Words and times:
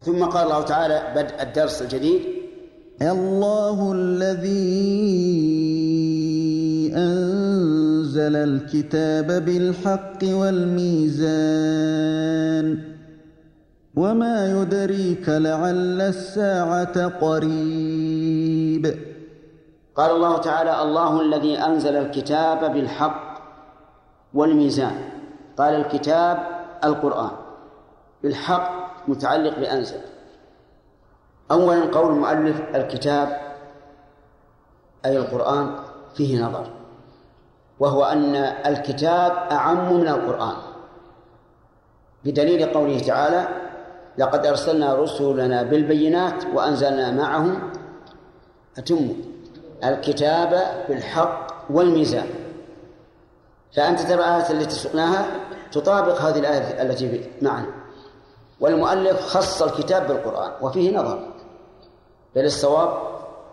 ثم 0.00 0.24
قال 0.24 0.46
الله 0.46 0.62
تعالى 0.62 1.12
بدء 1.16 1.42
الدرس 1.42 1.82
الجديد. 1.82 2.22
الله 3.02 3.92
الذي 3.92 4.50
أنزل 6.96 8.36
الكتاب 8.36 9.44
بالحق 9.44 10.18
والميزان 10.24 11.28
وما 13.96 14.62
يدريك 14.62 15.28
لعل 15.28 16.00
الساعة 16.00 17.06
قريب. 17.20 18.96
قال 19.96 20.10
الله 20.10 20.38
تعالى 20.38 20.82
الله 20.82 21.20
الذي 21.20 21.58
أنزل 21.58 21.96
الكتاب 21.96 22.72
بالحق 22.72 23.42
والميزان. 24.34 24.94
قال 25.58 25.74
الكتاب 25.74 26.38
القرآن. 26.84 27.30
بالحق 28.22 28.89
متعلق 29.08 29.58
بأنزل. 29.58 30.00
أولا 31.50 31.84
قول 31.84 32.12
المؤلف 32.12 32.60
الكتاب 32.74 33.40
أي 35.04 35.16
القرآن 35.16 35.76
فيه 36.14 36.44
نظر 36.44 36.70
وهو 37.80 38.04
أن 38.04 38.34
الكتاب 38.36 39.32
أعم 39.50 39.94
من 39.94 40.08
القرآن. 40.08 40.56
بدليل 42.24 42.72
قوله 42.72 42.98
تعالى 42.98 43.48
لقد 44.18 44.46
أرسلنا 44.46 44.94
رسلنا 44.94 45.62
بالبينات 45.62 46.44
وأنزلنا 46.54 47.10
معهم 47.10 47.72
أتم 48.78 49.08
الكتاب 49.84 50.62
بالحق 50.88 51.46
والميزان. 51.70 52.26
فأنت 53.76 54.00
ترى 54.00 54.14
الآية 54.14 54.50
التي 54.50 54.74
سقناها 54.74 55.26
تطابق 55.72 56.20
هذه 56.20 56.38
الآية 56.38 56.82
التي 56.82 57.08
معنا. 57.42 57.79
والمؤلف 58.60 59.20
خص 59.20 59.62
الكتاب 59.62 60.08
بالقرآن 60.08 60.52
وفيه 60.62 60.96
نظر. 60.98 61.28
بل 62.34 62.44
الصواب 62.44 62.98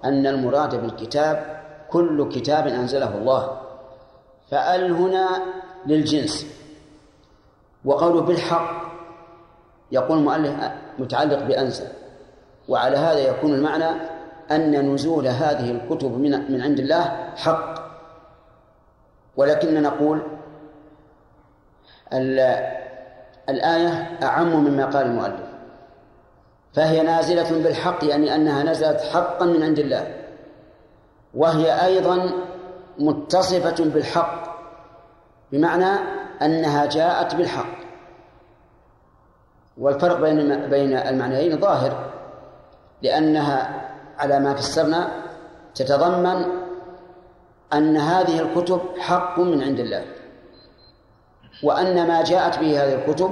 أن 0.06 0.28
المراد 0.28 0.82
بالكتاب 0.82 1.64
كل 1.90 2.30
كتاب 2.30 2.68
أنزله 2.68 3.18
الله. 3.18 3.62
فأل 4.52 4.92
هنا 4.92 5.28
للجنس. 5.86 6.48
وقوله 7.86 8.22
بالحق 8.22 8.88
يقول 9.92 10.18
المؤلف 10.18 10.72
متعلق 11.00 11.44
بأنزل. 11.44 11.88
وعلى 12.70 12.98
هذا 12.98 13.20
يكون 13.20 13.54
المعنى 13.54 14.02
أن 14.52 14.94
نزول 14.94 15.28
هذه 15.28 15.72
الكتب 15.72 16.12
من 16.12 16.52
من 16.52 16.62
عند 16.62 16.80
الله 16.80 17.34
حق. 17.36 17.88
ولكننا 19.38 19.80
نقول 19.80 20.22
الآية 23.50 24.18
أعم 24.24 24.64
مما 24.64 24.86
قال 24.86 25.06
المؤلف. 25.06 25.48
فهي 26.74 27.04
نازلة 27.04 27.64
بالحق 27.64 28.04
يعني 28.06 28.36
أنها 28.36 28.64
نزلت 28.64 29.02
حقا 29.02 29.46
من 29.46 29.64
عند 29.64 29.80
الله. 29.80 30.16
وهي 31.34 31.86
أيضا 31.86 32.32
متصفة 33.00 33.86
بالحق 33.86 34.58
بمعنى 35.52 36.00
أنها 36.42 36.86
جاءت 36.86 37.36
بالحق. 37.36 37.78
والفرق 39.78 40.20
بين 40.20 40.70
بين 40.70 40.98
المعنيين 40.98 41.60
ظاهر 41.60 42.10
لأنها 43.02 43.82
على 44.18 44.40
ما 44.40 44.54
فسرنا 44.56 45.08
تتضمن 45.76 46.46
أن 47.74 47.98
هذه 47.98 48.40
الكتب 48.40 48.82
حق 49.00 49.40
من 49.40 49.64
عند 49.64 49.80
الله. 49.80 50.17
وأن 51.64 52.08
ما 52.08 52.24
جاءت 52.24 52.60
به 52.60 52.84
هذه 52.84 52.94
الكتب 52.94 53.32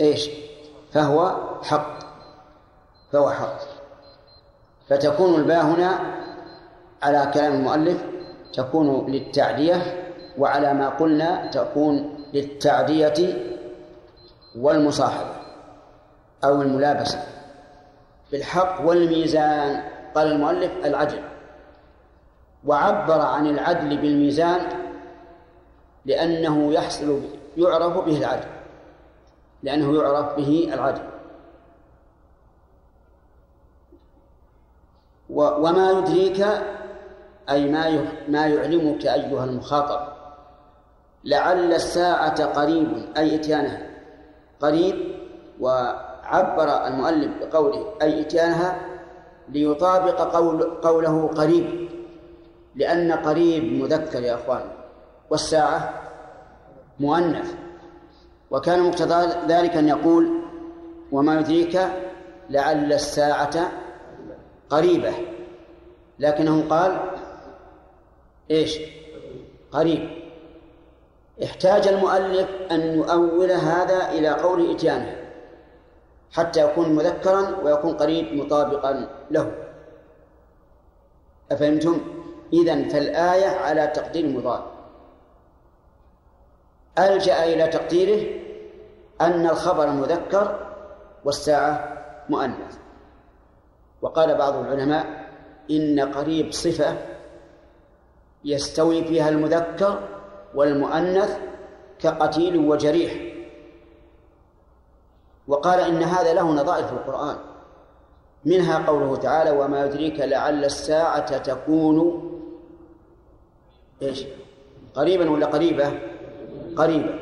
إيش؟ 0.00 0.30
فهو 0.92 1.36
حق. 1.62 1.98
فهو 3.12 3.30
حق. 3.30 3.58
فتكون 4.88 5.34
الباء 5.34 5.64
هنا 5.64 5.98
على 7.02 7.30
كلام 7.34 7.52
المؤلف 7.52 8.02
تكون 8.52 9.10
للتعدية 9.10 9.76
وعلى 10.38 10.74
ما 10.74 10.88
قلنا 10.88 11.50
تكون 11.50 12.24
للتعدية 12.34 13.36
والمصاحبة 14.58 15.34
أو 16.44 16.62
الملابسة. 16.62 17.22
بالحق 18.32 18.80
والميزان. 18.86 19.82
قال 20.14 20.32
المؤلف 20.32 20.70
العدل. 20.84 21.22
وعبر 22.66 23.20
عن 23.20 23.46
العدل 23.46 23.96
بالميزان 23.96 24.60
لأنه 26.04 26.72
يحصل 26.72 27.20
يعرف 27.56 28.04
به 28.04 28.18
العدل. 28.18 28.48
لأنه 29.62 30.02
يعرف 30.02 30.36
به 30.36 30.70
العدل. 30.74 31.02
وما 35.30 35.90
يدريك 35.90 36.46
أي 37.50 37.70
ما 37.70 38.06
ما 38.28 38.46
يعلمك 38.46 39.06
أيها 39.06 39.44
المخاطب. 39.44 40.12
لعل 41.24 41.72
الساعة 41.72 42.44
قريب 42.44 43.16
أي 43.16 43.34
إتيانها. 43.34 43.86
قريب 44.60 44.96
وعبر 45.60 46.86
المؤلف 46.86 47.30
بقوله 47.40 47.94
أي 48.02 48.20
إتيانها 48.20 48.80
ليطابق 49.48 50.36
قول 50.36 50.62
قوله 50.62 51.26
قريب. 51.26 51.88
لأن 52.74 53.12
قريب 53.12 53.82
مذكر 53.82 54.22
يا 54.22 54.34
أخوان. 54.34 54.81
والساعة 55.32 55.80
مؤنث. 57.00 57.54
وكان 58.50 58.82
مقتضى 58.82 59.20
ذلك 59.48 59.76
أن 59.76 59.88
يقول 59.88 60.42
وما 61.12 61.40
يدريك 61.40 61.80
لعل 62.50 62.92
الساعة 62.92 63.72
قريبة. 64.70 65.12
لكنه 66.18 66.68
قال 66.68 67.00
إيش؟ 68.50 68.78
قريب. 69.72 70.10
احتاج 71.44 71.88
المؤلف 71.88 72.48
أن 72.70 72.80
يؤول 72.80 73.50
هذا 73.50 74.10
إلى 74.10 74.28
قول 74.28 74.70
إتيانه 74.70 75.16
حتى 76.32 76.60
يكون 76.64 76.94
مذكرا 76.94 77.56
ويكون 77.64 77.94
قريب 77.94 78.34
مطابقا 78.34 79.08
له. 79.30 79.52
أفهمتم؟ 81.52 82.00
إذن 82.52 82.88
فالآية 82.88 83.46
على 83.46 83.86
تقدير 83.86 84.26
مضاد 84.28 84.71
ألجأ 86.98 87.44
إلى 87.44 87.66
تقديره 87.66 88.42
أن 89.20 89.46
الخبر 89.46 89.86
مذكر 89.90 90.58
والساعة 91.24 92.02
مؤنث 92.28 92.78
وقال 94.02 94.34
بعض 94.38 94.56
العلماء 94.56 95.06
إن 95.70 96.00
قريب 96.00 96.52
صفة 96.52 96.96
يستوي 98.44 99.04
فيها 99.04 99.28
المذكر 99.28 100.08
والمؤنث 100.54 101.38
كقتيل 101.98 102.56
وجريح 102.56 103.32
وقال 105.48 105.80
إن 105.80 106.02
هذا 106.02 106.34
له 106.34 106.52
نظائر 106.52 106.86
في 106.86 106.92
القرآن 106.92 107.36
منها 108.44 108.86
قوله 108.86 109.16
تعالى 109.16 109.50
وما 109.50 109.84
يدريك 109.84 110.20
لعل 110.20 110.64
الساعة 110.64 111.38
تكون 111.38 112.28
إيش؟ 114.02 114.24
قريبا 114.94 115.30
ولا 115.30 115.46
قريبة؟ 115.46 116.11
قريبة 116.76 117.14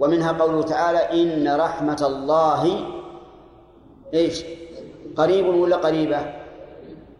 ومنها 0.00 0.32
قوله 0.32 0.62
تعالى 0.62 0.98
إن 1.22 1.60
رحمة 1.60 2.02
الله 2.06 2.86
إيش؟ 4.14 4.44
قريب 5.16 5.46
ولا 5.46 5.76
قريبة؟ 5.76 6.32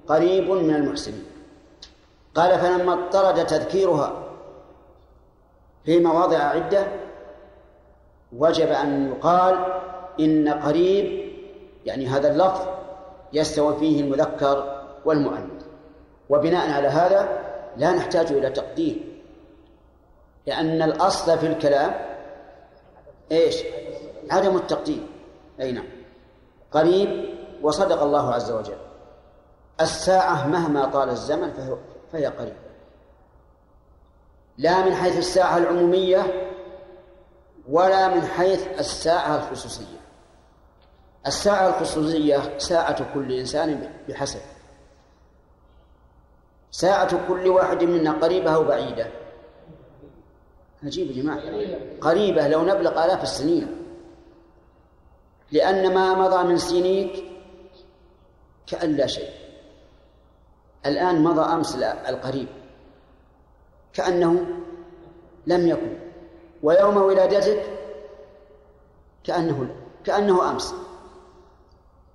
قريب 0.08 0.50
من 0.50 0.74
المحسنين 0.74 1.24
قال 2.34 2.58
فلما 2.58 2.92
اضطرد 2.92 3.46
تذكيرها 3.46 4.12
في 5.84 6.00
مواضع 6.00 6.38
عدة 6.38 6.86
وجب 8.36 8.68
أن 8.68 9.08
يقال 9.08 9.56
إن 10.20 10.48
قريب 10.48 11.30
يعني 11.86 12.06
هذا 12.06 12.32
اللفظ 12.32 12.60
يستوي 13.32 13.76
فيه 13.76 14.00
المذكر 14.00 14.82
والمؤنث 15.04 15.64
وبناء 16.28 16.70
على 16.72 16.88
هذا 16.88 17.28
لا 17.76 17.92
نحتاج 17.92 18.32
إلى 18.32 18.50
تقدير 18.50 19.09
لأن 20.46 20.82
الأصل 20.82 21.38
في 21.38 21.46
الكلام 21.46 21.94
إيش؟ 23.32 23.56
عدم 24.30 24.56
التقدير 24.56 25.06
أي 25.60 25.72
نعم. 25.72 25.86
قريب 26.72 27.34
وصدق 27.62 28.02
الله 28.02 28.34
عز 28.34 28.50
وجل. 28.50 28.78
الساعة 29.80 30.46
مهما 30.46 30.84
طال 30.84 31.08
الزمن 31.08 31.52
فهي, 31.52 31.76
فهي 32.12 32.26
قريبة 32.26 32.70
لا 34.58 34.84
من 34.84 34.94
حيث 34.94 35.18
الساعة 35.18 35.58
العمومية 35.58 36.50
ولا 37.68 38.08
من 38.08 38.22
حيث 38.22 38.66
الساعة 38.78 39.36
الخصوصية. 39.36 40.00
الساعة 41.26 41.68
الخصوصية 41.68 42.58
ساعة 42.58 43.14
كل 43.14 43.32
إنسان 43.32 43.92
بحسب. 44.08 44.40
ساعة 46.70 47.28
كل 47.28 47.48
واحد 47.48 47.84
منا 47.84 48.12
قريبة 48.12 48.54
أو 48.54 48.64
بعيدة. 48.64 49.06
عجيب 50.84 51.10
يا 51.10 51.22
جماعة. 51.22 51.40
قريبة 52.00 52.48
لو 52.48 52.62
نبلغ 52.62 53.04
آلاف 53.04 53.22
السنين. 53.22 53.76
لأن 55.52 55.94
ما 55.94 56.14
مضى 56.14 56.48
من 56.48 56.58
سنيك 56.58 57.24
كأن 58.66 58.96
لا 58.96 59.06
شيء. 59.06 59.30
الآن 60.86 61.22
مضى 61.22 61.40
أمس 61.40 61.76
القريب. 62.08 62.48
كأنه 63.92 64.46
لم 65.46 65.68
يكن. 65.68 65.98
ويوم 66.62 66.96
ولادتك 66.96 67.62
كأنه 69.24 69.74
كأنه 70.04 70.50
أمس. 70.50 70.74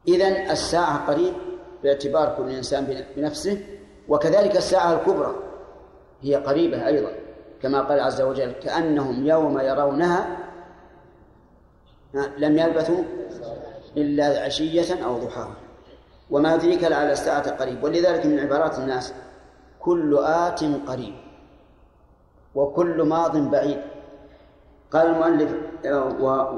إذن 0.07 0.49
الساعة 0.51 1.07
قريب 1.07 1.33
باعتبار 1.83 2.35
كل 2.37 2.49
إنسان 2.49 3.05
بنفسه 3.15 3.65
وكذلك 4.07 4.57
الساعة 4.57 4.93
الكبرى 4.93 5.35
هي 6.21 6.35
قريبة 6.35 6.87
أيضا. 6.87 7.24
كما 7.65 7.81
قال 7.81 7.99
عز 7.99 8.21
وجل 8.21 8.51
كأنهم 8.51 9.25
يوم 9.25 9.59
يرونها 9.59 10.37
لم 12.37 12.57
يلبثوا 12.57 13.03
إلا 13.97 14.45
عشية 14.45 15.05
أو 15.05 15.17
ضحاها. 15.17 15.55
وما 16.29 16.55
يدريك 16.55 16.83
لعل 16.83 17.11
الساعة 17.11 17.49
قريب. 17.51 17.83
ولذلك 17.83 18.25
من 18.25 18.39
عبارات 18.39 18.79
الناس 18.79 19.13
كل 19.79 20.17
آت 20.17 20.63
قريب 20.87 21.13
وكل 22.55 23.01
ماض 23.01 23.37
بعيد. 23.37 23.81
قال 24.91 25.07
المؤلف 25.07 25.51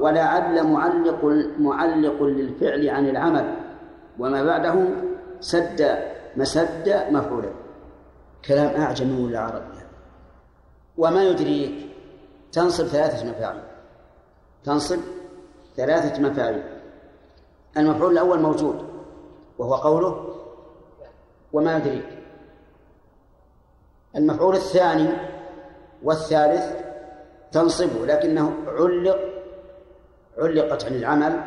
ولعل 0.04 0.68
معلق 0.68 1.26
معلق 1.60 2.24
للفعل 2.24 2.90
عن 2.90 3.10
العمل 3.10 3.56
وما 4.20 4.44
بعده 4.44 4.76
سد 5.40 6.00
مسد 6.38 7.08
مفعولا. 7.12 7.50
كلام 8.46 8.82
أعجمي 8.82 9.26
ولا 9.26 9.40
عربي. 9.40 9.77
وما 10.98 11.24
يدريك 11.24 11.90
تنصب 12.52 12.86
ثلاثة 12.86 13.30
مفاعيل. 13.30 13.64
تنصب 14.64 15.00
ثلاثة 15.76 16.22
مفاعيل. 16.22 16.64
المفعول 17.78 18.12
الأول 18.12 18.40
موجود 18.40 18.88
وهو 19.58 19.76
قوله 19.76 20.36
وما 21.54 21.78
يدريك. 21.78 22.18
المفعول 24.16 24.56
الثاني 24.56 25.10
والثالث 26.04 26.76
تنصبه 27.52 28.06
لكنه 28.06 28.54
علق 28.68 29.20
علقت 30.38 30.86
عن 30.86 30.96
العمل 30.96 31.42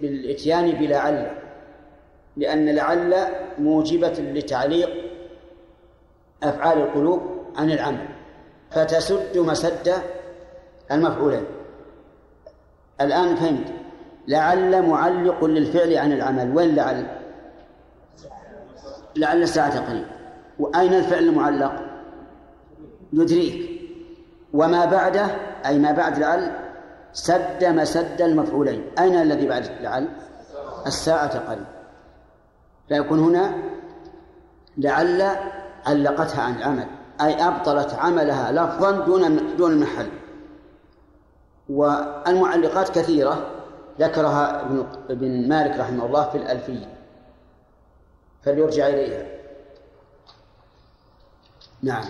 بالإتيان 0.00 0.70
بلعل 0.70 1.30
لأن 2.36 2.74
لعل 2.74 3.14
موجبة 3.58 4.12
لتعليق 4.12 5.05
أفعال 6.42 6.78
القلوب 6.78 7.20
عن 7.56 7.70
العمل 7.70 8.08
فتسد 8.70 9.38
مسد 9.38 9.92
المفعولين. 10.92 11.44
الآن 13.00 13.36
فهمت. 13.36 13.72
لعل 14.28 14.88
معلق 14.88 15.44
للفعل 15.44 15.96
عن 15.96 16.12
العمل. 16.12 16.56
وين 16.56 16.74
لعل؟ 16.74 17.06
لعل 19.16 19.42
الساعة 19.42 19.90
قريب. 19.90 20.06
وأين 20.58 20.94
الفعل 20.94 21.24
المعلق؟ 21.24 21.72
يدريك. 23.12 23.80
وما 24.52 24.84
بعده؟ 24.84 25.26
أي 25.66 25.78
ما 25.78 25.92
بعد 25.92 26.18
لعل؟ 26.18 26.52
سد 27.12 27.64
مسد 27.64 28.22
المفعولين. 28.22 28.84
أين 28.98 29.14
الذي 29.14 29.48
بعد 29.48 29.70
لعل؟ 29.80 30.08
الساعة 30.86 31.38
قريب. 31.38 31.66
فيكون 32.88 33.18
هنا 33.20 33.54
لعل 34.78 35.36
علقتها 35.86 36.42
عن 36.42 36.56
العمل 36.56 36.88
أي 37.20 37.34
أبطلت 37.34 37.94
عملها 37.94 38.52
لفظا 38.52 38.90
دون 38.90 39.56
دون 39.56 39.72
المحل 39.72 40.10
والمعلقات 41.68 42.98
كثيرة. 42.98 43.52
ذكرها 44.00 44.60
ابن 44.60 44.86
ابن 45.10 45.48
مالك 45.48 45.80
رحمه 45.80 46.06
الله 46.06 46.30
في 46.30 46.38
الألفية. 46.38 46.98
فليرجع 48.42 48.86
إليها. 48.88 49.26
نعم. 51.82 52.04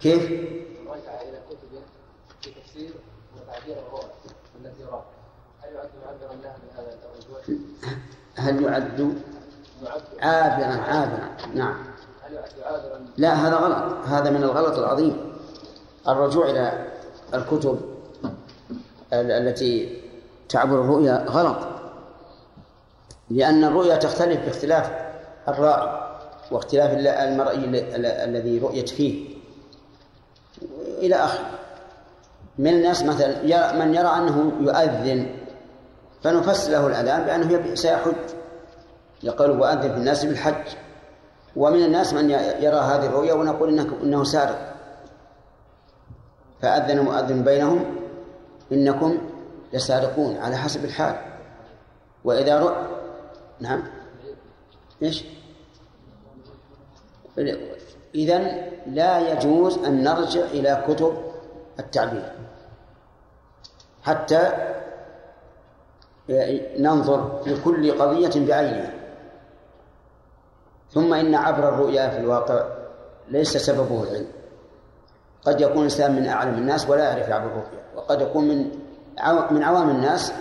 كيف؟ 0.00 0.22
رجع 0.86 1.20
إلى 1.20 1.40
كتب 1.50 1.82
في 2.40 2.50
تفسير 2.50 2.94
وتعبير 3.36 3.76
يعد 6.32 6.40
معبرا 6.40 6.40
لها 6.44 6.56
من 6.58 6.68
هذا 6.76 6.98
الوجه؟ 7.28 7.60
هل 8.34 8.62
يعد 8.62 9.14
عابرا 10.22 10.82
عابرا؟ 10.82 11.28
نعم. 11.54 11.74
لا 13.16 13.34
هذا 13.34 13.56
غلط. 13.56 14.06
هذا 14.06 14.30
من 14.30 14.42
الغلط 14.42 14.78
العظيم. 14.78 15.16
الرجوع 16.08 16.50
إلى 16.50 16.86
الكتب 17.34 17.80
التي 19.12 20.02
تعبر 20.48 20.80
الرؤيا 20.80 21.24
غلط. 21.28 21.58
لأن 23.30 23.64
الرؤيا 23.64 23.96
تختلف 23.96 24.44
باختلاف 24.44 24.90
الرائي 25.48 26.02
واختلاف 26.50 26.90
المرئي 26.98 27.64
الذي 28.24 28.58
رؤيت 28.58 28.88
فيه. 28.88 29.36
إلى 30.98 31.14
آخره. 31.14 31.50
من 32.58 32.72
الناس 32.72 33.02
مثلا 33.02 33.42
من 33.72 33.94
يرى 33.94 34.08
أنه 34.08 34.52
يؤذن 34.60 35.41
فنفسر 36.22 36.70
له 36.70 36.86
الأذان 36.86 37.24
بأنه 37.24 37.74
سيحج. 37.74 38.12
يقول 39.22 39.50
وأذن 39.50 39.80
في 39.80 39.96
الناس 39.96 40.24
بالحج. 40.24 40.66
ومن 41.56 41.84
الناس 41.84 42.14
من 42.14 42.30
يرى 42.60 42.76
هذه 42.76 43.06
الرؤيا 43.06 43.34
ونقول 43.34 43.68
إنه, 43.68 43.96
إنه 44.02 44.24
سارق. 44.24 44.74
فأذن 46.62 47.00
مؤذن 47.00 47.42
بينهم 47.42 47.84
إنكم 48.72 49.18
لسارقون 49.72 50.36
على 50.36 50.56
حسب 50.56 50.84
الحال. 50.84 51.16
وإذا 52.24 52.58
رؤ 52.58 52.74
نعم. 53.60 53.82
إيش؟ 55.02 55.24
إذن 58.14 58.70
لا 58.86 59.32
يجوز 59.32 59.78
أن 59.78 60.04
نرجع 60.04 60.40
إلى 60.40 60.84
كتب 60.88 61.16
التعبير. 61.78 62.32
حتى 64.02 64.52
ننظر 66.78 67.40
في 67.44 67.62
كل 67.62 67.98
قضية 67.98 68.46
بعينها. 68.46 68.92
ثم 70.90 71.14
إن 71.14 71.34
عبر 71.34 71.68
الرؤيا 71.68 72.08
في 72.08 72.18
الواقع 72.18 72.64
ليس 73.28 73.56
سببه 73.56 74.02
العلم. 74.02 74.26
قد 75.44 75.60
يكون 75.60 75.76
الإنسان 75.76 76.16
من 76.16 76.26
أعلم 76.28 76.54
الناس 76.54 76.88
ولا 76.88 77.04
يعرف 77.04 77.28
يعبر 77.28 77.46
الرؤيا 77.46 77.82
وقد 77.96 78.20
يكون 78.20 78.48
من 78.48 78.70
من 79.50 79.62
عوام 79.62 79.90
الناس 79.90 80.32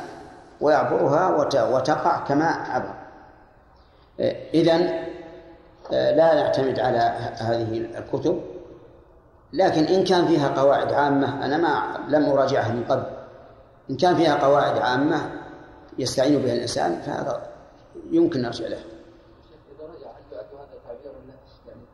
ويعبرها 0.62 1.28
وتقع 1.74 2.20
كما 2.20 2.46
عبر. 2.46 2.94
إذن 4.54 4.90
لا 5.92 6.36
نعتمد 6.36 6.80
على 6.80 7.00
هذه 7.38 7.78
الكتب. 7.98 8.42
لكن 9.54 9.84
إن 9.84 10.04
كان 10.04 10.28
فيها 10.28 10.48
قواعد 10.48 10.94
عامة 10.94 11.46
أنا 11.46 11.58
ما 11.58 11.98
لم 12.08 12.30
أراجعها 12.30 12.72
من 12.72 12.84
قبل. 12.84 13.04
إن 13.90 13.98
كان 13.98 14.16
فيها 14.16 14.36
قواعد 14.36 14.78
عامة 14.78 15.41
يستعين 16.00 16.42
بها 16.42 16.54
الإنسان 16.54 17.02
فهذا 17.02 17.52
يمكن 18.12 18.42
نرجع 18.42 18.68
له. 18.68 18.84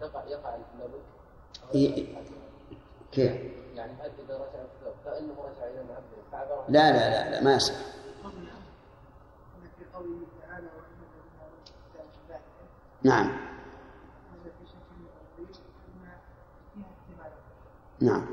يقع 0.01 0.23
يقع 0.27 0.57
كيف؟ 3.11 3.31
يعني 3.75 3.93
هل 3.93 4.11
اذا 4.25 4.35
رجع 4.35 4.91
فانه 5.05 5.33
رجع 5.33 5.67
المعبد 5.67 6.69
لا 6.69 6.91
لا 6.91 7.09
لا 7.09 7.31
لا 7.31 7.43
ما 7.43 7.53
يصح. 7.55 7.73
نعم. 13.03 13.37
نعم. 18.01 18.27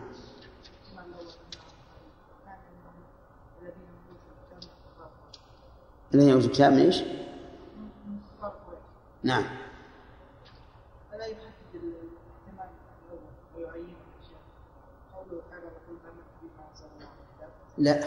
الذين 6.14 6.28
يوجد 6.28 6.50
كتاب 6.50 6.72
من 6.72 6.78
إيش؟ 6.78 7.04
نعم. 9.22 9.44
لا. 17.78 18.00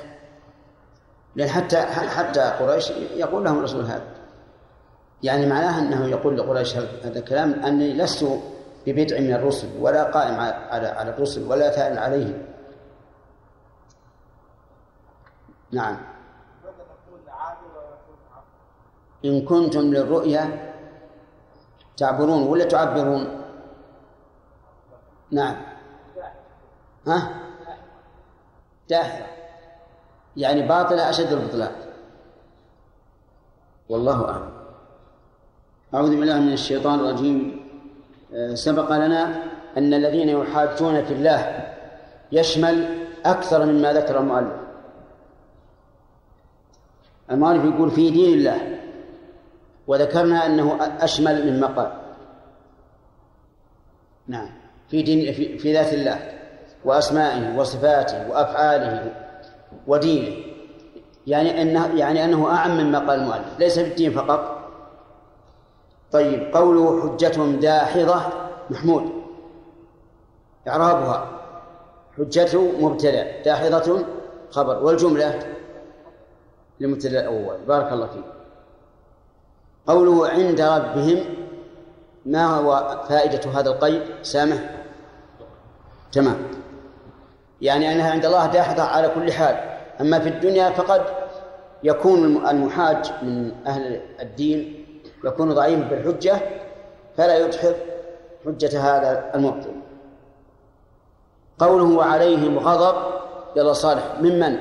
لأن 1.35 1.49
حتى 1.49 1.81
حتى 1.87 2.39
قريش 2.39 2.89
يقول 2.89 3.43
لهم 3.43 3.57
الرسول 3.57 3.85
هذا. 3.85 4.17
يعني 5.23 5.45
معناه 5.45 5.79
أنه 5.79 6.05
يقول 6.05 6.37
لقريش 6.37 6.77
هذا 6.77 7.19
الكلام 7.19 7.53
أني 7.53 7.93
لست 7.93 8.25
ببدع 8.87 9.19
من 9.19 9.33
الرسل 9.33 9.67
ولا 9.79 10.03
قائم 10.03 10.39
على 10.39 10.87
على 10.87 11.09
الرسل 11.09 11.43
ولا 11.43 11.69
ثائر 11.69 11.99
عليهم. 11.99 12.45
نعم. 15.71 16.16
إن 19.25 19.45
كنتم 19.45 19.81
للرؤيا 19.81 20.73
تعبرون 21.97 22.43
ولا 22.47 22.65
تعبرون؟ 22.65 23.41
نعم. 25.31 25.55
ها؟ 27.07 27.29
داحرة 28.89 29.25
يعني 30.37 30.67
باطلة 30.67 31.09
أشد 31.09 31.33
البطلان 31.33 31.71
والله 33.89 34.29
أعلم. 34.29 34.51
أعوذ 35.93 36.09
بالله 36.09 36.39
من 36.39 36.53
الشيطان 36.53 36.99
الرجيم. 36.99 37.67
آه، 38.33 38.53
سبق 38.53 38.91
لنا 38.91 39.43
أن 39.77 39.93
الذين 39.93 40.29
يحاجون 40.29 41.05
في 41.05 41.13
الله 41.13 41.73
يشمل 42.31 43.07
أكثر 43.25 43.65
مما 43.65 43.93
ذكر 43.93 44.19
المؤلف. 44.19 44.53
المؤلف 47.31 47.65
يقول 47.65 47.91
في 47.91 48.09
دين 48.09 48.33
الله 48.33 48.76
وذكرنا 49.87 50.45
أنه 50.45 50.77
أشمل 51.03 51.51
مما 51.51 51.67
قال 51.67 51.91
نعم. 54.27 54.49
في 54.89 55.01
دين 55.01 55.33
في, 55.33 55.57
في 55.57 55.73
ذات 55.73 55.93
الله 55.93 56.19
وأسمائه 56.85 57.57
وصفاته 57.57 58.29
وأفعاله 58.29 59.11
ودينه. 59.87 60.35
يعني 61.27 61.61
أنه 61.61 61.99
يعني 61.99 62.25
أنه 62.25 62.51
أعم 62.51 62.77
مما 62.77 62.99
قال 62.99 63.19
المؤلف. 63.19 63.59
ليس 63.59 63.79
في 63.79 63.87
الدين 63.87 64.11
فقط. 64.11 64.57
طيب 66.11 66.55
قوله 66.55 67.01
حجتهم 67.01 67.59
داحضة 67.59 68.21
محمود. 68.69 69.11
إعرابها. 70.67 71.41
حجته 72.17 72.71
مبتدأ 72.79 73.41
داحضة 73.41 74.05
خبر. 74.51 74.83
والجملة 74.83 75.39
للمبتدأ 76.79 77.21
الأول. 77.21 77.57
بارك 77.67 77.91
الله 77.91 78.07
فيك. 78.07 78.36
قوله 79.87 80.27
عند 80.27 80.61
ربهم 80.61 81.23
ما 82.25 82.45
هو 82.45 83.03
فائدة 83.09 83.51
هذا 83.51 83.69
القيد 83.69 84.01
سامح؟ 84.21 84.57
تمام. 86.11 86.37
يعني 87.61 87.91
أنها 87.91 88.11
عند 88.11 88.25
الله 88.25 88.45
داحضة 88.45 88.83
على 88.83 89.09
كل 89.09 89.31
حال. 89.31 89.55
أما 90.01 90.19
في 90.19 90.29
الدنيا 90.29 90.69
فقد 90.69 91.01
يكون 91.83 92.47
المحاج 92.47 93.11
من 93.21 93.51
أهل 93.67 94.01
الدين 94.21 94.85
يكون 95.23 95.53
ضعيفا 95.53 95.81
بالحجة 95.81 96.39
فلا 97.17 97.37
يدحض 97.37 97.75
حجة 98.45 98.81
هذا 98.81 99.31
المبطل 99.35 99.71
قوله 101.59 101.97
وعليهم 101.97 102.59
غضب 102.59 102.95
يلا 103.55 103.73
صالح. 103.73 104.15
ممن 104.19 104.57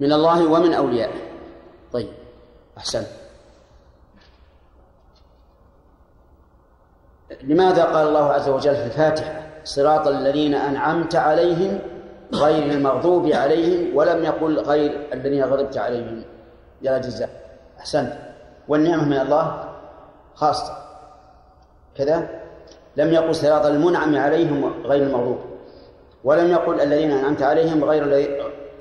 من 0.00 0.12
الله 0.12 0.52
ومن 0.52 0.74
أوليائه. 0.74 1.20
طيب. 1.92 2.21
أحسن. 2.78 3.04
لماذا 7.42 7.84
قال 7.84 8.08
الله 8.08 8.32
عز 8.32 8.48
وجل 8.48 8.76
في 8.76 8.84
الفاتحة؟ 8.84 9.42
صراط 9.64 10.06
الذين 10.08 10.54
أنعمت 10.54 11.16
عليهم 11.16 11.78
غير 12.34 12.72
المغضوب 12.72 13.26
عليهم 13.26 13.96
ولم 13.96 14.24
يقل 14.24 14.58
غير 14.58 15.08
الذين 15.12 15.44
غضبت 15.44 15.78
عليهم. 15.78 16.24
يا 16.82 16.98
جزاء 16.98 17.30
أحسنت 17.78 18.18
والنعمة 18.68 19.04
من 19.04 19.20
الله 19.20 19.74
خاصة. 20.34 20.76
كذا. 21.96 22.42
لم 22.96 23.12
يقل 23.12 23.34
صراط 23.34 23.66
المنعم 23.66 24.16
عليهم 24.16 24.82
غير 24.86 25.02
المغضوب. 25.02 25.38
ولم 26.24 26.50
يقل 26.50 26.80
الذين 26.80 27.10
أنعمت 27.10 27.42
عليهم 27.42 27.84
غير 27.84 28.02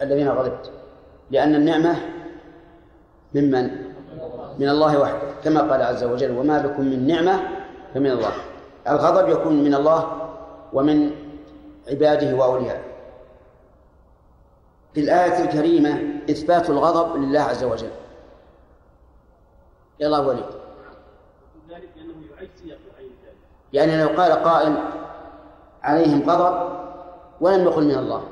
الذين 0.02 0.30
غضبت. 0.30 0.72
لأن 1.32 1.56
النعمة 1.56 1.96
ممن؟ 3.36 3.92
من 4.60 4.70
الله 4.70 5.00
وحده 5.00 5.20
كما 5.44 5.62
قال 5.62 5.82
عز 5.82 6.04
وجل 6.04 6.38
وما 6.38 6.62
بكم 6.62 6.82
من 6.82 7.08
نعمة 7.08 7.40
فمن 7.94 8.12
الله. 8.12 8.32
الغضب 8.88 9.30
يكون 9.30 9.64
من 9.64 9.76
الله 9.76 10.32
ومن 10.74 11.12
عباده 11.90 12.36
وأوليائه 12.36 12.82
في 14.94 15.02
الآية 15.02 15.44
الكريمة 15.44 16.22
إثبات 16.30 16.70
الغضب 16.70 17.16
لله 17.16 17.40
عز 17.40 17.64
وجل. 17.64 17.90
يلا 20.00 20.20
وليد. 20.20 20.46
يعني 23.74 24.04
لو 24.04 24.08
قال 24.08 24.32
قائل 24.32 24.78
عليهم 25.84 26.30
غضب 26.30 26.72
ولم 27.42 27.64
يقل 27.64 27.84
من 27.84 27.98
الله. 27.98 28.24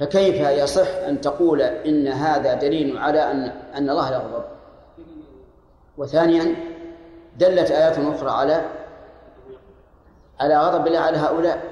فكيف 0.00 0.40
يصح 0.40 0.88
أن 1.08 1.20
تقول 1.20 1.62
إن 1.62 2.08
هذا 2.08 2.54
دليل 2.54 2.98
على 2.98 3.30
أن 3.30 3.44
أن 3.74 3.90
الله 3.90 4.12
يغضب 4.12 4.44
وثانيا 5.98 6.54
دلت 7.38 7.70
آيات 7.70 7.98
أخرى 7.98 8.30
على 8.30 8.64
على 10.40 10.58
غضب 10.58 10.86
الله 10.86 10.98
على 10.98 11.18
هؤلاء. 11.18 11.64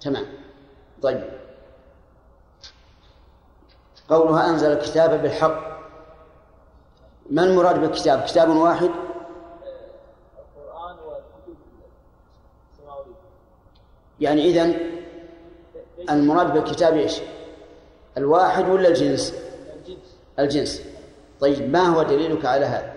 تمام. 0.00 0.26
طيب. 1.02 1.24
قولها 4.08 4.48
أنزل 4.48 4.72
الكتاب 4.72 5.22
بالحق. 5.22 5.74
ما 7.30 7.44
المراد 7.44 7.80
بالكتاب؟ 7.80 8.20
كتاب 8.20 8.48
واحد؟ 8.48 8.90
يعني 14.20 14.44
إذن 14.44 14.76
المراد 16.10 16.52
بالكتاب 16.52 16.96
إيش؟ 16.96 17.20
الواحد 18.16 18.68
ولا 18.68 18.88
الجنس؟ 18.88 19.34
الجنس. 20.38 20.82
طيب 21.40 21.70
ما 21.72 21.80
هو 21.80 22.02
دليلك 22.02 22.44
على 22.44 22.66
هذا؟ 22.66 22.94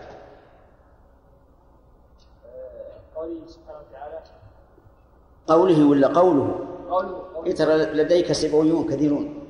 قوله 5.48 5.90
ولا 5.90 6.08
قوله؟ 6.08 6.66
قوله, 6.90 7.24
قوله. 7.36 7.52
ترى 7.52 7.76
لديك 7.76 8.32
سبعيون 8.32 8.88
كثيرون. 8.88 9.48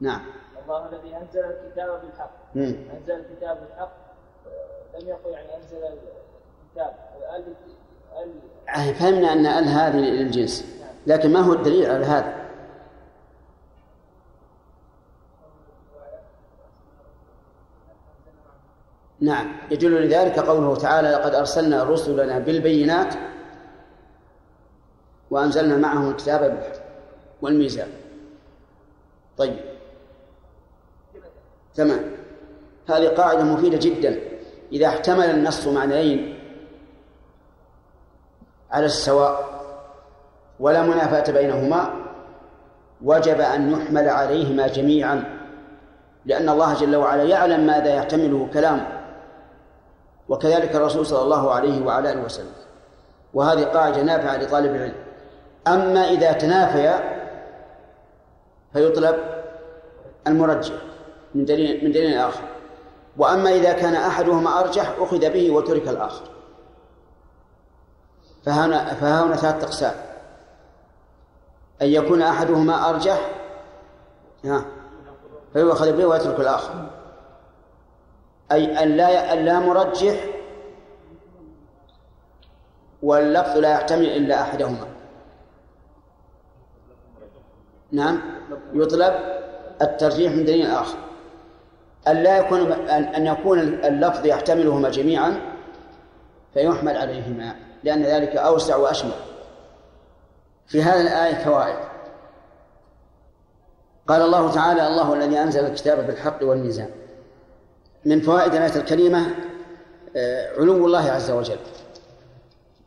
نعم. 0.00 0.20
الله 0.64 0.88
الذي 0.88 1.16
أنزل 1.16 1.40
الكتاب 1.40 2.00
بالحق. 2.02 2.30
مم. 2.54 2.76
أنزل 2.98 3.12
الكتاب 3.12 3.58
بالحق. 3.60 3.92
لم 4.94 5.08
يقل 5.08 5.30
يعني 5.30 5.56
أنزل 5.56 5.76
الكتاب. 5.76 6.94
ال 8.78 8.94
فهمنا 8.94 9.32
أن 9.32 9.46
ال 9.46 9.68
هذه 9.68 9.96
للجنس 9.96 10.64
لكن 11.06 11.32
ما 11.32 11.40
هو 11.40 11.52
الدليل 11.52 11.90
على 11.90 12.04
هذا؟ 12.04 12.34
نعم 19.22 19.52
يدل 19.70 20.06
لذلك 20.06 20.38
قوله 20.38 20.76
تعالى 20.76 21.08
لقد 21.10 21.34
أرسلنا 21.34 21.84
رسلنا 21.84 22.38
بالبينات 22.38 23.14
وأنزلنا 25.30 25.76
معهم 25.76 26.10
الكتاب 26.10 26.62
والميزان. 27.42 27.88
طيب. 29.38 29.56
تمام. 31.74 32.00
هذه 32.88 33.08
قاعدة 33.08 33.44
مفيدة 33.44 33.78
جدا. 33.82 34.20
إذا 34.72 34.86
احتمل 34.86 35.24
النص 35.24 35.66
معنيين 35.66 36.38
على 38.70 38.86
السواء 38.86 39.62
ولا 40.60 40.82
منافاة 40.82 41.32
بينهما 41.32 41.94
وجب 43.02 43.40
أن 43.40 43.72
يحمل 43.72 44.08
عليهما 44.08 44.66
جميعا 44.66 45.24
لأن 46.24 46.48
الله 46.48 46.74
جل 46.74 46.96
وعلا 46.96 47.22
يعلم 47.22 47.66
ماذا 47.66 47.94
يحتمله 47.94 48.48
كلام 48.52 49.01
وكذلك 50.32 50.76
الرسول 50.76 51.06
صلى 51.06 51.22
الله 51.22 51.52
عليه 51.52 51.86
وعلى 51.86 52.12
آله 52.12 52.24
وسلم. 52.24 52.52
وهذه 53.34 53.64
قاعدة 53.64 54.02
نافعة 54.02 54.36
لطالب 54.36 54.74
العلم. 54.74 54.94
أما 55.66 56.00
إذا 56.00 56.32
تنافيا 56.32 57.22
فيطلب 58.72 59.16
المرجح 60.26 60.74
من 61.34 61.44
دليل 61.44 61.84
من 61.84 61.92
دليل 61.92 62.18
آخر. 62.18 62.42
وأما 63.16 63.50
إذا 63.50 63.72
كان 63.72 63.94
أحدهما 63.94 64.60
أرجح 64.60 64.94
أخذ 64.98 65.30
به 65.30 65.50
وترك 65.50 65.88
الآخر. 65.88 66.24
فهنا 68.46 68.94
فهنا 68.94 69.36
ثلاث 69.36 69.64
أقسام. 69.64 69.94
أن 71.82 71.86
يكون 71.86 72.22
أحدهما 72.22 72.90
أرجح 72.90 73.30
ها 74.44 74.64
فيؤخذ 75.52 75.92
به 75.92 76.06
ويترك 76.06 76.40
الآخر. 76.40 76.90
أي 78.52 78.82
أن 78.82 78.88
لا 78.88 79.32
أن 79.32 79.44
لا 79.44 79.60
مرجح 79.60 80.24
واللفظ 83.02 83.58
لا 83.58 83.70
يحتمل 83.70 84.06
إلا 84.06 84.42
أحدهما. 84.42 84.86
نعم. 87.92 88.22
يطلب 88.74 89.14
الترجيح 89.82 90.32
من 90.32 90.44
دليل 90.44 90.66
آخر. 90.66 90.98
أن 92.08 92.16
لا 92.16 92.38
يكون 92.38 92.72
أن 92.90 93.26
يكون 93.26 93.58
اللفظ 93.58 94.26
يحتملهما 94.26 94.90
جميعا 94.90 95.40
فيحمل 96.54 96.96
عليهما 96.96 97.56
لأن 97.84 98.02
ذلك 98.02 98.36
أوسع 98.36 98.76
وأشمل. 98.76 99.12
في 100.66 100.82
هذه 100.82 101.00
الآية 101.00 101.44
فوائد. 101.44 101.76
قال 104.06 104.22
الله 104.22 104.52
تعالى 104.52 104.86
الله 104.86 105.14
الذي 105.14 105.38
أنزل 105.38 105.66
الكتاب 105.66 106.06
بالحق 106.06 106.42
والميزان. 106.42 107.01
من 108.04 108.20
فوائد 108.20 108.54
الآية 108.54 108.76
الكريمة 108.76 109.26
آه، 110.16 110.52
علو 110.58 110.86
الله 110.86 111.10
عز 111.10 111.30
وجل. 111.30 111.56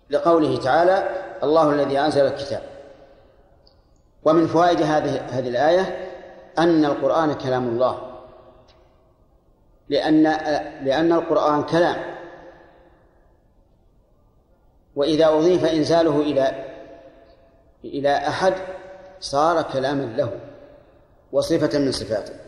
لقوله 0.10 0.58
تعالى 0.58 1.10
الله 1.44 1.72
الذي 1.72 2.00
أنزل 2.00 2.26
الكتاب. 2.26 2.62
ومن 4.24 4.48
فوائد 4.48 4.82
هذه 4.82 5.22
هذه 5.22 5.50
الآية 5.50 6.12
أن 6.58 6.86
القرآن 6.86 7.34
كلام 7.34 7.68
الله. 7.68 8.12
لأن 9.90 10.24
لأن 10.84 11.12
القرآن 11.12 11.64
كلام. 11.64 12.16
وإذا 14.96 15.28
أضيف 15.28 15.66
إنزاله 15.66 16.22
إلى 16.22 16.66
إلى 17.86 18.18
أحد 18.18 18.54
صار 19.20 19.62
كلاما 19.62 20.04
له 20.04 20.32
وصفة 21.32 21.80
من 21.80 21.92
صفاته. 21.92 22.45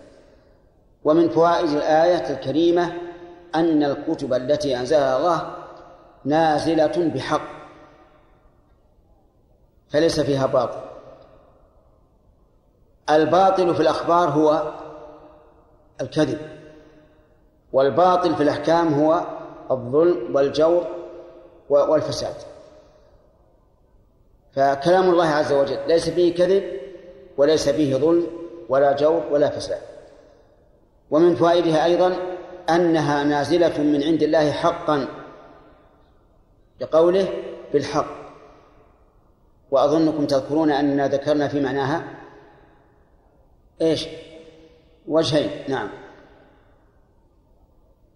ومن 1.08 1.30
فوائد 1.30 1.70
الآية 1.70 2.34
الكريمة 2.34 2.94
أن 3.56 3.84
الكتب 3.84 4.34
التي 4.34 4.78
أنزلها 4.80 5.18
الله 5.18 5.56
نازلة 6.26 7.12
بحق 7.16 7.42
فليس 9.90 10.20
فيها 10.20 10.46
باطل. 10.46 10.82
الباطل 13.10 13.76
في 13.76 13.82
الأخبار 13.82 14.30
هو 14.30 14.74
الكذب 16.02 16.40
والباطل 17.74 18.36
في 18.36 18.44
الأحكام 18.44 18.94
هو 18.94 19.26
الظلم 19.72 20.36
والجور 20.36 20.88
والفساد. 21.70 22.36
فكلام 24.52 25.10
الله 25.10 25.28
عز 25.28 25.54
وجل 25.54 25.80
ليس 25.88 26.10
فيه 26.10 26.36
كذب 26.36 26.64
وليس 27.38 27.70
فيه 27.70 27.96
ظلم 27.96 28.28
ولا 28.70 28.96
جور 28.96 29.24
ولا 29.32 29.50
فساد. 29.50 29.97
ومن 31.12 31.36
فوائدها 31.36 31.86
أيضا 31.86 32.18
أنها 32.70 33.24
نازلة 33.24 33.82
من 33.82 34.04
عند 34.04 34.24
الله 34.24 34.52
حقا 34.52 35.08
لقوله 36.82 37.28
بالحق. 37.74 38.18
وأظنكم 39.72 40.26
تذكرون 40.26 40.72
أننا 40.72 41.08
ذكرنا 41.08 41.48
في 41.48 41.62
معناها 41.62 42.04
إيش؟ 43.82 44.08
وجهين. 45.08 45.50
نعم. 45.68 45.90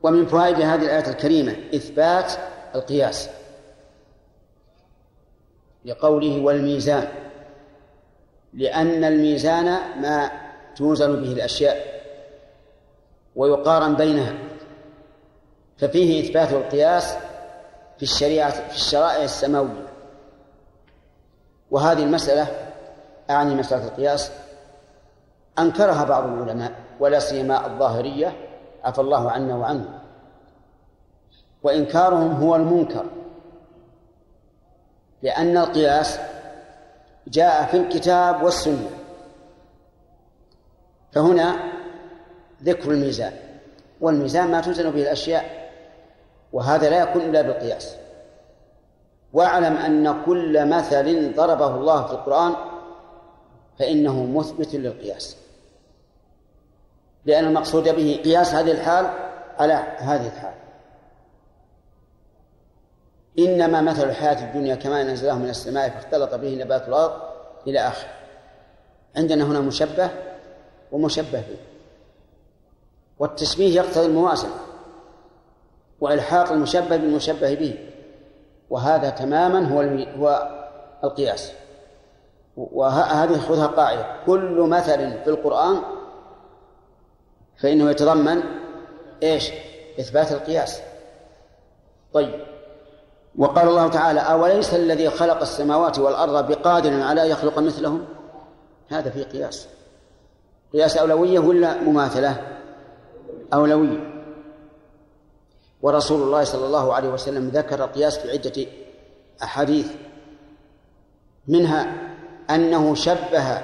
ومن 0.04 0.26
فوائد 0.26 0.56
هذه 0.56 0.84
الآية 0.84 1.10
الكريمة 1.10 1.56
إثبات 1.76 2.34
القياس 2.76 3.30
لقوله 5.86 6.42
والميزان 6.42 7.08
لأن 8.54 9.04
الميزان 9.04 9.66
ما 10.02 10.32
توزن 10.76 11.22
به 11.22 11.34
الأشياء. 11.34 12.01
ويقارن 13.42 13.96
بينها. 13.96 14.34
ففيه 15.78 16.24
إثبات 16.24 16.54
القياس 16.54 17.16
في 17.98 18.04
الشريعة 18.04 18.50
في 18.50 18.76
الشرائع 18.76 19.24
السماوية. 19.24 19.88
وهذه 21.72 22.04
المسألة 22.04 22.48
أعني 23.30 23.56
مسألة 23.56 23.88
القياس. 23.88 24.32
أنكرها 25.60 26.04
بعض 26.04 26.24
العلماء 26.24 26.72
ولا 27.00 27.20
سيما 27.20 27.66
الظاهرية 27.68 28.36
عفى 28.84 29.02
الله 29.02 29.32
عنا 29.32 29.56
وعنه. 29.56 30.00
وإنكارهم 31.64 32.32
هو 32.32 32.56
المنكر. 32.56 33.06
لأن 35.22 35.58
القياس 35.58 36.20
جاء 37.28 37.66
في 37.66 37.78
الكتاب 37.78 38.44
والسنة. 38.44 38.90
فهنا 41.12 41.71
ذكر 42.64 42.92
الميزان 42.92 43.34
والميزان 44.02 44.52
ما 44.52 44.62
توزن 44.62 44.92
به 44.92 45.02
الأشياء 45.02 45.72
وهذا 46.54 46.90
لا 46.90 47.00
يكون 47.00 47.22
إلا 47.22 47.42
بالقياس. 47.42 47.96
واعلم 49.34 49.78
أن 49.78 50.24
كل 50.26 50.70
مثل 50.70 51.36
ضربه 51.36 51.76
الله 51.76 52.04
في 52.06 52.12
القرآن 52.12 52.56
فإنه 53.80 54.26
مثبت 54.26 54.76
للقياس. 54.76 55.38
لأن 57.26 57.46
المقصود 57.46 57.84
به 57.84 58.22
قياس 58.24 58.54
هذه 58.54 58.72
الحال 58.72 59.06
على 59.60 59.74
هذه 59.98 60.28
الحال. 60.28 60.54
إنما 63.40 63.82
مثل 63.82 64.10
الحياة 64.10 64.50
الدنيا 64.50 64.76
كما 64.76 65.04
نزله 65.04 65.38
من 65.38 65.50
السماء 65.50 65.90
فاختلط 65.90 66.36
به 66.36 66.56
نبات 66.64 66.88
الأرض 66.88 67.22
إلى 67.68 67.80
آخر 67.80 68.08
عندنا 69.16 69.44
هنا 69.44 69.60
مشبه 69.60 70.10
ومشبه 70.92 71.42
به. 71.42 71.71
والتشبيه 73.22 73.76
يقتضي 73.76 74.06
الموازنة 74.06 74.52
وإلحاق 76.00 76.52
المشبه 76.52 76.98
بالمشبه 76.98 77.54
به 77.56 77.76
وهذا 78.70 79.10
تماما 79.10 79.68
هو 79.68 79.82
هو 80.18 80.50
القياس. 81.04 81.52
وهذه 82.58 83.40
خذها 83.40 83.68
قاعدة. 83.68 84.06
كل 84.26 84.68
مثل 84.70 85.24
في 85.24 85.28
القرآن 85.28 85.82
فإنه 87.58 87.92
يتضمن 87.92 88.44
إيش؟ 89.24 89.52
إثبات 90.00 90.32
القياس. 90.32 90.82
طيب. 92.14 92.46
وقال 93.38 93.68
الله 93.68 93.88
تعالى 93.88 94.20
أوليس 94.20 94.74
الذي 94.74 95.10
خلق 95.10 95.42
السماوات 95.42 96.00
والأرض 96.00 96.48
بقادر 96.48 97.02
على 97.02 97.30
يخلق 97.30 97.60
مثلهم؟ 97.60 98.06
هذا 98.90 99.10
في 99.10 99.24
قياس. 99.24 99.68
قياس 100.74 100.98
أولوية 100.98 101.40
ولا 101.40 101.82
مماثلة؟ 101.82 102.61
أولوية 103.54 104.12
ورسول 105.82 106.22
الله 106.22 106.44
صلى 106.44 106.66
الله 106.66 106.94
عليه 106.94 107.10
وسلم 107.10 107.50
ذكر 107.50 107.84
القياس 107.84 108.20
في 108.20 108.32
عدة 108.32 108.66
أحاديث 109.44 109.92
منها 111.48 112.12
أنه 112.50 112.96
شبه 112.96 113.62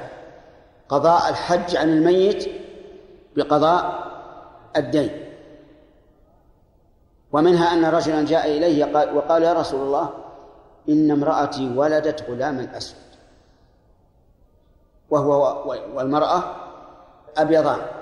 قضاء 0.89 1.29
الحج 1.29 1.75
عن 1.75 1.89
الميت 1.89 2.49
بقضاء 3.35 4.07
الدين. 4.77 5.23
ومنها 7.31 7.73
أن 7.73 7.85
رجلا 7.85 8.25
جاء 8.25 8.47
إليه 8.57 8.85
وقال 9.15 9.43
يا 9.43 9.53
رسول 9.53 9.81
الله 9.81 10.09
إن 10.89 11.11
امرأتي 11.11 11.73
ولدت 11.75 12.29
غلاما 12.29 12.77
أسود 12.77 12.97
وهو 15.09 15.63
والمرأة 15.95 16.43
أبيضان. 17.37 17.96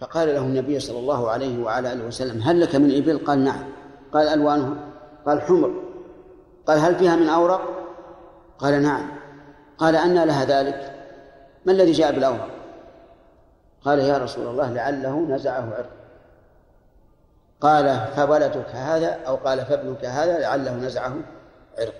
فقال 0.00 0.28
له 0.28 0.40
النبي 0.40 0.80
صلى 0.80 0.98
الله 0.98 1.30
عليه 1.30 1.64
وعلى 1.64 1.92
آله 1.92 2.04
وسلم 2.04 2.42
هل 2.42 2.60
لك 2.60 2.76
من 2.76 2.96
إبل؟ 2.96 3.18
قال 3.18 3.44
نعم. 3.44 3.64
قال 4.12 4.28
ألوانها 4.28 4.74
قال 5.26 5.42
حمر. 5.42 5.74
قال 6.66 6.78
هل 6.78 6.94
فيها 6.94 7.16
من 7.16 7.28
أورق؟ 7.28 7.60
قال 8.58 8.82
نعم. 8.82 9.10
قال 9.78 9.96
أنى 9.96 10.24
لها 10.24 10.44
ذلك. 10.44 11.06
ما 11.66 11.72
الذي 11.72 11.92
جاء 11.92 12.12
بالأورق؟ 12.12 12.48
قال 13.84 13.98
يا 13.98 14.18
رسول 14.18 14.46
الله 14.46 14.72
لعله 14.72 15.20
نزعه 15.20 15.74
عرق 15.76 15.90
قال 17.60 18.06
فولدك 18.16 18.68
هذا 18.68 19.12
أو 19.26 19.36
قال 19.36 19.66
فابنك 19.66 20.04
هذا 20.04 20.38
لعله 20.38 20.74
نزعه 20.74 21.14
عرق 21.78 21.94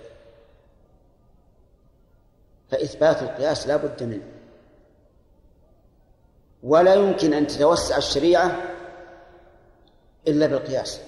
فإثبات 2.69 3.21
القياس 3.21 3.67
لا 3.67 3.75
بد 3.75 4.03
منه. 4.03 4.40
ولا 6.63 6.93
يمكن 6.93 7.33
أن 7.33 7.47
تتوسع 7.47 7.97
الشريعة 7.97 8.57
إلا 10.27 10.47
بالقياس 10.47 11.01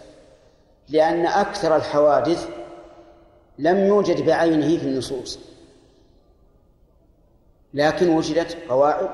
لأن 0.89 1.25
أكثر 1.25 1.75
الحوادث 1.75 2.49
لم 3.59 3.77
يوجد 3.77 4.25
بعينه 4.25 4.77
في 4.77 4.83
النصوص 4.83 5.39
لكن 7.73 8.09
وجدت 8.09 8.57
قواعد 8.69 9.09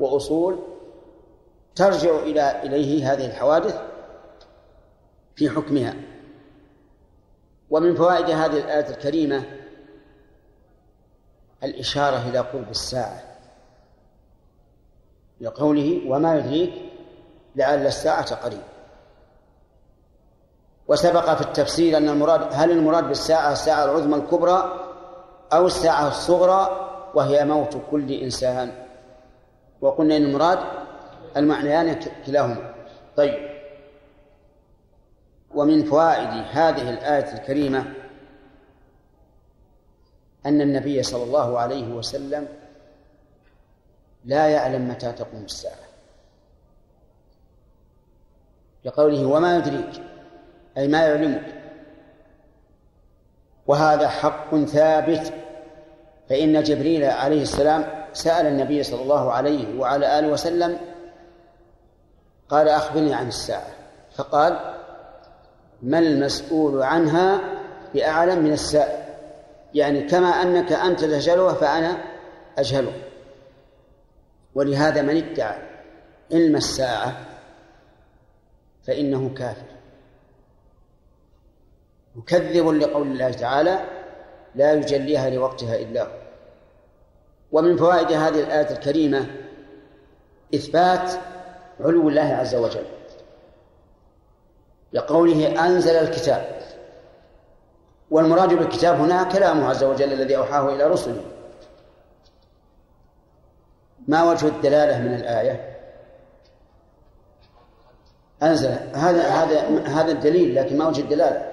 وأصول 0.00 0.58
ترجع 1.74 2.18
إلى 2.18 2.62
إليه 2.62 3.12
هذه 3.12 3.26
الحوادث 3.26 3.80
في 5.36 5.50
حكمها. 5.50 5.94
ومن 7.70 7.94
فوائد 7.94 8.30
هذه 8.30 8.58
الآية 8.58 8.88
الكريمة 8.88 9.44
الإشارة 11.62 12.28
إلى 12.28 12.38
قرب 12.38 12.70
الساعة. 12.70 13.33
لقوله 15.40 16.00
وما 16.06 16.38
يدريك 16.38 16.72
لعل 17.56 17.86
الساعة 17.86 18.34
قريب. 18.34 18.62
وسبق 20.88 21.34
في 21.34 21.40
التفسير 21.40 21.96
أن 21.96 22.08
المراد 22.08 22.48
هل 22.52 22.70
المراد 22.70 23.08
بالساعة 23.08 23.52
الساعة 23.52 23.84
العظمى 23.84 24.16
الكبرى 24.16 24.88
أو 25.52 25.66
الساعة 25.66 26.08
الصغرى 26.08 26.90
وهي 27.14 27.44
موت 27.44 27.76
كل 27.90 28.12
إنسان؟ 28.12 28.72
وقلنا 29.80 30.16
إن 30.16 30.22
المراد 30.22 30.58
المعنيان 31.36 32.00
كلاهما. 32.26 32.74
طيب. 33.16 33.54
ومن 35.54 35.84
فوائد 35.84 36.28
هذه 36.50 36.90
الآية 36.90 37.32
الكريمة 37.34 37.94
أن 40.46 40.60
النبي 40.60 41.02
صلى 41.02 41.22
الله 41.22 41.58
عليه 41.58 41.94
وسلم 41.94 42.48
لا 44.24 44.48
يعلم 44.48 44.88
متى 44.88 45.12
تقوم 45.12 45.44
الساعة. 45.44 45.84
لقوله 48.84 49.26
وما 49.26 49.56
يدريك 49.56 50.02
أي 50.76 50.88
ما 50.88 51.06
يعلمك. 51.06 51.54
وهذا 53.66 54.08
حق 54.08 54.56
ثابت 54.56 55.32
فإن 56.28 56.62
جبريل 56.62 57.04
عليه 57.04 57.42
السلام 57.42 58.06
سأل 58.12 58.46
النبي 58.46 58.82
صلى 58.82 59.02
الله 59.02 59.32
عليه 59.32 59.78
وعلى 59.78 60.18
آله 60.18 60.28
وسلم 60.28 60.78
قال 62.48 62.68
أخبرني 62.68 63.14
عن 63.14 63.28
الساعة. 63.28 63.66
فقال 64.14 64.74
ما 65.82 65.98
المسؤول 65.98 66.82
عنها 66.82 67.40
بأعلم 67.94 68.38
من 68.38 68.52
السائل 68.52 69.04
يعني 69.74 70.00
كما 70.02 70.28
أنك 70.28 70.72
أنت 70.72 71.00
تجهلها 71.00 71.52
فأنا 71.52 71.96
أجهله 72.58 72.92
ولهذا 74.54 75.02
من 75.02 75.16
ادعى 75.16 75.58
علم 76.32 76.56
الساعة 76.56 77.16
فإنه 78.86 79.34
كافر. 79.34 79.66
مكذب 82.16 82.68
لقول 82.68 83.06
الله 83.06 83.32
تعالى 83.32 83.84
لا 84.54 84.72
يجليها 84.72 85.30
لوقتها 85.30 85.76
إلا 85.76 86.02
هو. 86.02 86.10
ومن 87.52 87.76
فوائد 87.76 88.12
هذه 88.12 88.40
الآية 88.40 88.70
الكريمة 88.70 89.26
إثبات 90.54 91.10
علو 91.80 92.08
الله 92.08 92.34
عز 92.34 92.54
وجل. 92.54 92.86
لقوله 94.92 95.66
أنزل 95.66 95.96
الكتاب. 95.96 96.62
والمراد 98.10 98.54
بالكتاب 98.54 99.00
هنا 99.00 99.22
كلامه 99.22 99.68
عز 99.68 99.84
وجل 99.84 100.12
الذي 100.12 100.36
أوحاه 100.36 100.74
إلى 100.74 100.84
رسله. 100.84 101.33
ما 104.08 104.30
وجه 104.30 104.46
الدلالة 104.46 104.98
من 104.98 105.14
الآية؟ 105.14 105.78
أنزل. 108.42 108.76
هذا 108.94 109.22
هذا 109.22 109.88
هذا 109.88 110.12
الدليل 110.12 110.54
لكن 110.54 110.78
ما 110.78 110.88
وجه 110.88 111.00
الدلالة. 111.00 111.50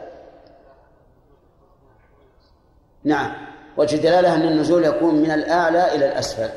نعم. 3.03 3.31
وجه 3.77 3.95
الدلالة 3.95 4.35
أن 4.35 4.41
النزول 4.41 4.85
يكون 4.85 5.15
من 5.15 5.31
الأعلى 5.31 5.95
إلى 5.95 6.05
الأسفل. 6.11 6.49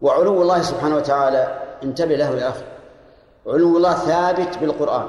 وعلو 0.00 0.42
الله 0.42 0.62
سبحانه 0.62 0.96
وتعالى 0.96 1.60
انتبه 1.82 2.16
له 2.16 2.30
يا 2.30 2.48
أخي. 2.48 2.64
علو 3.46 3.76
الله 3.76 3.94
ثابت 3.94 4.58
بالقرآن 4.58 5.08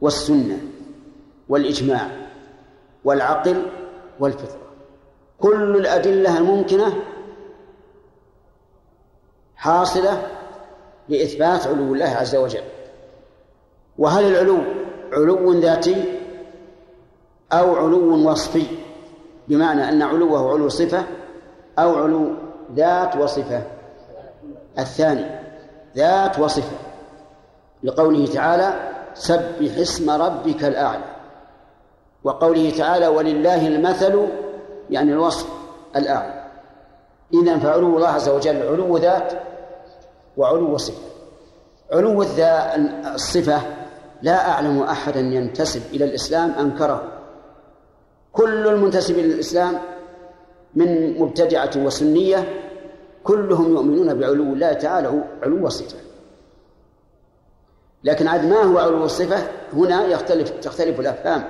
والسنة 0.00 0.58
والإجماع 1.48 2.08
والعقل 3.04 3.66
والفطرة. 4.20 4.60
كل 5.40 5.76
الأدلة 5.76 6.38
الممكنة 6.38 6.92
حاصلة 9.62 10.22
لإثبات 11.08 11.66
علو 11.66 11.94
الله 11.94 12.06
عز 12.06 12.36
وجل. 12.36 12.62
وهل 13.98 14.24
العلو 14.24 14.58
علو 15.12 15.52
ذاتي 15.52 16.18
أو 17.52 17.76
علو 17.76 18.30
وصفي؟ 18.30 18.66
بمعنى 19.48 19.88
أن 19.88 20.02
علوه 20.02 20.52
علو 20.52 20.68
صفة 20.68 21.04
أو 21.78 21.94
علو 21.94 22.34
ذات 22.74 23.16
وصفة. 23.16 23.62
الثاني 24.78 25.26
ذات 25.96 26.38
وصفة. 26.38 26.76
لقوله 27.82 28.26
تعالى 28.26 28.90
سبح 29.14 29.78
اسم 29.78 30.10
ربك 30.10 30.64
الأعلى. 30.64 31.04
وقوله 32.24 32.70
تعالى 32.78 33.06
ولله 33.06 33.66
المثل 33.68 34.26
يعني 34.90 35.12
الوصف 35.12 35.46
الأعلى. 35.96 36.44
إذا 37.34 37.58
فعلو 37.58 37.96
الله 37.96 38.08
عز 38.08 38.28
وجل 38.28 38.62
علو 38.62 38.96
ذات 38.96 39.51
وعلو 40.36 40.76
صفة 40.76 41.12
علو 41.92 42.22
الصفة 43.14 43.62
لا 44.22 44.50
أعلم 44.50 44.82
أحدا 44.82 45.20
ينتسب 45.20 45.82
إلى 45.92 46.04
الإسلام 46.04 46.50
أنكره. 46.50 47.12
كل 48.32 48.68
المنتسب 48.68 49.18
إلى 49.18 49.34
الإسلام 49.34 49.80
من 50.74 51.18
مبتدعة 51.18 51.70
وسنية 51.76 52.62
كلهم 53.24 53.70
يؤمنون 53.70 54.14
بعلو 54.14 54.42
الله 54.42 54.72
تعالى 54.72 55.24
علو 55.42 55.66
الصفة. 55.66 55.98
لكن 58.04 58.28
عاد 58.28 58.44
ما 58.44 58.62
هو 58.62 58.78
علو 58.78 59.04
الصفة؟ 59.04 59.48
هنا 59.72 60.04
يختلف 60.04 60.50
تختلف 60.50 61.00
الأفهام. 61.00 61.44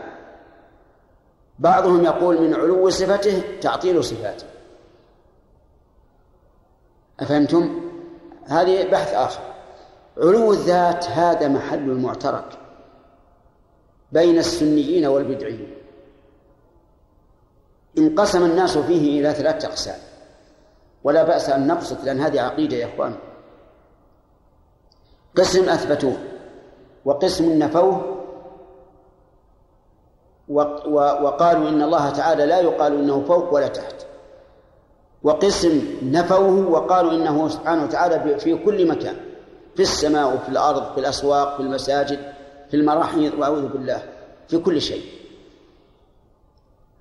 بعضهم 1.59 2.05
يقول 2.05 2.43
من 2.43 2.55
علو 2.55 2.91
صفته 2.91 3.43
تعطيل 3.61 4.05
صفاته. 4.05 4.47
أفهمتم؟ 7.21 7.92
هذه 8.47 8.91
بحث 8.91 9.15
آخر. 9.15 9.41
علو 10.19 10.53
الذات 10.53 11.05
هذا 11.05 11.49
محل 11.49 11.91
المعترك 11.91 12.59
بين 14.13 14.39
السنيين 14.39 15.07
والبدعيين. 15.07 15.75
انقسم 17.99 18.45
الناس 18.45 18.79
فيه 18.79 19.21
إلى 19.21 19.35
ثلاثة 19.35 19.69
أقسام. 19.69 19.99
ولا 21.05 21.23
بأس 21.23 21.51
أن 21.51 21.67
نبسط 21.67 22.05
لأن 22.05 22.21
هذه 22.21 22.41
عقيدة 22.41 22.77
يا 22.77 22.87
إخوان. 22.95 23.15
قسم 25.37 25.69
أثبتوه 25.69 26.17
وقسم 27.05 27.59
نفوه 27.59 28.19
وقالوا 31.23 31.69
إن 31.69 31.83
الله 31.83 32.11
تعالى 32.11 32.47
لا 32.47 32.61
يقال 32.61 32.99
إنه 32.99 33.25
فوق 33.25 33.55
ولا 33.55 33.69
تحت. 33.69 34.07
وقسم 35.25 35.83
نفوه 36.03 36.69
وقالوا 36.69 37.13
إنه 37.13 37.49
سبحانه 37.49 37.85
وتعالى 37.85 38.39
في 38.39 38.55
كل 38.55 38.89
مكان 38.89 39.17
في 39.77 39.83
السماء 39.83 40.35
وفي 40.35 40.49
الأرض 40.49 40.93
في 40.95 41.01
الأسواق 41.01 41.57
في 41.57 41.63
المساجد 41.63 42.19
في 42.71 42.77
المراحيض 42.77 43.33
وأعوذ 43.39 43.69
بالله 43.69 44.03
في 44.49 44.59
كل 44.59 44.81
شيء. 44.81 45.03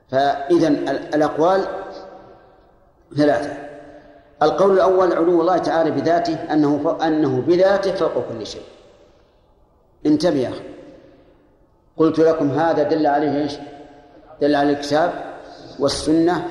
فإذا 0.09 0.67
الأقوال 1.15 1.65
ثلاثة. 3.17 3.57
القول 4.43 4.73
الأول 4.73 5.13
علو 5.13 5.41
الله 5.41 5.57
تعالى 5.57 5.91
بذاته 5.91 6.33
أنه 6.33 6.97
أنه 7.03 7.41
بذاته 7.41 7.91
فوق 7.91 8.13
كل 8.29 8.47
شيء. 8.47 8.63
انتبه 10.05 10.37
يا 10.39 10.49
أخي. 10.49 10.63
قلت 11.97 12.19
لكم 12.19 12.51
هذا 12.51 12.83
دل 12.83 13.07
عليه 13.07 13.41
إيش؟ 13.43 13.53
دل 14.41 14.55
على 14.55 14.69
الكتاب 14.69 15.13
والسنة 15.79 16.47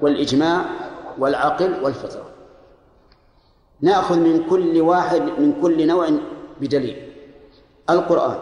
والإجماع 0.00 0.64
والعقل 1.20 1.84
والفطرة 1.84 2.30
نأخذ 3.80 4.18
من 4.18 4.48
كل 4.50 4.80
واحد 4.80 5.20
من 5.22 5.60
كل 5.62 5.86
نوع 5.86 6.08
بدليل. 6.60 7.12
القرآن. 7.90 8.38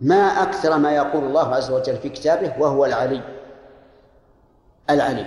ما 0.00 0.42
أكثر 0.42 0.78
ما 0.78 0.92
يقول 0.92 1.24
الله 1.24 1.54
عز 1.54 1.70
وجل 1.70 1.96
في 1.96 2.08
كتابه 2.08 2.54
وهو 2.58 2.84
العلي. 2.84 3.22
العلي. 4.90 5.26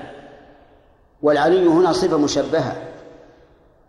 والعلي 1.21 1.67
هنا 1.67 1.91
صفة 1.91 2.17
مشبهة. 2.17 2.83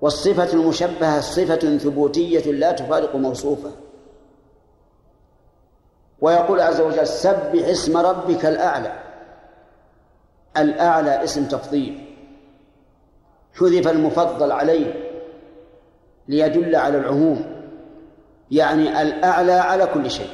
والصفة 0.01 0.53
المشبهة 0.53 1.20
صفة 1.20 1.79
ثبوتية 1.79 2.53
لا 2.53 2.72
تفارق 2.72 3.16
موصوفة. 3.16 3.70
ويقول 6.20 6.61
عز 6.61 6.81
وجل 6.81 7.07
سبح 7.07 7.68
اسم 7.68 7.96
ربك 7.96 8.46
الأعلى. 8.46 8.92
الأعلى 10.57 11.25
اسم 11.25 11.44
تفضيل. 11.44 12.06
حذف 13.59 13.88
المفضل 13.88 14.53
عليه 14.53 14.95
ليدل 16.29 16.77
على 16.77 16.99
العموم 16.99 17.57
يعني 18.51 19.03
الأعلى 19.03 19.53
على 19.53 19.87
كل 19.87 20.11
شيء. 20.11 20.31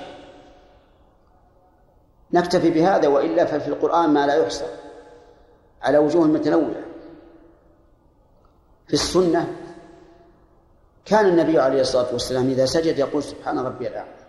نكتفي 2.32 2.70
بهذا 2.70 3.08
وإلا 3.08 3.44
ففي 3.44 3.68
القرآن 3.68 4.11
ما 4.11 4.26
لا 4.26 4.35
يحصى 4.35 4.64
على 5.82 5.98
وجوه 5.98 6.26
متنوعة. 6.26 6.85
في 8.87 8.94
السنة 8.94 9.56
كان 11.04 11.26
النبي 11.26 11.58
عليه 11.58 11.80
الصلاة 11.80 12.12
والسلام 12.12 12.50
إذا 12.50 12.66
سجد 12.66 12.98
يقول 12.98 13.22
سبحان 13.22 13.58
ربي 13.58 13.88
الأعلى. 13.88 14.22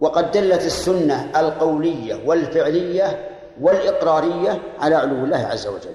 وقد 0.00 0.30
دلت 0.30 0.66
السنة 0.66 1.40
القولية 1.40 2.28
والفعلية 2.28 3.30
والإقرارية 3.60 4.62
على 4.78 4.94
علو 4.94 5.24
الله 5.24 5.46
عز 5.46 5.66
وجل. 5.66 5.94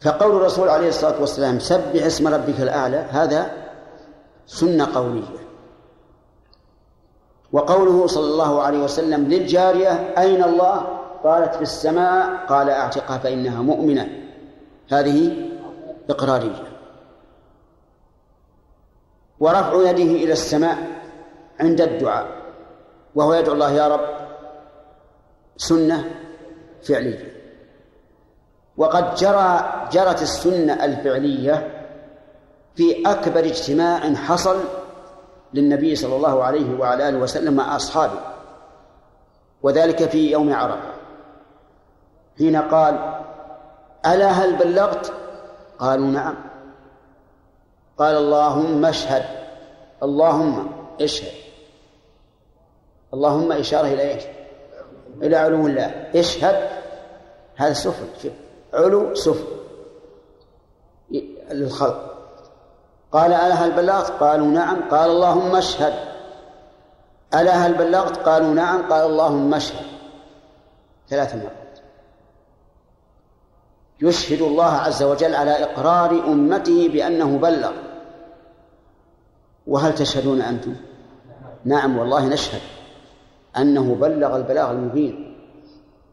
فقول 0.00 0.36
الرسول 0.36 0.68
عليه 0.68 0.88
الصلاة 0.88 1.20
والسلام 1.20 1.58
سبح 1.58 2.04
اسم 2.06 2.28
ربك 2.28 2.60
الأعلى 2.60 2.96
هذا 2.96 3.50
سنة 4.46 4.94
قولية. 4.94 5.44
وقوله 7.52 8.06
صلى 8.06 8.24
الله 8.24 8.62
عليه 8.62 8.78
وسلم 8.78 9.24
للجارية 9.24 10.14
أين 10.18 10.44
الله؟ 10.44 10.98
قالت 11.24 11.54
في 11.54 11.62
السماء. 11.62 12.46
قال 12.46 12.70
أعتقها 12.70 13.18
فإنها 13.18 13.62
مؤمنة. 13.62 14.08
هذه 14.90 15.48
إقرارية. 16.10 16.74
ورفع 19.40 19.90
يده 19.90 20.02
إلى 20.24 20.32
السماء 20.32 20.78
عند 21.60 21.80
الدعاء 21.80 22.26
وهو 23.14 23.34
يدعو 23.34 23.54
الله 23.54 23.70
يا 23.70 23.88
رب 23.88 24.06
سنة 25.56 26.10
في 32.76 33.02
أكبر 33.06 33.40
اجتماع 33.40 34.14
حصل 34.14 34.60
للنبي 35.54 35.96
صلى 35.96 36.16
الله 36.16 36.44
عليه 36.44 36.78
وعلى 36.78 37.08
آله 37.08 37.18
وسلم 37.18 37.54
مع 37.54 37.76
أصحابه 37.76 38.18
وذلك 39.62 40.08
في 40.08 40.30
يوم 40.30 40.52
عرفة. 40.52 40.94
حين 42.38 42.56
قال 42.56 43.20
ألا 44.06 44.30
هل 44.30 44.56
بلغت؟ 44.56 45.12
قالوا 45.78 46.06
نعم. 46.06 46.34
قال 47.98 48.16
اللهم 48.16 48.84
اشهد. 48.84 49.24
اللهم 50.02 50.72
اشهد. 51.00 51.32
اللهم 53.14 53.52
إشارة 53.52 53.86
إلى 53.86 54.14
إيش؟ 54.14 54.22
إلى 55.22 55.36
علو 55.36 55.66
الله. 55.66 56.10
اشهد. 56.14 56.68
هذا 57.56 57.72
سفل 57.72 58.06
شوف. 58.22 58.32
علو 58.74 59.14
سفل 59.14 59.44
للخلق. 61.52 62.14
قال 63.12 63.32
ألا 63.32 63.54
هل 63.54 63.70
بلغت؟ 63.70 64.10
قالوا 64.10 64.46
نعم. 64.46 64.88
قال 64.90 65.10
اللهم 65.10 65.56
اشهد. 65.56 65.94
ألا 67.34 67.52
هل 67.52 67.74
بلغت؟ 67.74 68.16
قالوا 68.18 68.54
نعم. 68.54 68.92
قال 68.92 69.06
اللهم 69.06 69.54
اشهد. 69.54 69.86
ثلاث 71.08 71.34
مرات. 71.34 71.78
يشهد 74.02 74.42
الله 74.42 74.72
عز 74.72 75.02
وجل 75.02 75.34
على 75.34 75.50
إقرار 75.50 76.10
أمته 76.10 76.88
بأنه 76.88 77.38
بلغ. 77.38 77.72
وهل 79.66 79.94
تشهدون 79.94 80.40
أنتم؟ 80.40 80.74
نعم 81.64 81.98
والله 81.98 82.26
نشهد 82.26 82.60
أنه 83.56 83.94
بلغ 83.94 84.36
البلاغ 84.36 84.70
المبين. 84.70 85.23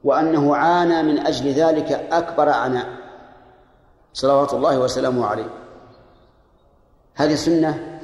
وأنه 0.04 0.56
عانى 0.56 1.04
من 1.04 1.28
أجل 1.28 1.52
ذلك 1.52 1.92
أكبر 2.12 2.50
عناء. 2.50 2.88
صلوات 4.14 4.54
الله 4.54 4.80
وسلامه 4.80 5.26
عليه. 5.26 5.50
هذه 7.16 7.36
سنة 7.36 8.00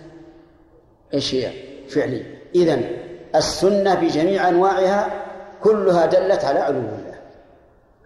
إيش 1.14 1.36
هي؟ 1.36 1.52
فعلية. 1.90 2.42
إذن 2.56 2.98
السنة 3.36 3.96
بجميع 3.96 4.50
أنواعها 4.50 5.26
كلها 5.62 6.06
دلت 6.06 6.46
على 6.46 6.60
علو 6.60 6.80
الله. 6.80 7.20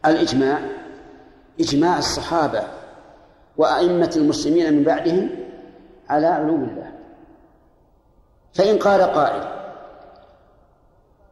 الإجماع 0.05 0.59
إجماع 1.59 1.97
الصحابة 1.97 2.63
وأئمة 3.57 4.11
المسلمين 4.15 4.73
من 4.73 4.83
بعدهم 4.83 5.29
على 6.09 6.27
علو 6.27 6.55
الله. 6.55 6.91
فإن 8.53 8.77
قال 8.77 9.01
قائل 9.01 9.60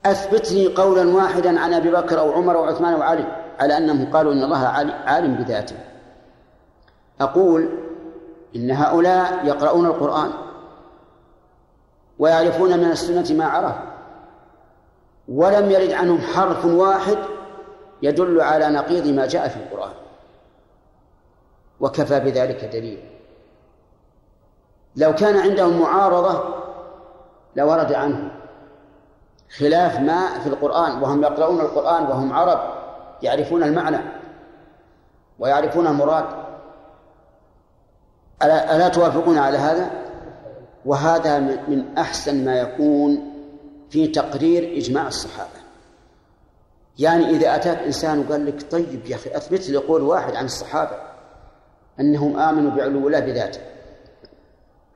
أثبت 0.05 0.51
لي 0.51 0.67
قولا 0.67 1.15
واحدا 1.15 1.59
عن 1.59 1.73
أبي 1.73 1.91
بكر 1.91 2.19
أو 2.19 2.31
عمر 2.31 2.57
أو 2.57 2.63
عثمان 2.63 2.93
أو 2.93 3.01
علي 3.01 3.25
على 3.59 3.77
أنهم 3.77 4.11
قالوا 4.13 4.33
إن 4.33 4.43
الله 4.43 4.67
عالم 5.05 5.35
بذاته. 5.35 5.75
أقول 7.21 7.69
إن 8.55 8.71
هؤلاء 8.71 9.45
يقرؤون 9.45 9.85
القرآن 9.85 10.31
ويعرفون 12.19 12.77
من 12.77 12.91
السنة 12.91 13.37
ما 13.37 13.45
عرفوا 13.45 13.89
ولم 15.27 15.71
يرد 15.71 15.91
عنهم 15.91 16.21
حرف 16.21 16.65
واحد 16.65 17.17
يدل 18.01 18.41
على 18.41 18.69
نقيض 18.69 19.07
ما 19.07 19.27
جاء 19.27 19.47
في 19.47 19.57
القرآن. 19.57 19.93
وكفى 21.79 22.19
بذلك 22.19 22.65
دليل. 22.65 23.03
لو 24.95 25.15
كان 25.15 25.37
عندهم 25.37 25.81
معارضة 25.81 26.43
لورد 27.55 27.93
عنهم. 27.93 28.38
خلاف 29.57 29.99
ما 29.99 30.39
في 30.39 30.49
القرآن 30.49 31.03
وهم 31.03 31.23
يقرؤون 31.23 31.61
القرآن 31.61 32.03
وهم 32.03 32.33
عرب 32.33 32.59
يعرفون 33.21 33.63
المعنى 33.63 33.97
ويعرفون 35.39 35.87
المراد. 35.87 36.25
ألا, 38.43 38.75
ألا 38.75 38.87
توافقون 38.87 39.37
على 39.37 39.57
هذا؟ 39.57 39.91
وهذا 40.85 41.39
من 41.39 41.97
أحسن 41.97 42.45
ما 42.45 42.59
يكون 42.59 43.33
في 43.89 44.07
تقرير 44.07 44.77
إجماع 44.77 45.07
الصحابة. 45.07 45.59
يعني 46.99 47.29
إذا 47.29 47.55
أتاك 47.55 47.77
إنسان 47.77 48.19
وقال 48.19 48.45
لك 48.45 48.71
طيب 48.71 49.05
يا 49.05 49.15
أخي 49.15 49.37
أثبت 49.37 49.69
لي 49.69 49.77
قول 49.77 50.01
واحد 50.01 50.35
عن 50.35 50.45
الصحابة 50.45 50.97
أنهم 51.99 52.39
آمنوا 52.39 52.71
بعلو 52.71 53.07
الله 53.07 53.19
بذاته. 53.19 53.61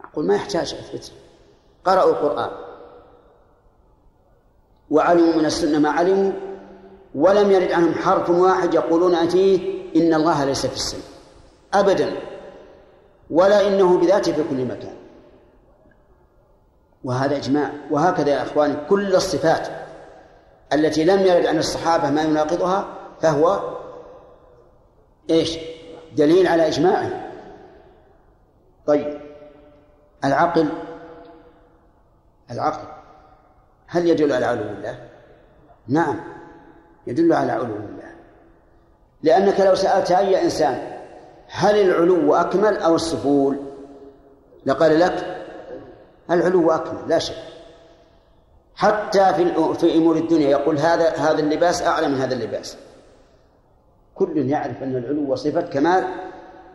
أقول 0.03 0.25
ما 0.25 0.35
يحتاج 0.35 0.73
أثبت 0.73 1.11
قرأوا 1.85 2.11
القرآن. 2.11 2.62
وعلموا 4.93 5.33
من 5.35 5.45
السنة 5.45 5.79
ما 5.79 5.89
علموا 5.89 6.31
ولم 7.15 7.51
يرد 7.51 7.71
عنهم 7.71 7.93
حرف 7.93 8.29
واحد 8.29 8.73
يقولون 8.73 9.29
فيه 9.29 9.83
إن 9.95 10.13
الله 10.13 10.45
ليس 10.45 10.65
في 10.65 10.75
السماء 10.75 11.05
أبدا 11.73 12.13
ولا 13.29 13.67
إنه 13.67 13.97
بذاته 13.97 14.33
في 14.33 14.43
كل 14.49 14.65
مكان. 14.65 14.95
وهذا 17.03 17.37
إجماع. 17.37 17.71
وهكذا 17.91 18.29
يا 18.29 18.43
إخواني 18.43 18.75
كل 18.89 19.15
الصفات 19.15 19.67
التي 20.73 21.03
لم 21.03 21.19
يرد 21.19 21.45
عن 21.45 21.57
الصحابة 21.57 22.09
ما 22.09 22.21
يناقضها 22.21 22.87
فهو 23.21 23.77
إيش؟ 25.29 25.57
دليل 26.15 26.47
على 26.47 26.67
إجماعه. 26.67 27.31
طيب 28.85 29.21
العقل 30.23 30.69
العقل 32.51 32.92
هل 33.93 34.07
يدل 34.07 34.33
على 34.33 34.45
علو 34.45 34.61
الله؟ 34.61 34.97
نعم 35.87 36.19
يدل 37.07 37.33
على 37.33 37.51
علو 37.51 37.63
الله 37.63 38.13
لأنك 39.23 39.59
لو 39.59 39.75
سألت 39.75 40.11
أي 40.11 40.43
إنسان 40.43 40.81
هل 41.47 41.75
العلو 41.75 42.35
أكمل 42.35 42.77
أو 42.77 42.95
السفول؟ 42.95 43.57
لقال 44.65 44.99
لك 44.99 45.45
العلو 46.31 46.71
أكمل 46.71 47.09
لا 47.09 47.19
شك 47.19 47.35
حتى 48.75 49.33
في 49.33 49.73
في 49.73 49.97
أمور 49.97 50.15
الدنيا 50.15 50.49
يقول 50.49 50.77
هذا 50.77 51.09
هذا 51.09 51.39
اللباس 51.39 51.81
أعلى 51.81 52.07
من 52.07 52.15
هذا 52.15 52.33
اللباس 52.33 52.77
كل 54.15 54.49
يعرف 54.49 54.83
أن 54.83 54.95
العلو 54.95 55.35
صفه 55.35 55.61
كمال 55.61 56.03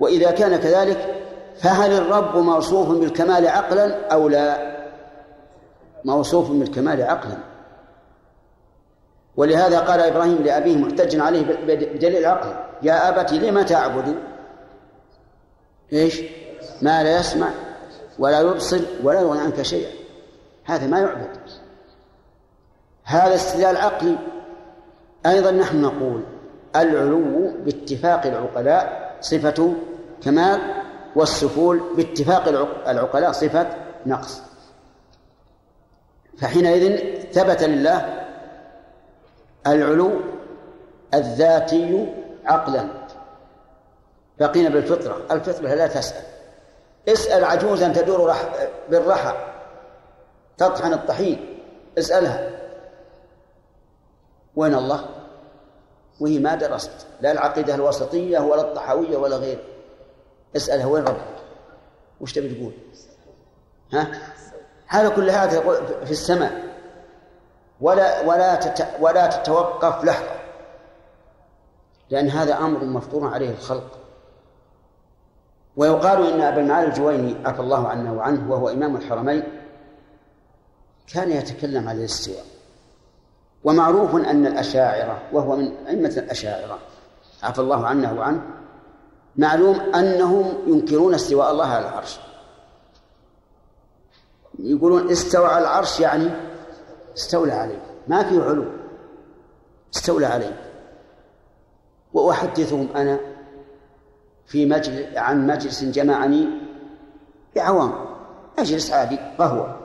وإذا 0.00 0.30
كان 0.30 0.56
كذلك 0.56 1.14
فهل 1.56 1.92
الرب 1.92 2.36
موصوف 2.36 2.88
بالكمال 2.88 3.48
عقلا 3.48 4.12
أو 4.12 4.28
لا 4.28 4.77
موصوف 6.04 6.50
بالكمال 6.50 7.02
عقلا. 7.02 7.36
ولهذا 9.36 9.80
قال 9.80 10.00
إبراهيم 10.00 10.36
لأبيه 10.36 10.76
محتجا 10.76 11.22
عليه 11.22 11.42
بدليل 11.66 12.16
العقل 12.16 12.56
يا 12.82 13.08
ابت 13.08 13.32
لم 13.32 13.62
تعبد؟ 13.62 14.14
إيش؟ 15.92 16.20
ما 16.82 17.02
لا 17.02 17.20
يسمع 17.20 17.48
ولا 18.18 18.40
يبصر 18.40 18.80
ولا 19.02 19.20
يغني 19.20 19.40
عنك 19.40 19.62
شيئا. 19.62 19.90
هذا 20.64 20.86
ما 20.86 20.98
يعبد. 20.98 21.36
هذا 23.04 23.34
استدلال 23.34 23.76
عقلي. 23.76 24.18
أيضا 25.26 25.50
نحن 25.50 25.82
نقول 25.82 26.22
العلو 26.76 27.54
باتفاق 27.64 28.26
العقلاء 28.26 29.16
صفة 29.20 29.74
كمال 30.22 30.60
والسفول 31.16 31.82
باتفاق 31.96 32.48
العقلاء 32.88 33.32
صفة 33.32 33.66
نقص. 34.06 34.47
فحينئذ 36.40 36.98
ثبت 37.32 37.62
لله 37.62 38.26
العلو 39.66 40.20
الذاتي 41.14 42.14
عقلا 42.44 42.88
بقينا 44.40 44.68
بالفطرة 44.68 45.26
الفطرة 45.30 45.74
لا 45.74 45.86
تسأل 45.86 46.22
اسأل 47.08 47.44
عجوزا 47.44 47.88
تدور 47.88 48.34
بالرحى 48.90 49.34
تطحن 50.58 50.92
الطحين 50.92 51.58
اسألها 51.98 52.50
وين 54.56 54.74
الله؟ 54.74 55.04
وهي 56.20 56.38
ما 56.38 56.54
درست 56.54 57.06
لا 57.20 57.32
العقيدة 57.32 57.74
الوسطية 57.74 58.38
ولا 58.38 58.60
الطحاوية 58.60 59.16
ولا 59.16 59.36
غير 59.36 59.58
اسألها 60.56 60.86
وين 60.86 61.04
ربك؟ 61.04 61.38
وش 62.20 62.32
تبي 62.32 62.54
تقول؟ 62.54 62.72
ها؟ 63.92 64.27
هذا 64.88 65.08
كل 65.08 65.30
هذا 65.30 65.60
في 66.04 66.10
السماء. 66.10 66.62
ولا 67.80 68.26
ولا 68.26 68.60
ولا 69.00 69.26
تتوقف 69.26 70.04
لحظة 70.04 70.38
لأن 72.10 72.28
هذا 72.28 72.58
أمر 72.58 72.84
مفطور 72.84 73.28
عليه 73.34 73.50
الخلق. 73.50 73.98
ويقال 75.76 76.32
إن 76.32 76.40
أبا 76.40 76.60
المعالي 76.60 76.88
الجويني 76.88 77.36
عفى 77.46 77.60
الله 77.60 77.88
عنه 77.88 78.12
وعنه 78.12 78.52
وهو 78.52 78.68
إمام 78.68 78.96
الحرمين 78.96 79.42
كان 81.14 81.30
يتكلم 81.30 81.88
عن 81.88 81.98
الاستواء. 81.98 82.44
ومعروف 83.64 84.14
أن 84.14 84.46
الأشاعرة 84.46 85.22
وهو 85.32 85.56
من 85.56 85.86
أئمة 85.86 86.08
الأشاعرة 86.16 86.78
عفى 87.42 87.58
الله 87.58 87.86
عنه 87.86 88.18
وعنه 88.18 88.40
معلوم 89.36 89.80
أنهم 89.94 90.54
ينكرون 90.66 91.14
استواء 91.14 91.50
الله 91.50 91.66
على 91.66 91.88
العرش. 91.88 92.20
يقولون 94.58 95.10
استوى 95.10 95.46
على 95.46 95.62
العرش 95.62 96.00
يعني 96.00 96.30
استولى 97.16 97.52
عليه. 97.52 97.82
ما 98.08 98.22
في 98.22 98.38
علو. 98.40 98.64
استولى 99.94 100.26
عليه. 100.26 100.60
وأحدثهم 102.12 102.88
أنا 102.96 103.20
في 104.46 104.66
مجلس 104.66 105.16
عن 105.16 105.46
مجلس 105.46 105.84
جمعني 105.84 106.48
بعوام. 107.56 107.92
مجلس 108.58 108.92
عادي 108.92 109.18
قهوة 109.38 109.78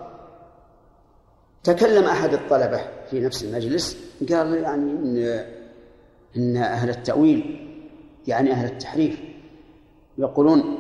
تكلم 1.64 2.04
أحد 2.04 2.34
الطلبة 2.34 2.82
في 3.10 3.20
نفس 3.20 3.44
المجلس 3.44 3.98
قال 4.30 4.54
يعني 4.54 4.92
إن 4.92 5.46
إن 6.38 6.58
أهل 6.58 6.90
التأويل 6.90 7.70
يعني 8.28 8.52
أهل 8.52 8.66
التحريف 8.66 9.20
يقولون 10.18 10.80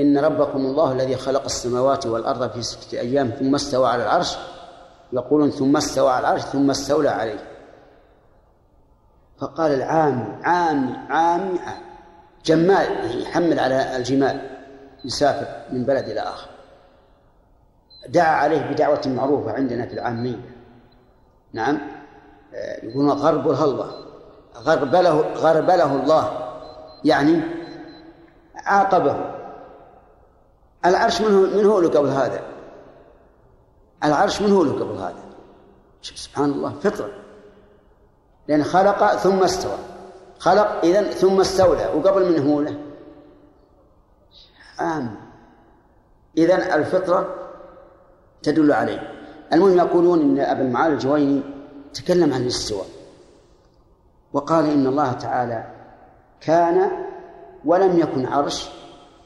إن 0.00 0.18
ربكم 0.18 0.58
الله 0.58 0.92
الذي 0.92 1.16
خلق 1.16 1.44
السماوات 1.44 2.06
والأرض 2.06 2.50
في 2.50 2.62
ستة 2.62 3.00
أيام 3.00 3.30
ثم 3.30 3.54
استوى 3.54 3.88
على 3.88 4.02
العرش. 4.02 4.36
يقولون 5.12 5.50
ثم 5.50 5.76
استوى 5.76 6.10
على 6.10 6.20
العرش 6.20 6.42
ثم 6.42 6.70
استولى 6.70 7.08
عليه. 7.08 7.38
فقال 9.38 9.72
العام 9.72 10.40
عام 10.44 11.06
عام 11.10 11.58
جمال 12.44 13.20
يحمل 13.22 13.58
على 13.58 13.96
الجمال 13.96 14.40
يسافر 15.04 15.72
من 15.72 15.84
بلد 15.84 16.08
إلى 16.08 16.20
آخر. 16.20 16.48
دعا 18.08 18.34
عليه 18.34 18.70
بدعوة 18.70 19.02
معروفة 19.06 19.52
عندنا 19.52 19.86
في 19.86 19.92
العامية. 19.92 20.40
نعم. 21.52 21.78
يقولون 22.82 23.10
غرب 23.10 23.50
الهلظة 23.50 23.90
غربله 24.56 25.20
غربله 25.20 26.02
الله. 26.02 26.50
يعني 27.04 27.40
عاقبه. 28.56 29.39
العرش 30.84 31.20
من 31.20 31.34
هو 31.34 31.40
من 31.40 31.66
هو 31.66 31.80
له 31.80 31.88
قبل 31.88 32.08
هذا؟ 32.08 32.42
العرش 34.04 34.42
من 34.42 34.52
هو 34.52 34.62
له 34.62 34.72
قبل 34.72 34.96
هذا؟ 34.96 35.24
سبحان 36.02 36.50
الله 36.50 36.74
فطرة. 36.82 37.10
لأن 38.48 38.64
خلق 38.64 39.14
ثم 39.16 39.42
استوى. 39.42 39.78
خلق 40.38 40.84
إذن 40.84 41.04
ثم 41.04 41.40
استولى. 41.40 41.86
وقبل 41.94 42.32
من 42.32 42.50
هو 42.50 42.60
له؟ 42.60 42.78
عام. 44.78 45.16
إذن 46.38 46.60
الفطرة 46.60 47.34
تدل 48.42 48.72
عليه. 48.72 49.12
المهم 49.52 49.78
يقولون 49.78 50.20
إن 50.20 50.38
أبا 50.38 50.62
المعالي 50.62 50.94
الجويني 50.94 51.42
تكلم 51.94 52.34
عن 52.34 52.42
الاستواء. 52.42 52.86
وقال 54.32 54.66
إن 54.66 54.86
الله 54.86 55.12
تعالى 55.12 55.74
كان 56.40 56.90
ولم 57.64 57.98
يكن 57.98 58.26
عرش 58.26 58.70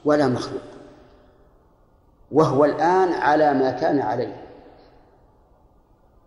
ولا 0.04 0.26
مخلوق. 0.26 0.62
وهو 2.32 2.64
الآن 2.64 3.12
على 3.12 3.54
ما 3.54 3.70
كان 3.70 4.00
عليه. 4.00 4.44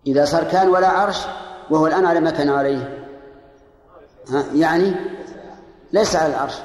إذا 0.07 0.25
صار 0.25 0.43
كان 0.43 0.69
ولا 0.69 0.88
عرش 0.88 1.25
وهو 1.69 1.88
الآن 1.88 2.05
على 2.05 2.19
ما 2.19 2.31
كان 2.31 2.49
عليه. 2.49 3.07
ها 4.29 4.45
يعني 4.53 4.95
ليس 5.93 6.15
على 6.15 6.33
العرش. 6.33 6.55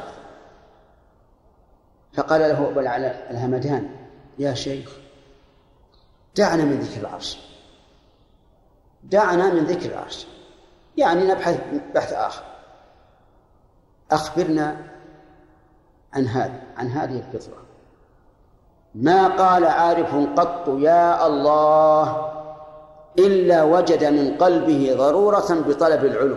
فقال 2.12 2.40
له 2.40 2.68
الهمدان 3.30 3.96
يا 4.38 4.54
شيخ 4.54 4.90
دعنا 6.36 6.64
من 6.64 6.80
ذكر 6.80 7.00
العرش. 7.00 7.38
دعنا 9.02 9.54
من 9.54 9.64
ذكر 9.64 9.92
العرش. 9.92 10.26
يعني 10.96 11.24
نبحث 11.24 11.60
بحث 11.94 12.12
آخر. 12.12 12.44
أخبرنا 14.10 14.76
عن 16.12 16.26
هذا 16.26 16.60
عن 16.76 16.88
هذه 16.88 17.18
الفطرة. 17.18 17.71
ما 18.94 19.28
قال 19.28 19.64
عارف 19.64 20.14
قط 20.36 20.68
يا 20.68 21.26
الله 21.26 22.32
إلا 23.18 23.62
وجد 23.62 24.04
من 24.04 24.36
قلبه 24.36 24.94
ضرورة 24.98 25.54
بطلب 25.68 26.04
العلو. 26.04 26.36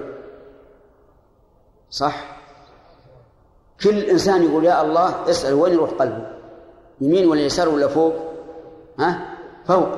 صح؟ 1.89 2.38
كل 3.84 4.00
إنسان 4.00 4.44
يقول 4.44 4.65
يا 4.65 4.82
الله 4.82 5.30
اسأل 5.30 5.54
وين 5.54 5.74
يروح 5.74 5.89
قلبه؟ 5.89 6.28
يمين 7.02 7.28
ولا 7.28 7.41
يسار 7.41 7.70
ولا 7.70 7.88
فوق؟ 7.88 8.13
ها؟ 9.00 9.38
فوق. 9.68 9.89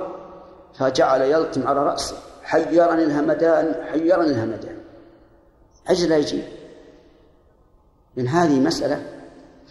فجعل 0.73 1.21
يلطم 1.21 1.67
على 1.67 1.83
رأسه. 1.83 2.15
حيرني 2.43 3.03
الهمدان 3.03 3.83
حيرني 3.91 4.29
الهمدان. 4.29 4.77
أجل 5.87 6.11
يجيب. 6.11 6.43
لأن 8.15 8.27
هذه 8.27 8.59
مسألة 8.59 9.05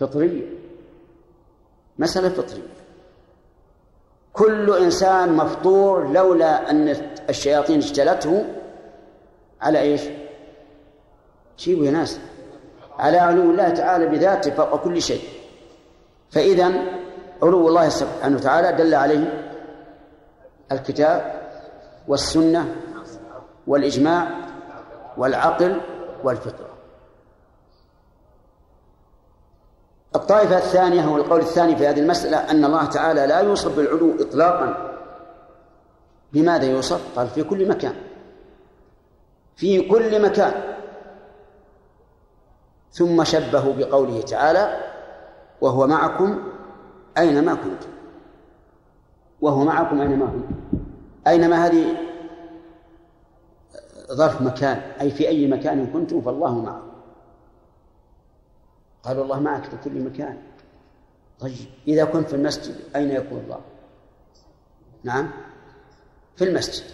فطرية. 0.00 0.46
مسألة 1.98 2.28
فطرية. 2.28 2.75
كل 4.36 4.76
إنسان 4.76 5.32
مفطور 5.32 6.12
لولا 6.12 6.70
أن 6.70 6.96
الشياطين 7.28 7.78
اجتلته 7.78 8.44
على 9.60 9.80
إيش؟ 9.80 10.02
جيبوا 11.58 11.86
يا 11.86 11.90
ناس. 11.90 12.18
على 12.98 13.18
علو 13.18 13.50
الله 13.50 13.68
تعالى 13.68 14.06
بذاته 14.06 14.50
فوق 14.50 14.84
كل 14.84 15.02
شيء. 15.02 15.22
فإذا 16.30 16.72
علو 17.42 17.68
الله 17.68 17.88
سبحانه 17.88 18.36
وتعالى 18.36 18.72
دل 18.72 18.94
عليه 18.94 19.52
الكتاب 20.72 21.42
والسنة 22.08 22.74
والإجماع 23.66 24.28
والعقل 25.16 25.80
والفطرة 26.24 26.65
الطائفة 30.16 30.58
الثانية 30.58 31.00
هو 31.00 31.16
القول 31.16 31.40
الثاني 31.40 31.76
في 31.76 31.86
هذه 31.86 32.00
المسألة 32.00 32.36
أن 32.36 32.64
الله 32.64 32.84
تعالى 32.84 33.26
لا 33.26 33.40
يوصف 33.40 33.76
بالعلو 33.76 34.14
إطلاقا. 34.20 34.96
بماذا 36.32 36.64
يوصف؟ 36.64 37.18
قال 37.18 37.28
في 37.28 37.42
كل 37.42 37.68
مكان. 37.68 37.94
في 39.56 39.88
كل 39.88 40.22
مكان. 40.22 40.52
ثم 42.92 43.24
شبهوا 43.24 43.72
بقوله 43.72 44.20
تعالى 44.20 44.80
وهو 45.60 45.86
معكم 45.86 46.42
أينما 47.18 47.54
كنتم. 47.54 47.88
وهو 49.40 49.64
معكم 49.64 50.00
أينما 50.00 50.26
كنتم. 50.26 50.82
أينما 51.26 51.66
هذه 51.66 51.84
ظرف 54.12 54.42
مكان 54.42 54.76
أي 55.00 55.10
في 55.10 55.28
أي 55.28 55.46
مكان 55.46 55.86
كنتم 55.86 56.20
فالله 56.20 56.58
معكم. 56.58 56.85
قالوا 59.06 59.24
الله 59.24 59.40
معك 59.40 59.64
في 59.64 59.76
كل 59.84 60.00
مكان. 60.00 60.38
طيب 61.40 61.68
إذا 61.88 62.04
كنت 62.04 62.28
في 62.28 62.36
المسجد 62.36 62.74
أين 62.96 63.10
يكون 63.10 63.38
الله؟ 63.38 63.60
نعم 65.04 65.30
في 66.36 66.44
المسجد. 66.44 66.84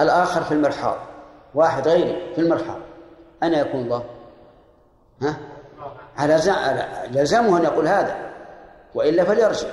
الآخر 0.00 0.42
في 0.42 0.54
المرحاض 0.54 0.98
واحد 1.54 1.88
غيري 1.88 2.34
في 2.34 2.40
المرحاض. 2.40 2.80
أين 3.42 3.54
يكون 3.54 3.80
الله؟ 3.80 4.04
ها؟ 5.22 5.36
على 6.16 6.34
لزمه 7.10 7.58
أن 7.58 7.64
يقول 7.64 7.88
هذا 7.88 8.32
وإلا 8.94 9.24
فليرجع. 9.24 9.68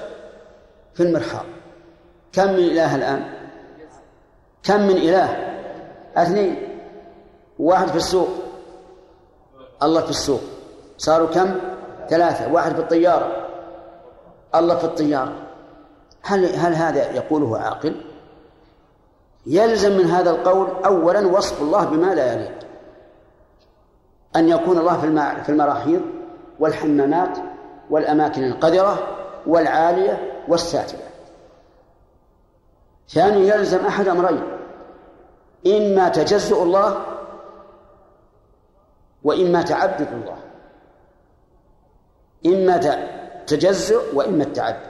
في 0.93 1.03
المرحاض. 1.03 1.45
كم 2.33 2.47
من 2.47 2.59
إله 2.59 2.95
الآن؟ 2.95 3.33
كم 4.63 4.81
من 4.81 4.95
إله؟ 4.95 5.29
اثنين. 6.15 6.79
واحد 7.59 7.87
في 7.87 7.95
السوق. 7.95 8.29
الله 9.83 10.01
في 10.01 10.09
السوق. 10.09 10.41
صاروا 10.97 11.27
كم؟ 11.27 11.76
ثلاثة 12.09 12.53
واحد 12.53 12.73
في 12.73 12.79
الطيارة. 12.79 13.47
الله 14.55 14.75
في 14.75 14.83
الطيارة. 14.83 15.33
هل 16.21 16.45
هل 16.55 16.73
هذا 16.73 17.11
يقوله 17.11 17.57
عاقل؟ 17.57 18.01
يلزم 19.45 19.97
من 19.97 20.05
هذا 20.05 20.29
القول 20.29 20.67
أولا 20.85 21.27
وصف 21.27 21.61
الله 21.61 21.85
بما 21.85 22.15
لا 22.15 22.33
يليق. 22.33 22.59
أن 24.35 24.49
يكون 24.49 24.77
الله 24.77 24.97
في 25.43 25.49
المراحيض 25.49 26.01
والحمامات 26.59 27.37
والأماكن 27.89 28.43
القذرة 28.43 28.97
والعالية 29.47 30.43
والساترة. 30.47 31.07
ثانيا 33.09 33.55
يلزم 33.55 33.85
أحد 33.85 34.07
أمرين. 34.07 34.43
إما 35.67 36.09
تجزؤ 36.09 36.63
الله 36.63 37.05
وإما 39.23 39.61
تعبد 39.61 40.07
الله. 40.13 40.37
إما 42.47 42.77
تجزؤ 43.47 44.15
وإما 44.15 44.43
التعدد. 44.43 44.87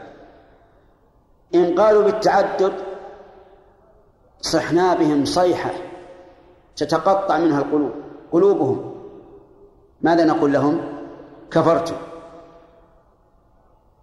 إن 1.56 1.80
قالوا 1.80 2.04
بالتعدد 2.04 2.74
صحنا 4.42 4.94
بهم 4.94 5.26
صيحة 5.26 5.72
تتقطع 6.76 7.38
منها 7.38 7.60
القلوب 7.60 7.92
قلوبهم. 8.32 8.96
ماذا 10.02 10.26
نقول 10.26 10.54
لهم؟ 10.54 10.82
كفرتم. 11.52 11.96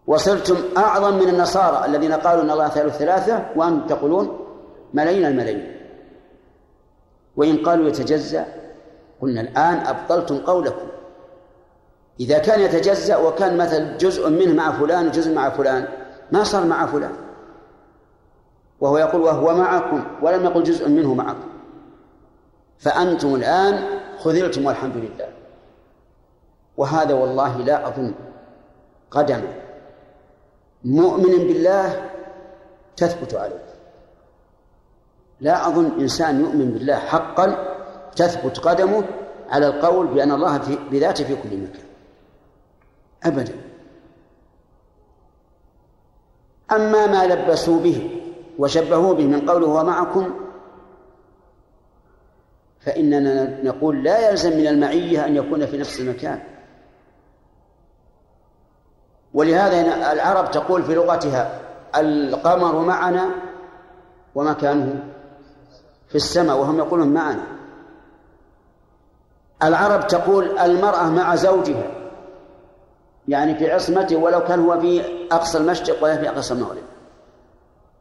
وصرتم 0.07 0.57
أعظم 0.77 1.15
من 1.15 1.29
النصارى 1.29 1.87
الذين 1.87 2.13
قالوا 2.13 2.43
إن 2.43 2.51
الله 2.51 2.69
ثالث 2.69 2.97
ثلاثة 2.97 3.47
وأنتم 3.57 3.87
تقولون 3.87 4.39
ملايين 4.95 5.27
الملايين. 5.27 5.77
وإن 7.37 7.57
قالوا 7.57 7.89
يتجزأ 7.89 8.47
قلنا 9.21 9.41
الآن 9.41 9.77
أبطلتم 9.87 10.39
قولكم. 10.39 10.94
إذا 12.21 12.39
كان 12.39 12.61
يتجزأ 12.61 13.17
وكان 13.17 13.57
مثل 13.57 13.97
جزء 13.97 14.31
منه 14.31 14.55
مع 14.55 14.73
فلان 14.73 15.07
وجزء 15.07 15.35
مع 15.35 15.51
فلان 15.51 15.89
ما 16.33 16.45
صار 16.45 16.65
مع 16.65 16.87
فلان. 16.87 17.13
وهو 18.81 18.99
يقول 18.99 19.23
وهو 19.23 19.55
معكم 19.55 20.05
ولم 20.23 20.45
يقل 20.45 20.63
جزء 20.63 20.89
منه 20.89 21.15
معكم. 21.15 21.49
فأنتم 22.79 23.35
الآن 23.35 23.85
خذلتم 24.19 24.67
والحمد 24.67 24.97
لله. 24.97 25.29
وهذا 26.77 27.15
والله 27.15 27.59
لا 27.59 27.89
أظن 27.89 28.15
قدم 29.11 29.43
مؤمن 30.85 31.39
بالله 31.39 32.11
تثبت 32.97 33.35
عليه. 33.35 33.65
لا 35.41 35.69
أظن 35.69 36.01
إنسان 36.01 36.41
يؤمن 36.41 36.71
بالله 36.71 36.97
حقا 36.97 37.75
تثبت 38.17 38.59
قدمه 38.59 39.05
على 39.51 39.67
القول 39.67 40.07
بأن 40.07 40.33
الله 40.33 40.59
في 40.59 40.79
بذاته 40.91 41.25
في 41.25 41.37
كل 41.37 41.57
مكان. 41.57 41.94
أبدا. 43.25 43.55
أما 46.73 47.07
ما 47.07 47.27
لبسوا 47.27 47.81
به 47.81 48.21
وشبهوا 48.59 49.15
به 49.15 49.27
من 49.27 49.51
قوله 49.51 49.67
هو 49.67 49.85
معكم 49.85 50.35
فإننا 52.81 53.63
نقول 53.63 54.05
لا 54.05 54.31
يلزم 54.31 54.57
من 54.57 54.67
المعية 54.67 55.27
أن 55.27 55.37
يكون 55.37 55.67
في 55.67 55.79
نفس 55.79 56.01
المكان. 56.01 56.41
ولهذا 59.35 60.13
العرب 60.13 60.51
تقول 60.51 60.83
في 60.83 60.95
لغتها 60.95 61.61
القمر 61.97 62.79
معنا 62.79 63.31
ومكانه 64.35 65.05
في 66.09 66.15
السماء 66.15 66.57
وهم 66.57 66.79
يقولون 66.79 67.09
معنا 67.09 67.43
العرب 69.63 70.07
تقول 70.07 70.59
المرأة 70.59 71.11
مع 71.11 71.35
زوجها 71.35 72.04
يعني 73.29 73.55
في 73.55 73.73
عصمته 73.73 74.17
ولو 74.17 74.45
كان 74.45 74.61
هو 74.61 74.81
في 74.81 75.03
أقصى 75.33 75.59
المشرق 75.59 76.05
ولا 76.05 76.17
في 76.17 76.29
أقصى 76.29 76.55
المغرب 76.55 76.83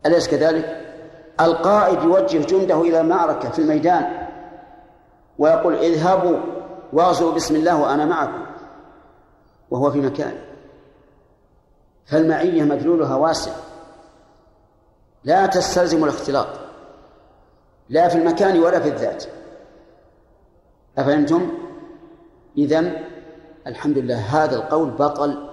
أليس 0.06 0.28
كذلك؟ 0.28 0.84
القائد 1.42 2.04
يوجه 2.04 2.38
جنده 2.38 2.82
إلى 2.82 3.02
المعركة 3.02 3.50
في 3.50 3.60
الميدان 3.60 4.28
ويقول 5.40 5.76
اذهبوا 5.76 6.38
واغزوا 6.94 7.34
بسم 7.34 7.56
الله 7.56 7.82
وأنا 7.82 8.06
معكم 8.06 8.46
وهو 9.72 9.92
في 9.92 10.02
مكان 10.02 10.34
فالمعية 12.06 12.64
مدلولها 12.64 13.16
واسع 13.16 13.52
لا 15.24 15.46
تستلزم 15.46 16.04
الاختلاط 16.04 16.48
لا 17.90 18.08
في 18.08 18.18
المكان 18.18 18.60
ولا 18.60 18.80
في 18.80 18.90
الذات 18.90 19.26
أفهمتم؟ 20.98 21.52
إذن 22.58 23.04
الحمد 23.68 23.98
لله 23.98 24.44
هذا 24.44 24.56
القول 24.56 24.90
بطل. 24.90 25.50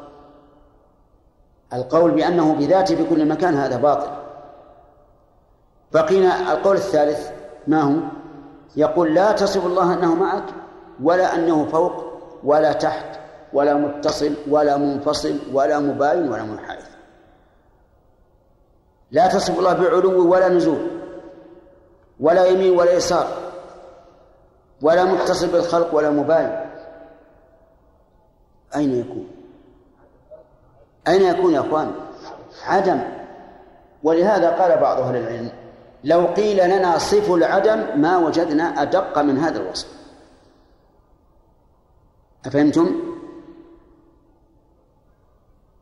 القول 1.72 2.10
بأنه 2.10 2.54
بذاته 2.54 2.96
في 2.96 3.04
كل 3.04 3.28
مكان 3.28 3.54
هذا 3.54 3.76
باطل. 3.76 4.10
بقينا 5.92 6.52
القول 6.52 6.76
الثالث 6.76 7.30
ما 7.66 7.82
هو؟ 7.82 7.96
يقول 8.76 9.14
لا 9.14 9.32
تصف 9.32 9.66
الله 9.66 9.94
أنه 9.94 10.14
معك 10.14 10.44
ولا 11.02 11.34
أنه 11.34 11.64
فوق 11.64 11.92
ولا 12.44 12.72
تحت 12.72 13.20
ولا 13.52 13.74
متصل 13.74 14.34
ولا 14.50 14.76
منفصل 14.76 15.38
ولا 15.52 15.78
مباين 15.78 16.32
ولا 16.32 16.42
منحرف. 16.42 16.90
لا 19.10 19.28
تصف 19.28 19.58
الله 19.58 19.72
بعلو 19.72 20.32
ولا 20.32 20.48
نزول 20.48 20.86
ولا 22.20 22.46
يمين 22.46 22.78
ولا 22.78 22.92
يسار 22.92 23.26
ولا 24.82 25.04
متصل 25.04 25.46
بالخلق 25.46 25.94
ولا 25.94 26.10
مباين. 26.10 26.59
أين 28.76 29.00
يكون؟ 29.00 29.28
أين 31.08 31.22
يكون 31.22 31.52
يا 31.54 31.60
أخوان؟ 31.60 31.92
عدم. 32.64 33.00
ولهذا 34.02 34.50
قال 34.50 34.80
بعض 34.80 35.00
أهل 35.00 35.16
العلم 35.16 35.52
لو 36.04 36.26
قيل 36.26 36.56
لنا 36.56 36.98
صف 36.98 37.30
العدم 37.30 38.00
ما 38.00 38.18
وجدنا 38.18 38.82
أدق 38.82 39.18
من 39.18 39.38
هذا 39.38 39.60
الوصف. 39.60 39.88
أفهمتم؟ 42.46 43.10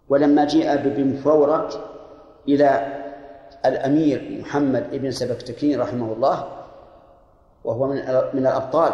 ولما 0.08 0.44
جيء 0.44 0.76
بابن 0.76 1.16
فورك 1.16 1.68
إلى 2.48 2.98
الأمير 3.66 4.38
محمد 4.40 4.90
بن 4.92 5.10
سبكتكين 5.10 5.80
رحمه 5.80 6.12
الله 6.12 6.48
وهو 7.64 7.86
من 7.86 7.96
من 8.34 8.46
الأبطال 8.46 8.92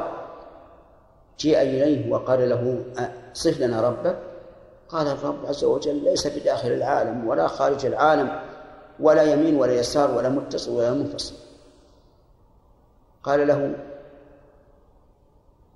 جيء 1.38 1.62
إليه 1.62 2.12
وقال 2.12 2.48
له 2.48 2.84
صف 3.32 3.60
لنا 3.60 3.80
ربك. 3.80 4.18
قال 4.88 5.06
الرب 5.06 5.46
عز 5.46 5.64
وجل 5.64 6.04
ليس 6.04 6.26
بداخل 6.26 6.68
العالم 6.68 7.28
ولا 7.28 7.46
خارج 7.46 7.86
العالم 7.86 8.40
ولا 9.00 9.22
يمين 9.22 9.56
ولا 9.56 9.72
يسار 9.72 10.10
ولا 10.10 10.28
متصل 10.28 10.70
ولا 10.70 10.92
منفصل. 10.92 11.34
قال 13.22 13.46
له 13.46 13.74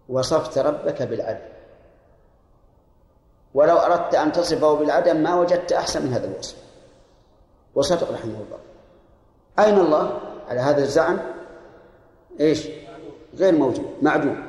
وصفت 0.09 0.59
ربك 0.59 1.03
بالعدل. 1.03 1.49
ولو 3.55 3.77
أردت 3.77 4.15
أن 4.15 4.33
تصفه 4.33 4.75
بالعدم 4.75 5.17
ما 5.17 5.35
وجدت 5.35 5.73
أحسن 5.73 6.07
من 6.07 6.13
هذا 6.13 6.27
الوصف. 6.27 6.57
وصدق 7.75 8.13
رحمه 8.13 8.35
الله. 8.35 8.59
أين 9.59 9.79
الله؟ 9.79 10.21
على 10.49 10.61
هذا 10.61 10.83
الزعم؟ 10.83 11.19
إيش؟ 12.41 12.69
غير 13.35 13.55
موجود 13.55 13.87
معدوم. 14.03 14.48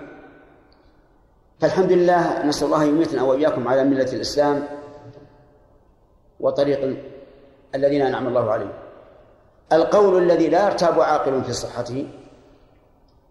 فالحمد 1.60 1.92
لله 1.92 2.46
نسأل 2.46 2.66
الله 2.66 2.84
يميتنا 2.84 3.24
وإياكم 3.24 3.68
على 3.68 3.84
ملة 3.84 4.14
الإسلام 4.14 4.64
وطريق 6.40 6.98
الذين 7.76 8.02
أنعم 8.02 8.28
الله 8.28 8.52
عليهم. 8.52 8.74
القول 9.74 10.24
الذي 10.24 10.50
لا 10.50 10.66
يرتاب 10.66 11.02
عاقل 11.02 11.44
في 11.44 11.54
صحته 11.54 12.08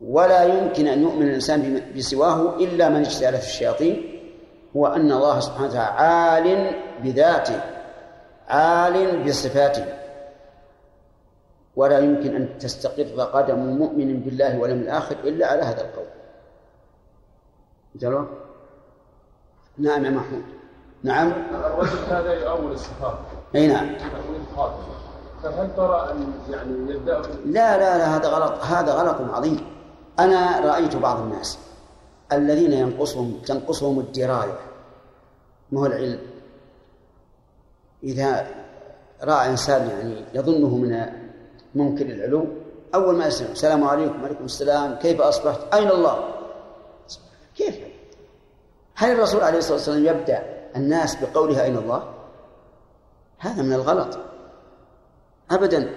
ولا 0.01 0.45
يمكن 0.45 0.87
أن 0.87 1.03
يؤمن 1.03 1.23
الإنسان 1.23 1.83
بسواه 1.97 2.57
إلا 2.57 2.89
من 2.89 3.01
اجتالت 3.01 3.43
الشياطين 3.43 4.21
هو 4.77 4.87
أن 4.87 5.13
الله 5.13 5.41
سبحانه 5.41 5.69
وتعالى 5.69 5.95
عال 5.99 6.75
بذاته 7.03 7.61
عال 8.49 9.25
بصفاته. 9.25 9.85
ولا 11.77 11.99
يمكن 11.99 12.37
أن 12.37 12.59
تستقر 12.59 13.23
قدم 13.23 13.59
مؤمن 13.59 14.21
بالله 14.21 14.59
واليوم 14.59 14.81
الآخر 14.81 15.17
إلا 15.25 15.47
على 15.47 15.63
هذا 15.63 15.81
القول. 15.81 16.07
جلو 17.95 18.27
نعم 19.79 20.05
يا 20.05 20.11
محمود. 20.11 20.43
نعم؟ 21.03 21.33
الرجل 21.55 21.99
هذا 22.09 22.33
يؤول 22.33 22.73
الصفات 22.73 23.19
أي 23.55 23.67
نعم. 23.67 23.97
فهل 25.43 25.77
ترى 25.77 26.11
أن 26.13 26.33
يعني 26.51 26.93
يبدأ 26.93 27.23
لا 27.47 27.77
لا 27.77 27.99
لا 27.99 28.17
هذا 28.17 28.29
غلط. 28.29 28.63
هذا 28.63 28.93
غلط 28.93 29.35
عظيم. 29.35 29.67
أنا 30.19 30.61
رأيت 30.61 30.97
بعض 30.97 31.21
الناس 31.21 31.59
الذين 32.33 32.73
ينقصهم 32.73 33.41
تنقصهم 33.47 33.99
الدراية. 34.01 34.59
ما 35.73 35.81
هو 35.81 35.87
العلم. 35.87 36.21
إذا 38.03 38.47
رأى 39.23 39.51
إنسان 39.51 39.89
يعني 39.89 40.25
يظنه 40.35 40.77
من 40.77 41.07
منكر 41.75 42.07
العلو 42.07 42.45
أول 42.95 43.15
ما 43.15 43.27
يسلم 43.27 43.53
السلام 43.53 43.85
عليكم 43.85 44.23
وعليكم 44.23 44.45
السلام 44.45 44.95
كيف 44.95 45.21
أصبحت؟ 45.21 45.75
أين 45.75 45.91
الله؟ 45.91 46.38
كيف؟ 47.59 47.77
هل 48.95 49.13
الرسول 49.13 49.43
عليه 49.43 49.59
الصلاة 49.59 49.77
والسلام 49.77 50.07
يبدأ 50.07 50.43
الناس 50.77 51.17
بقولها 51.17 51.63
أين 51.63 51.77
الله؟ 51.77 52.15
هذا 53.39 53.63
من 53.63 53.73
الغلط. 53.73 54.19
أبدا. 55.51 55.95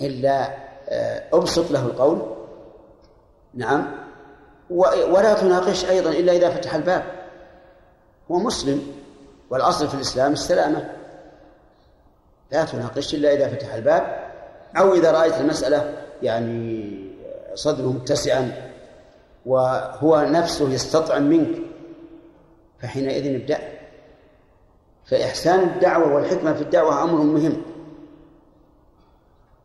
إلا 0.00 0.56
آه، 0.88 1.24
أبسط 1.32 1.70
له 1.70 1.86
القول. 1.86 2.36
نعم. 3.54 3.94
ولا 5.10 5.34
تناقش 5.34 5.84
أيضا 5.84 6.10
إلا 6.10 6.32
إذا 6.32 6.50
فتح 6.50 6.74
الباب. 6.74 7.04
هو 8.30 8.38
مسلم. 8.38 8.86
والأصل 9.50 9.88
في 9.88 9.94
الإسلام 9.94 10.32
السلامة. 10.32 10.90
لا 12.52 12.64
تناقش 12.64 13.14
إلا 13.14 13.32
إذا 13.32 13.48
فتح 13.48 13.74
الباب. 13.74 14.32
أو 14.78 14.94
إذا 14.94 15.12
رأيت 15.12 15.34
المسألة 15.34 15.94
يعني 16.22 16.94
صدره 17.54 17.86
متسعا. 17.86 18.71
وهو 19.46 20.20
نفسه 20.20 20.70
يستطعم 20.70 21.22
منك. 21.22 21.58
فحينئذ 22.80 23.34
ابدأ. 23.34 23.58
فإحسان 25.04 25.60
الدعوة 25.60 26.14
والحكمة 26.14 26.52
في 26.52 26.62
الدعوة 26.62 27.02
أمر 27.02 27.22
مهم. 27.22 27.62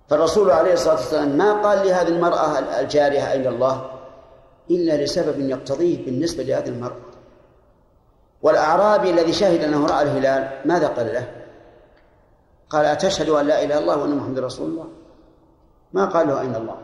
فالرسول 0.09 0.51
عليه 0.51 0.73
الصلاة 0.73 0.95
والسلام 0.95 1.37
ما 1.37 1.61
قال 1.61 1.87
لهذه 1.87 2.07
المرأة 2.07 2.59
الجارية 2.79 3.31
أين 3.31 3.47
الله 3.47 3.91
إلا 4.71 5.03
لسبب 5.03 5.39
يقتضيه 5.39 6.05
بالنسبة 6.05 6.43
لهذه 6.43 6.69
المرأة. 6.69 7.07
والأعرابي 8.41 9.09
الذي 9.09 9.33
شهد 9.33 9.63
أنه 9.63 9.85
رأى 9.85 10.01
الهلال 10.01 10.61
ماذا 10.65 10.87
قال 10.87 11.05
له؟ 11.05 11.31
قال 12.69 12.85
أتشهد 12.85 13.29
أن 13.29 13.47
لا 13.47 13.63
إله 13.63 13.77
إلا 13.77 13.79
الله 13.79 13.97
وأن 13.97 14.15
محمد 14.17 14.39
رسول 14.39 14.69
الله. 14.69 14.87
ما 15.93 16.05
قال 16.05 16.27
له 16.27 16.41
أين 16.41 16.55
الله؟ 16.55 16.77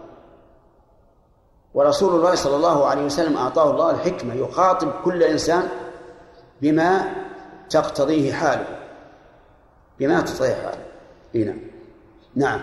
ورسول 1.74 2.16
الله 2.16 2.36
صلى 2.36 2.56
الله 2.56 2.86
عليه 2.86 3.06
وسلم 3.06 3.38
أعطاه 3.38 3.72
الله 3.72 3.92
الحكمة 3.92 4.34
يخاطب 4.34 4.92
كل 5.06 5.24
إنسان 5.24 5.68
بما 6.62 7.14
تقتضيه 7.70 8.34
حاله. 8.34 8.80
بما 10.00 10.22
تقتضيه 10.22 10.54
حاله. 10.54 10.86
إيه 11.36 11.46
نعم. 11.46 11.60
نعم. 12.36 12.60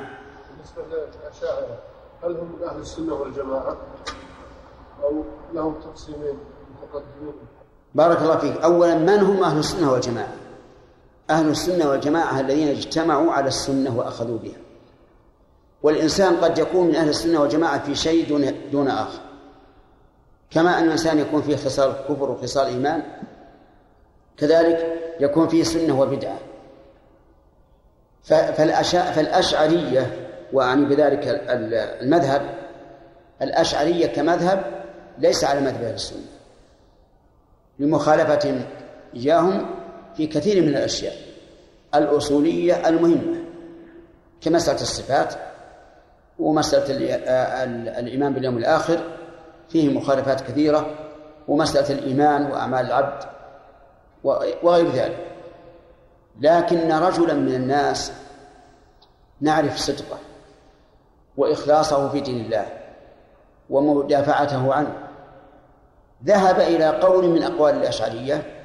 بالنسبة 0.51 0.83
للأشاعرة 0.97 1.79
هل 2.25 2.37
هم 2.37 2.57
من 2.61 2.69
أهل 2.69 2.81
السنة 2.81 3.15
والجماعة؟ 3.15 3.77
أو 5.03 5.25
لهم 5.55 5.75
تقسيمين 5.75 6.39
متقدمين؟ 6.83 7.35
بارك 7.95 8.23
الله 8.23 8.37
فيك. 8.37 8.57
أولا 8.57 8.95
من 8.95 9.09
هم 9.19 9.45
أهل 9.45 9.59
السنة 9.59 9.93
والجماعة؟ 9.93 10.33
أهل 11.31 11.49
السنة 11.49 11.91
والجماعة 11.91 12.41
الذين 12.41 12.69
اجتمعوا 12.69 13.33
على 13.33 13.49
السنة 13.49 13.99
وأخذوا 13.99 14.39
بها. 14.39 14.70
والإنسان 15.83 16.37
قد 16.37 16.59
يكون 16.59 16.87
من 16.87 16.95
أهل 16.95 17.09
السنة 17.09 17.41
والجماعة 17.41 17.85
في 17.85 17.95
شيء 17.95 18.29
دون 18.29 18.53
دون 18.73 18.89
آخر. 18.89 19.21
كما 20.51 20.79
أن 20.79 20.85
الإنسان 20.85 21.19
يكون 21.19 21.43
فيه 21.43 21.57
خصال 21.57 21.93
كفر 22.09 22.31
وخصال 22.31 22.67
إيمان 22.67 23.03
كذلك 24.37 25.01
يكون 25.21 25.49
فيه 25.49 25.63
سنة 25.63 26.01
وبدعة. 26.01 26.39
فالأشعرية 28.25 30.29
وأعني 30.53 30.85
بذلك 30.85 31.23
المذهب 32.03 32.55
الأشعرية 33.43 34.07
كمذهب 34.07 34.85
ليس 35.19 35.45
على 35.45 35.61
مذهب 35.61 35.83
أهل 35.83 35.95
السنة. 35.95 36.21
لمخالفتهم 37.79 38.63
إياهم 39.17 39.71
في 40.17 40.27
كثير 40.27 40.63
من 40.63 40.69
الأشياء. 40.69 41.15
الأصولية 41.95 42.89
المهمة 42.89 43.37
كمسألة 44.41 44.81
الصفات 44.81 45.35
ومسألة 46.41 47.15
الإيمان 47.99 48.33
باليوم 48.33 48.57
الآخر 48.59 49.01
فيه 49.69 49.99
مخالفات 49.99 50.41
كثيرة 50.41 50.87
ومسألة 51.49 51.99
الإيمان 51.99 52.51
وأعمال 52.51 52.87
العبد 52.87 53.25
وغير 54.63 54.91
ذلك. 54.91 55.27
لكن 56.41 56.93
رجلا 56.93 57.35
من 57.35 57.55
الناس 57.55 58.13
نعرف 59.41 59.77
صدقه 59.77 60.19
وإخلاصه 61.37 62.09
في 62.09 62.21
دين 62.21 62.45
الله 62.45 62.67
ومدافعته 63.71 64.75
عنه. 64.75 65.09
ذهب 66.25 66.61
إلى 66.61 66.89
قول 66.89 67.29
من 67.29 67.43
أقوال 67.43 67.75
الأشعرية 67.75 68.65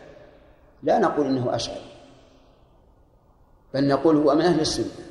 لا 0.83 0.99
نقول 0.99 1.25
إنه 1.25 1.55
أشعري 1.55 1.91
بل 3.73 3.87
نقول 3.87 4.17
هو 4.17 4.35
من 4.35 4.41
أهل 4.41 4.59
السنة. 4.59 5.04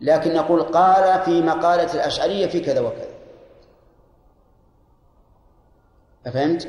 لكن 0.00 0.34
نقول 0.34 0.62
قال 0.62 1.22
في 1.22 1.42
مقالة 1.42 1.94
الأشعرية 1.94 2.46
في 2.46 2.60
كذا 2.60 2.80
وكذا. 2.80 3.08
أفهمت؟ 6.26 6.68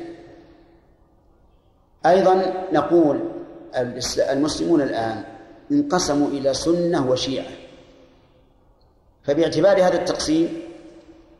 أيضا 2.06 2.54
نقول 2.74 3.20
المسلمون 4.30 4.82
الآن 4.82 5.24
انقسموا 5.72 6.28
إلى 6.28 6.54
سنة 6.54 7.10
وشيعة. 7.12 7.52
فباعتبار 9.24 9.78
هذا 9.78 9.98
التقسيم 9.98 10.62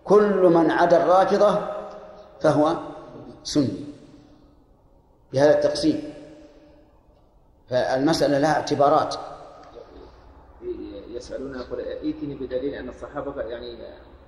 كل 0.04 0.42
من 0.54 0.72
عدا 0.72 1.04
الرافضة 1.04 1.68
فهو 2.42 2.78
سني 3.44 3.86
بهذا 5.34 5.56
التقسيم. 5.56 6.14
فالمسألة 7.70 8.40
لها 8.40 8.54
اعتبارات. 8.54 9.16
يسألون 11.20 11.56
يقول 11.56 11.80
ائتني 11.80 12.36
بدليل 12.36 12.74
أن 12.74 12.90
الصحابة 12.90 13.42
يعني 13.42 13.78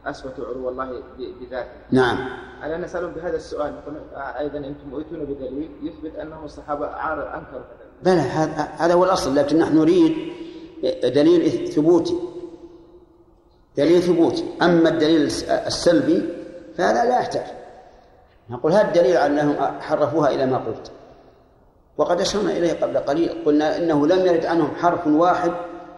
أثبتوا 0.06 0.46
علو 0.46 0.70
الله 0.70 1.04
بذاته. 1.42 1.70
نعم. 1.92 2.18
ألا 2.64 2.78
نسألهم 2.78 3.12
بهذا 3.12 3.36
السؤال 3.36 3.74
أيضا 4.16 4.58
أنتم 4.58 4.96
ائتون 4.96 5.20
بدليل 5.26 5.70
يثبت 5.84 6.16
أنهم 6.16 6.46
الصحابة 6.46 6.88
عارض 6.88 7.26
أنكروا 7.26 7.62
بلى 8.04 8.22
هذا 8.78 8.94
هو 8.94 9.04
الأصل 9.04 9.36
لكن 9.36 9.60
نحن 9.60 9.78
نريد 9.78 10.34
دليل 11.04 11.68
ثبوتي. 11.68 12.20
دليل 13.78 14.02
ثبوتي. 14.02 14.46
أما 14.62 14.90
الدليل 14.90 15.22
السلبي 15.50 16.30
فهذا 16.78 17.06
لا 17.06 17.20
يحتاج. 17.20 17.46
نقول 18.50 18.72
هذا 18.72 18.88
الدليل 18.88 19.18
على 19.18 19.42
أنهم 19.42 19.80
حرفوها 19.80 20.30
إلى 20.30 20.46
ما 20.46 20.58
قلت. 20.58 20.92
وقد 21.98 22.22
أشرنا 22.22 22.52
إليه 22.52 22.74
قبل 22.74 22.98
قليل 22.98 23.44
قلنا 23.46 23.78
إنه 23.78 24.08
لم 24.08 24.26
يرد 24.26 24.46
عنهم 24.46 24.76
حرف 24.76 25.08
واحد 25.08 25.52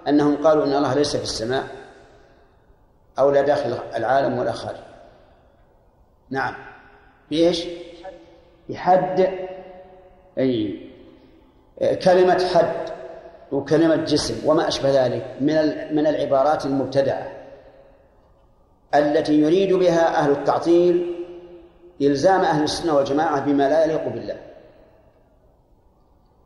أنهم 0.07 0.47
قالوا 0.47 0.65
إن 0.65 0.73
الله 0.73 0.93
ليس 0.93 1.15
في 1.15 1.23
السماء 1.23 1.63
أو 3.19 3.31
لا 3.31 3.41
داخل 3.41 3.77
العالم 3.95 4.39
ولا 4.39 4.51
خارج. 4.51 4.77
نعم. 6.29 6.55
بإيش؟ 7.29 7.65
بحد. 8.69 9.29
أي 10.37 10.79
كلمة 12.03 12.47
حد 12.53 12.89
وكلمة 13.51 13.95
جسم 13.95 14.49
وما 14.49 14.67
أشبه 14.67 15.05
ذلك 15.05 15.35
من 15.41 15.55
من 15.95 16.07
العبارات 16.07 16.65
المبتدعة 16.65 17.31
التي 18.95 19.33
يريد 19.33 19.73
بها 19.73 20.19
أهل 20.19 20.31
التعطيل 20.31 21.15
إلزام 22.01 22.41
أهل 22.41 22.63
السنة 22.63 22.95
والجماعة 22.95 23.45
بما 23.45 23.69
لا 23.69 23.83
يليق 23.83 24.07
بالله. 24.07 24.37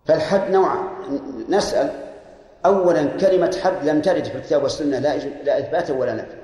فالحد 0.06 0.52
نوع 0.52 0.76
نسأل 1.50 2.07
أولا 2.66 3.06
كلمة 3.06 3.58
حد 3.64 3.86
لم 3.86 4.02
ترد 4.02 4.24
في 4.24 4.36
الكتاب 4.36 4.64
والسنة 4.64 5.00
لا 5.00 5.18
لا 5.18 5.60
إثباتا 5.60 5.94
ولا 5.94 6.14
نفي. 6.14 6.38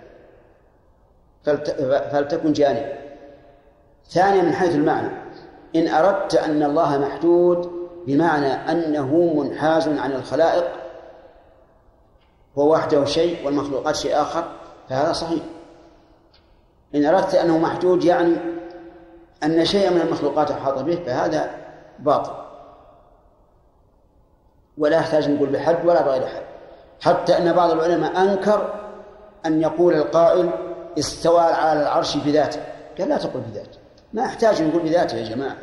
فلتكن 2.11 2.53
جانبا. 2.53 2.93
ثانيا 4.09 4.41
من 4.41 4.53
حيث 4.53 4.75
المعنى. 4.75 5.09
إن 5.75 5.87
أردت 5.87 6.35
أن 6.35 6.63
الله 6.63 6.97
محدود 6.97 7.71
بمعنى 8.07 8.47
أنه 8.47 9.33
منحاز 9.35 9.87
عن 9.87 10.11
الخلائق 10.11 10.71
هو 12.57 12.73
وحده 12.73 13.05
شيء 13.05 13.45
والمخلوقات 13.45 13.95
شيء 13.95 14.21
آخر 14.21 14.43
فهذا 14.89 15.13
صحيح. 15.13 15.43
إن 16.95 17.05
أردت 17.05 17.35
أنه 17.35 17.57
محدود 17.57 18.03
يعني 18.03 18.35
أن 19.43 19.65
شيئا 19.65 19.89
من 19.89 20.01
المخلوقات 20.01 20.51
أحاط 20.51 20.79
به 20.79 20.95
فهذا 21.05 21.49
باطل. 21.99 22.42
ولا 24.77 24.97
يحتاج 24.97 25.29
نقول 25.29 25.49
بحد 25.49 25.85
ولا 25.85 26.01
بغير 26.01 26.27
حد. 26.27 26.43
حتى 27.01 27.37
أن 27.37 27.53
بعض 27.53 27.71
العلماء 27.71 28.23
أنكر 28.23 28.73
أن 29.45 29.61
يقول 29.61 29.93
القائل 29.93 30.49
استوى 30.99 31.41
على 31.41 31.81
العرش 31.81 32.17
بذاته 32.17 32.61
قال 32.97 33.09
لا 33.09 33.17
تقل 33.17 33.39
بذاته. 33.39 33.77
ما 34.13 34.23
يحتاج 34.23 34.61
نقول 34.61 34.81
بذاته 34.81 35.17
يا 35.17 35.29
جماعة. 35.29 35.57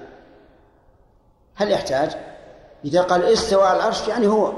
هل 1.54 1.72
يحتاج؟ 1.72 2.16
إذا 2.84 3.02
قال 3.02 3.24
استوى 3.24 3.64
على 3.64 3.76
العرش 3.76 4.08
يعني 4.08 4.26
هو 4.26 4.52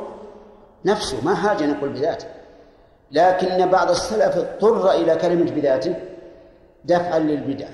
نفسه 0.85 1.25
ما 1.25 1.35
حاجة 1.35 1.67
نقول 1.67 1.89
بذاته. 1.89 2.27
لكن 3.11 3.71
بعض 3.71 3.91
السلف 3.91 4.37
اضطر 4.37 4.91
إلى 4.91 5.17
كلمة 5.17 5.51
بذاته 5.51 5.95
دفعا 6.85 7.19
للبدع. 7.19 7.69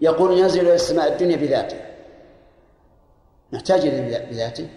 يقول 0.00 0.38
ينزل 0.38 0.60
إلى 0.60 0.74
السماء 0.74 1.12
الدنيا 1.12 1.36
بذاته. 1.36 1.76
نحتاج 3.52 3.86
إلى 3.86 4.26
بذاته. 4.30 4.68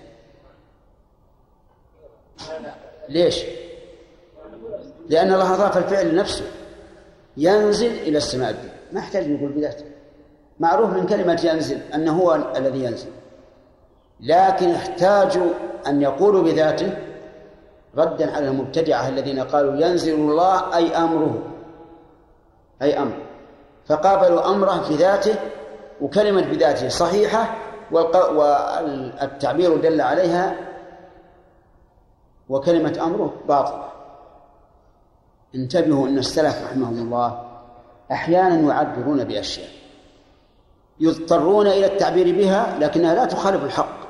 ليش؟ 3.10 3.44
لأن 5.10 5.34
الله 5.34 5.54
أضاف 5.54 5.78
الفعل 5.78 6.10
لنفسه. 6.10 6.46
ينزل 7.38 7.92
إلى 7.92 8.18
السماء 8.18 8.50
الدنيا 8.50 8.74
ما 8.92 9.00
يحتاج 9.00 9.30
نقول 9.30 9.50
بذاته. 9.50 9.86
معروف 10.60 10.90
من 10.90 11.06
كلمة 11.06 11.42
ينزل 11.44 11.80
أنه 11.96 12.22
هو 12.22 12.36
الذي 12.56 12.84
ينزل. 12.84 13.10
لكن 14.20 14.72
احتاجوا 14.72 15.50
أن 15.88 16.02
يقولوا 16.02 16.44
بذاته 16.44 16.98
ردا 17.98 18.32
على 18.32 18.48
المبتدعة 18.48 19.10
الذين 19.10 19.40
قالوا 19.40 19.76
ينزل 19.76 20.14
الله 20.14 20.76
أي 20.76 20.96
أمره. 20.96 21.44
أي 22.82 23.00
أمر. 23.00 23.18
فقابلوا 23.86 24.50
أمره 24.50 24.82
في 24.82 24.96
ذاته 24.96 25.36
وكلمة 26.02 26.42
بذاته 26.42 26.90
صحيحة 26.90 27.58
والتعبير 27.92 29.78
دل 29.78 30.02
عليها 30.02 30.56
وكلمة 32.52 33.00
أمره 33.02 33.34
باطلة 33.48 33.90
انتبهوا 35.56 36.08
أن 36.08 36.18
السلف 36.18 36.64
رحمهم 36.66 36.98
الله 36.98 37.44
أحيانا 38.12 38.74
يعبرون 38.74 39.24
بأشياء 39.24 39.70
يضطرون 41.00 41.68
إلى 41.68 41.86
التعبير 41.86 42.36
بها 42.38 42.80
لكنها 42.80 43.16
لا 43.16 43.26
تخالف 43.26 43.64
الحق. 43.64 44.02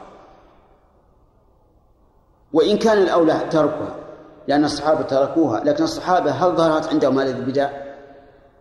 وإن 2.53 2.77
كان 2.77 2.97
الأولى 2.97 3.39
تركها 3.51 3.95
لأن 4.47 4.65
الصحابة 4.65 5.01
تركوها 5.01 5.59
لكن 5.63 5.83
الصحابة 5.83 6.31
هل 6.31 6.55
ظهرت 6.55 6.87
عندهم 6.87 7.19
هذه 7.19 7.29
البدع؟ 7.29 7.69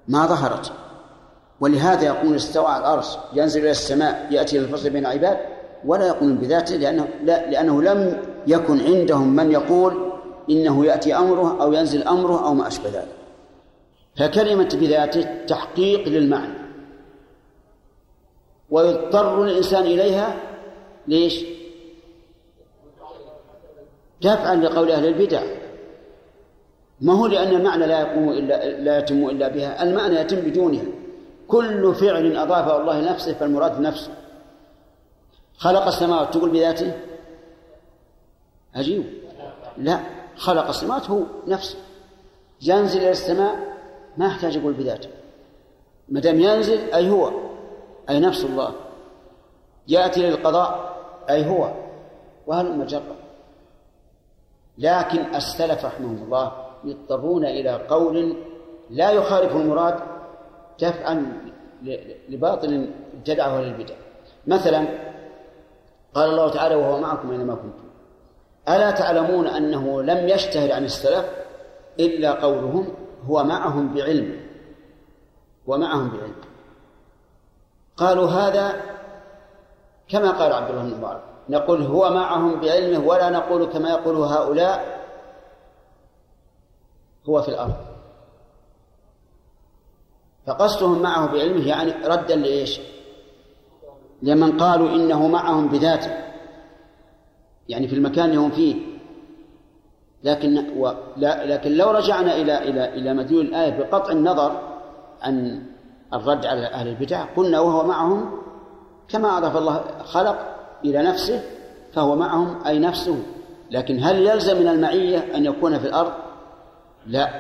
ما 0.09 0.27
ظهرت. 0.27 0.73
ولهذا 1.61 2.05
يقول 2.05 2.37
استوى 2.37 2.67
على 2.67 2.81
العرش 2.81 3.17
ينزل 3.33 3.61
إلى 3.61 3.71
السماء 3.71 4.27
يأتي 4.31 4.59
للفصل 4.59 4.91
بين 4.91 5.07
العباد 5.07 5.39
ولا 5.85 6.07
يقولون 6.07 6.39
بذاته 6.39 6.77
لأنه 6.77 7.09
لا 7.23 7.51
لأنه 7.51 7.83
لم 7.83 8.23
يكن 8.47 8.81
عندهم 8.81 9.37
من 9.37 9.53
يقول 9.53 10.13
إنه 10.51 10.87
يأتي 10.87 11.17
أمره 11.17 11.63
أو 11.63 11.73
ينزل 11.73 12.03
أمره 12.03 12.47
أو 12.47 12.55
ما 12.55 12.69
أشبه 12.69 12.89
ذلك. 12.89 13.17
فكلمة 14.17 14.69
بذاته 14.81 15.45
تحقيق 15.47 16.09
للمعنى. 16.09 16.55
ويضطر 18.71 19.45
الإنسان 19.45 19.83
إليها 19.83 20.37
ليش؟ 21.09 21.45
دفعا 24.23 24.55
لقول 24.55 24.91
أهل 24.91 25.07
البدع. 25.07 25.43
ما 27.01 27.13
هو 27.13 27.27
لأن 27.27 27.55
المعنى 27.55 27.87
لا 27.87 28.01
يقوم 28.01 28.29
إلا 28.29 28.81
لا 28.81 28.99
يتم 28.99 29.29
إلا 29.29 29.49
بها. 29.49 29.83
المعنى 29.83 30.21
يتم 30.21 30.41
بدونها. 30.41 30.85
كل 31.49 31.95
فعل 31.95 32.37
أضافه 32.37 32.81
الله 32.81 33.01
لنفسه 33.01 33.35
فالمراد 33.35 33.81
نفسه. 33.81 34.11
خلق 35.59 35.87
السماوات 35.87 36.35
تقول 36.35 36.51
بذاته؟ 36.51 36.93
عجيب 38.75 39.05
لا 39.79 40.01
خلق 40.37 40.69
السماوات 40.69 41.11
هو 41.11 41.23
نفسه. 41.47 41.79
ينزل 42.63 43.01
إلى 43.01 43.11
السماء 43.11 43.57
ما 44.17 44.27
يحتاج 44.27 44.57
يقول 44.57 44.73
بذاته. 44.73 45.09
ما 46.09 46.21
دام 46.21 46.41
ينزل 46.41 46.95
أي 46.95 47.11
هو؟ 47.11 47.33
أي 48.11 48.21
نفس 48.21 48.45
الله. 48.45 48.75
يأتي 49.89 50.31
للقضاء 50.31 50.97
أي 51.31 51.47
هو؟ 51.47 51.73
وهل 52.47 52.79
مجرة 52.79 53.17
لكن 54.79 55.35
السلف 55.35 55.85
رحمهم 55.85 56.23
الله 56.25 56.53
يضطرون 56.85 57.45
إلى 57.45 57.71
قول 57.71 58.37
لا 58.91 59.11
يخالف 59.11 59.57
المراد 59.57 60.01
دفعا 60.81 61.41
لباطل 62.29 62.91
ابتدعه 63.15 63.59
أهل 63.59 63.65
البدع 63.65 63.95
مثلا 64.47 64.87
قال 66.15 66.31
الله 66.31 66.51
تعالى 66.51 66.75
وهو 66.75 67.01
معكم 67.01 67.31
أينما 67.31 67.55
كنتم. 67.55 67.80
ألا 68.69 68.91
تعلمون 68.91 69.47
أنه 69.47 70.03
لم 70.03 70.29
يشتهر 70.29 70.73
عن 70.73 70.85
السلف 70.85 71.27
إلا 72.01 72.33
قولهم 72.33 72.95
هو 73.27 73.45
معهم 73.45 73.95
بعلم 73.95 74.41
ومعهم 75.67 76.11
بعلم. 76.11 76.35
قالوا 77.97 78.29
هذا 78.29 78.83
كما 80.09 80.31
قال 80.31 80.53
عبد 80.53 80.71
الله 80.71 80.83
بن 80.83 80.97
مبارك 80.97 81.23
نقول 81.49 81.83
هو 81.83 82.11
معهم 82.11 82.61
بعلمه 82.61 83.07
ولا 83.07 83.31
نقول 83.31 83.67
كما 83.67 83.91
يقول 83.91 84.17
هؤلاء 84.17 85.01
هو 87.29 87.43
في 87.43 87.49
الأرض. 87.49 87.75
فقصدهم 90.47 91.03
معه 91.03 91.33
بعلمه 91.33 91.69
يعني 91.69 91.93
ردا 92.07 92.37
لإيش؟ 92.37 92.81
لمن 94.23 94.59
قالوا 94.59 94.89
إنه 94.89 95.29
معهم 95.29 95.69
بذاته. 95.69 96.30
يعني 97.71 97.89
في 97.89 97.95
المكان 97.95 98.25
اللي 98.25 98.37
هم 98.37 98.51
فيه. 98.51 98.75
لكن 100.25 100.65
و 100.77 100.93
لا 101.17 101.47
لكن 101.47 101.73
لو 101.73 101.91
رجعنا 101.91 102.37
إلى 102.37 102.59
إلى 102.59 102.95
إلى 102.95 103.15
مدلول 103.15 103.47
الآية 103.47 103.79
بقطع 103.79 104.13
النظر 104.13 104.61
عن 105.23 105.63
الرد 106.13 106.47
على 106.47 106.67
أهل 106.67 106.89
البدع 106.89 107.25
قلنا 107.25 107.61
وهو 107.61 107.87
معهم 107.87 108.31
كما 109.09 109.39
أضاف 109.39 109.57
الله 109.57 109.85
خلق 110.05 110.57
إلى 110.85 111.03
نفسه 111.03 111.43
فهو 111.93 112.17
معهم 112.17 112.67
أي 112.67 112.79
نفسه. 112.79 113.23
لكن 113.71 114.05
هل 114.05 114.27
يلزم 114.27 114.61
من 114.61 114.69
المعية 114.69 115.37
أن 115.37 115.45
يكون 115.45 115.79
في 115.79 115.87
الأرض؟ 115.87 116.13
لا 117.07 117.31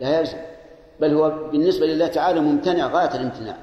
لا 0.00 0.18
يلزم. 0.18 0.38
بل 1.00 1.14
هو 1.14 1.48
بالنسبة 1.52 1.86
لله 1.86 2.06
تعالى 2.06 2.40
ممتنع 2.40 2.86
غاية 2.86 3.14
الامتناع. 3.14 3.56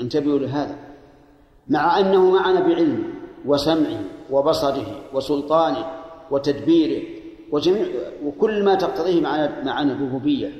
انتبهوا 0.00 0.38
لهذا. 0.38 0.76
مع 1.68 2.00
أنه 2.00 2.30
معنا 2.30 2.60
بعلمه 2.60 3.04
وسمعه 3.46 4.00
وبصره 4.32 5.00
وسلطانه 5.12 5.86
وتدبيره 6.30 7.02
وجميع 7.52 7.86
وكل 8.24 8.64
ما 8.64 8.74
تقتضيه 8.74 9.20
معنا 9.20 9.64
معنا 9.64 9.92
الربوبية. 9.92 10.52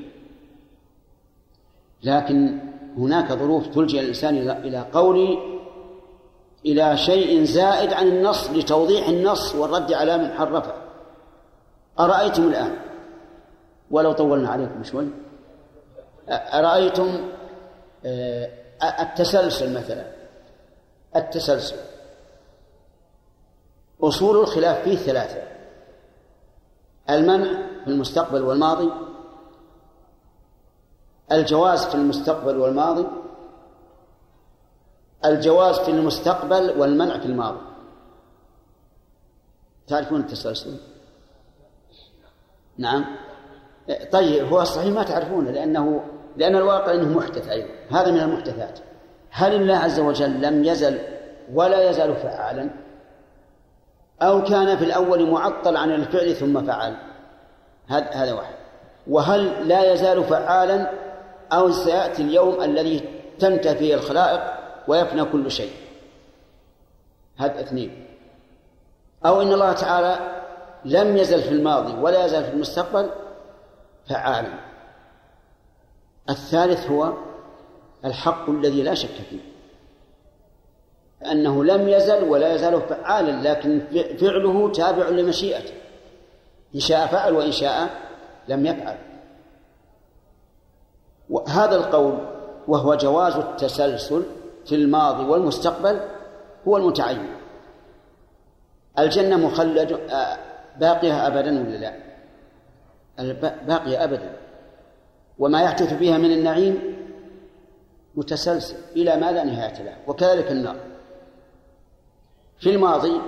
لكن 2.02 2.58
هناك 2.98 3.32
ظروف 3.32 3.66
تلجئ 3.66 4.00
الإنسان 4.00 4.34
إلى 4.50 4.86
قول 4.92 5.38
إلى 6.66 6.96
شيء 6.96 7.44
زائد 7.44 7.92
عن 7.92 8.06
النص 8.06 8.50
لتوضيح 8.50 9.08
النص 9.08 9.54
والرد 9.54 9.92
على 9.92 10.18
من 10.18 10.32
حرفه. 10.32 10.74
أرأيتم 12.00 12.48
الآن؟ 12.48 12.76
ولو 13.90 14.12
طولنا 14.12 14.48
عليكم 14.48 14.84
شوي. 14.84 15.06
أرأيتم 16.28 17.30
آه، 18.06 18.50
التسلسل 19.02 19.74
مثلا؟ 19.78 20.04
التسلسل. 21.16 21.76
أصول 24.02 24.40
الخلاف 24.40 24.84
فيه 24.84 24.96
ثلاثة. 24.96 25.42
المنع 27.10 27.62
في 27.84 27.90
المستقبل 27.90 28.42
والماضي 28.42 28.90
الجواز 31.32 31.84
في 31.84 31.94
المستقبل 31.94 32.58
والماضي 32.58 33.06
الجواز 35.24 35.78
في 35.78 35.90
المستقبل 35.90 36.80
والمنع 36.80 37.18
في 37.18 37.26
الماضي. 37.26 37.60
تعرفون 39.86 40.20
التسلسل 40.20 40.76
نعم. 42.78 43.04
طيب 44.12 44.46
هو 44.46 44.62
الصحيح 44.62 44.94
ما 44.94 45.02
تعرفونه 45.02 45.50
لأنه 45.50 46.04
لأن 46.36 46.56
الواقع 46.56 46.94
أنه 46.94 47.18
محدث 47.18 47.48
أيضا. 47.48 47.68
هذا 47.90 48.10
من 48.10 48.20
المحدثات. 48.20 48.78
هل 49.30 49.54
الله 49.54 49.76
عز 49.76 50.00
وجل 50.00 50.40
لم 50.42 50.64
يزل 50.64 50.98
ولا 51.52 51.90
يزال 51.90 52.16
فعالا؟ 52.16 52.81
أو 54.22 54.42
كان 54.42 54.76
في 54.76 54.84
الأول 54.84 55.30
معطل 55.30 55.76
عن 55.76 55.90
الفعل 55.90 56.36
ثم 56.36 56.66
فعل. 56.66 56.96
هذا 57.88 58.32
واحد. 58.32 58.54
وهل 59.06 59.68
لا 59.68 59.92
يزال 59.92 60.24
فعالا 60.24 60.90
أو 61.52 61.72
سيأتي 61.72 62.22
اليوم 62.22 62.62
الذي 62.62 63.20
تنتهي 63.38 63.76
فيه 63.76 63.94
الخلائق 63.94 64.40
ويفنى 64.88 65.24
كل 65.24 65.50
شيء؟ 65.50 65.72
هذا 67.36 67.60
اثنين. 67.60 68.06
أو 69.26 69.42
إن 69.42 69.52
الله 69.52 69.72
تعالى 69.72 70.42
لم 70.84 71.16
يزل 71.16 71.42
في 71.42 71.48
الماضي 71.48 72.00
ولا 72.00 72.24
يزال 72.24 72.44
في 72.44 72.50
المستقبل 72.50 73.10
فعالا. 74.08 74.58
الثالث 76.30 76.90
هو 76.90 77.12
الحق 78.04 78.50
الذي 78.50 78.82
لا 78.82 78.94
شك 78.94 79.14
فيه. 79.30 79.51
أنه 81.30 81.64
لم 81.64 81.88
يزل 81.88 82.24
ولا 82.24 82.54
يزال 82.54 82.80
فعالا 82.80 83.48
لكن 83.48 83.80
فعله 84.20 84.72
تابع 84.72 85.08
لمشيئته. 85.08 85.74
إن 86.74 86.80
شاء 86.80 87.06
فعل 87.06 87.34
وإن 87.34 87.52
شاء 87.52 87.90
لم 88.48 88.66
يفعل. 88.66 88.96
وهذا 91.30 91.76
القول 91.76 92.18
وهو 92.68 92.94
جواز 92.94 93.36
التسلسل 93.36 94.22
في 94.66 94.74
الماضي 94.74 95.24
والمستقبل 95.24 96.00
هو 96.68 96.76
المتعين. 96.76 97.26
الجنة 98.98 99.36
مخلد 99.36 99.92
آه، 99.92 100.36
باقية 100.80 101.26
أبدا 101.26 101.60
ولا 101.60 101.76
لا؟ 101.76 101.94
باقية 103.66 104.04
أبدا. 104.04 104.32
وما 105.38 105.62
يحدث 105.62 105.94
فيها 105.94 106.18
من 106.18 106.32
النعيم 106.32 106.96
متسلسل. 108.14 108.76
إلى 108.96 109.16
ما 109.16 109.32
لا 109.32 109.44
نهاية 109.44 109.82
له؟ 109.82 109.96
وكذلك 110.06 110.50
النار. 110.50 110.91
في 112.62 112.70
الماضي 112.70 113.20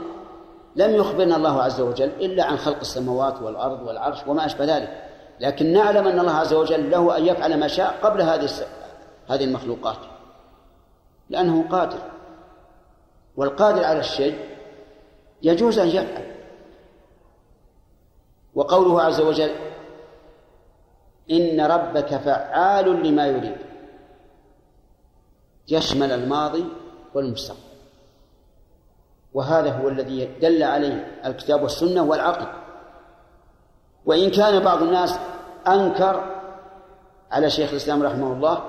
لم 0.76 0.94
يخبرنا 0.94 1.36
الله 1.36 1.62
عز 1.62 1.80
وجل 1.80 2.08
إلا 2.08 2.44
عن 2.44 2.56
خلق 2.56 2.78
السماوات 2.78 3.42
والأرض 3.42 3.82
والعرش 3.82 4.26
وما 4.26 4.46
أشبه 4.46 4.64
ذلك. 4.64 5.10
لكن 5.40 5.72
نعلم 5.72 6.08
أن 6.08 6.18
الله 6.18 6.32
عز 6.32 6.54
وجل 6.54 6.90
له 6.90 7.16
أن 7.16 7.26
يفعل 7.26 7.60
ما 7.60 7.68
شاء 7.68 7.98
قبل 8.02 8.22
هذه 8.22 8.48
هذه 9.28 9.44
المخلوقات. 9.44 9.96
لأنه 11.30 11.68
قادر. 11.68 11.98
والقادر 13.36 13.84
على 13.84 14.00
الشيء 14.00 14.38
يجوز 15.42 15.78
أن 15.78 15.88
يفعل. 15.88 16.34
وقوله 18.54 19.02
عز 19.02 19.20
وجل 19.20 19.50
إن 21.30 21.60
ربك 21.60 22.16
فعال 22.16 23.06
لما 23.06 23.26
يريد. 23.26 23.56
يشمل 25.68 26.12
الماضي 26.12 26.64
والمستقبل. 27.14 27.73
وهذا 29.34 29.72
هو 29.72 29.88
الذي 29.88 30.24
دل 30.42 30.62
عليه 30.62 31.20
الكتاب 31.24 31.62
والسنة 31.62 32.02
والعقل. 32.02 32.46
وإن 34.06 34.30
كان 34.30 34.62
بعض 34.64 34.82
الناس 34.82 35.18
أنكر 35.68 36.34
على 37.30 37.50
شيخ 37.50 37.70
الإسلام 37.70 38.02
رحمه 38.02 38.32
الله 38.32 38.64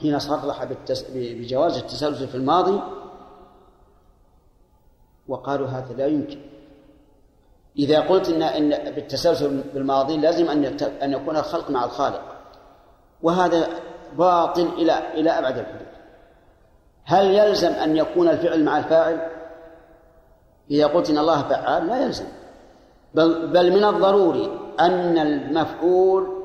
حين 0.00 0.18
صرح 0.18 0.64
بجواز 1.14 1.76
التسلسل 1.76 2.28
في 2.28 2.34
الماضي 2.34 2.80
وقالوا 5.28 5.68
هذا 5.68 5.94
لا 5.94 6.06
يمكن. 6.06 6.40
إذا 7.78 8.00
قلت 8.00 8.28
إن 8.28 8.42
إن 8.42 8.94
بالتسلسل 8.94 9.62
بالماضي 9.74 10.16
لازم 10.16 10.50
أن 10.50 10.64
أن 11.02 11.12
يكون 11.12 11.36
الخلق 11.36 11.70
مع 11.70 11.84
الخالق. 11.84 12.22
وهذا 13.22 13.68
باطل 14.18 14.62
إلى 14.62 15.12
إلى 15.14 15.30
أبعد 15.30 15.58
الحدود. 15.58 15.88
هل 17.04 17.26
يلزم 17.26 17.72
أن 17.72 17.96
يكون 17.96 18.28
الفعل 18.28 18.64
مع 18.64 18.78
الفاعل؟ 18.78 19.37
إذا 20.70 20.86
قلت 20.86 21.10
إن 21.10 21.18
الله 21.18 21.42
فعال 21.42 21.86
لا 21.86 22.04
يلزم. 22.04 22.26
بل, 23.14 23.46
بل 23.46 23.72
من 23.72 23.84
الضروري 23.84 24.58
أن 24.80 25.18
المفعول 25.18 26.44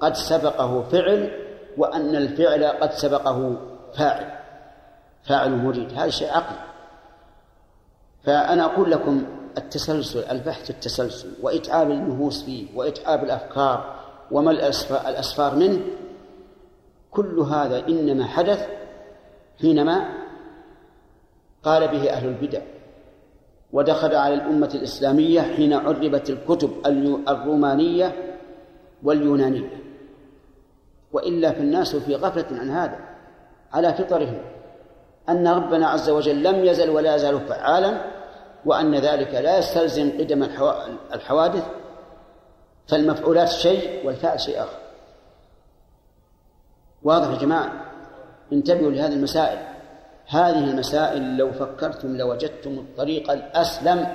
قد 0.00 0.14
سبقه 0.14 0.82
فعل 0.82 1.30
وأن 1.76 2.16
الفعل 2.16 2.64
قد 2.64 2.92
سبقه 2.92 3.56
فاعل. 3.94 4.38
فاعل 5.24 5.56
مريد 5.56 5.92
هذا 5.92 6.10
شيء 6.10 6.30
عقلي. 6.30 6.58
فأنا 8.24 8.64
أقول 8.64 8.90
لكم 8.90 9.26
التسلسل 9.58 10.24
البحث 10.30 10.70
التسلسل 10.70 11.32
وإتعاب 11.42 11.90
النفوس 11.90 12.44
فيه 12.44 12.66
وإتعاب 12.74 13.24
الأفكار 13.24 13.94
وما 14.30 14.50
الأسفار 15.08 15.54
منه 15.54 15.80
كل 17.10 17.40
هذا 17.40 17.88
إنما 17.88 18.26
حدث 18.26 18.68
حينما 19.60 20.08
قال 21.62 21.88
به 21.88 22.10
أهل 22.10 22.28
البدع. 22.28 22.60
ودخل 23.74 24.14
على 24.14 24.34
الأمة 24.34 24.70
الإسلامية 24.74 25.40
حين 25.40 25.72
عربت 25.72 26.30
الكتب 26.30 26.70
الرومانية 27.28 28.36
واليونانية. 29.02 29.82
وإلا 31.12 31.52
فالناس 31.52 31.96
في 31.96 32.14
غفلة 32.14 32.58
عن 32.60 32.70
هذا 32.70 32.98
على 33.72 33.94
فطرهم 33.94 34.38
أن 35.28 35.48
ربنا 35.48 35.88
عز 35.88 36.10
وجل 36.10 36.42
لم 36.42 36.64
يزل 36.64 36.90
ولا 36.90 37.14
يزال 37.14 37.40
فعالا 37.40 38.00
وأن 38.64 38.94
ذلك 38.94 39.34
لا 39.34 39.58
يستلزم 39.58 40.18
قدم 40.18 40.42
الحوادث 41.14 41.64
فالمفعولات 42.88 43.48
شيء 43.48 44.06
والفعل 44.06 44.40
شيء 44.40 44.60
آخر. 44.60 44.78
واضح 47.02 47.30
يا 47.30 47.38
جماعة؟ 47.38 47.72
انتبهوا 48.52 48.90
لهذه 48.90 49.12
المسائل. 49.12 49.73
هذه 50.26 50.64
المسائل 50.64 51.36
لو 51.36 51.52
فكرتم 51.52 52.16
لوجدتم 52.16 52.70
الطريق 52.78 53.30
الأسلم 53.30 54.06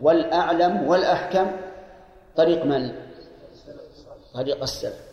والأعلم 0.00 0.88
والأحكم. 0.88 1.50
طريق 2.36 2.64
من؟ 2.64 2.92
طريق 4.34 4.62
السلف. 4.62 5.08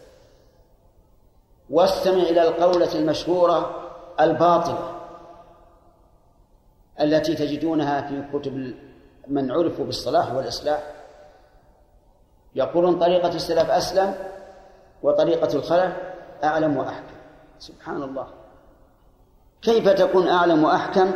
واستمع 1.70 2.24
إلى 2.24 2.42
القولة 2.42 2.96
المشهورة 2.96 3.90
الباطلة 4.20 4.92
التي 7.02 7.36
تجدونها 7.36 8.02
في 8.02 8.24
كتب 8.34 8.74
من 9.28 9.52
عرفوا 9.52 9.86
بالصلاح 9.86 10.34
والإصلاح. 10.34 10.92
يقولون 12.56 13.00
طريقة 13.00 13.36
السلف 13.36 13.70
أسلم 13.70 14.16
وطريقة 15.04 15.54
الخلف 15.54 15.94
أعلم 16.44 16.78
وأحكم. 16.78 17.16
سبحان 17.60 18.04
الله. 18.04 18.45
كيف 19.66 19.89
تكون 19.89 20.28
أعلم 20.28 20.63
وأحكم 20.63 21.11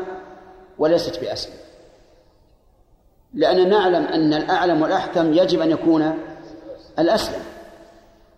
وليست 0.77 1.19
بأسلم؟ 1.19 1.53
لأننا 3.33 3.65
نعلم 3.65 4.03
أن 4.05 4.33
الأعلم 4.33 4.81
والأحكم 4.81 5.33
يجب 5.33 5.61
أن 5.61 5.71
يكون 5.71 6.19
الأسلم. 6.99 7.41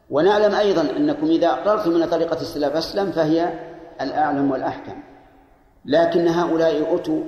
ونعلم 0.10 0.56
أيضا 0.56 0.82
أنكم 0.82 1.28
إذا 1.28 1.48
أقررتم 1.48 1.92
من 1.92 2.10
طريقة 2.10 2.42
السلف 2.42 2.76
أسلم 2.76 3.12
فهي 3.12 3.60
الأعلم 4.02 4.52
والأحكم. 4.52 5.04
لكن 5.86 6.28
هؤلاء 6.28 6.96
أتوا 6.96 7.24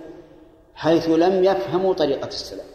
حيث 0.76 1.10
لم 1.10 1.44
يفهموا 1.44 1.94
طريقة 1.94 2.28
السلف. 2.28 2.66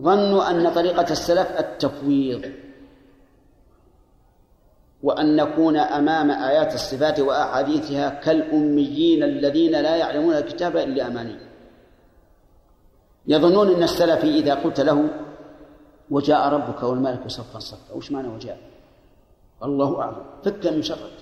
ظنوا 0.00 0.50
أن 0.50 0.70
طريقة 0.70 1.06
السلف 1.10 1.58
التفويض. 1.58 2.52
وأن 5.02 5.36
نكون 5.36 5.76
أمام 5.76 6.30
آيات 6.30 6.74
الصفات 6.74 7.20
وأحاديثها 7.20 8.08
كالأميين 8.08 9.22
الذين 9.22 9.72
لا 9.72 9.96
يعلمون 9.96 10.34
الكتاب 10.34 10.76
إلا 10.76 11.06
أماني 11.06 11.36
يظنون 13.26 13.74
أن 13.74 13.82
السلفي 13.82 14.38
إذا 14.38 14.54
قلت 14.54 14.80
له 14.80 15.08
وجاء 16.10 16.48
ربك 16.48 16.82
والملك 16.82 17.28
صفا 17.28 17.58
صفا 17.58 17.94
وش 17.94 18.12
معنى 18.12 18.28
وجاء؟ 18.28 18.58
الله 19.62 20.00
أعلم 20.00 20.24
فك 20.44 20.66
من 20.66 20.82
شرك. 20.82 21.12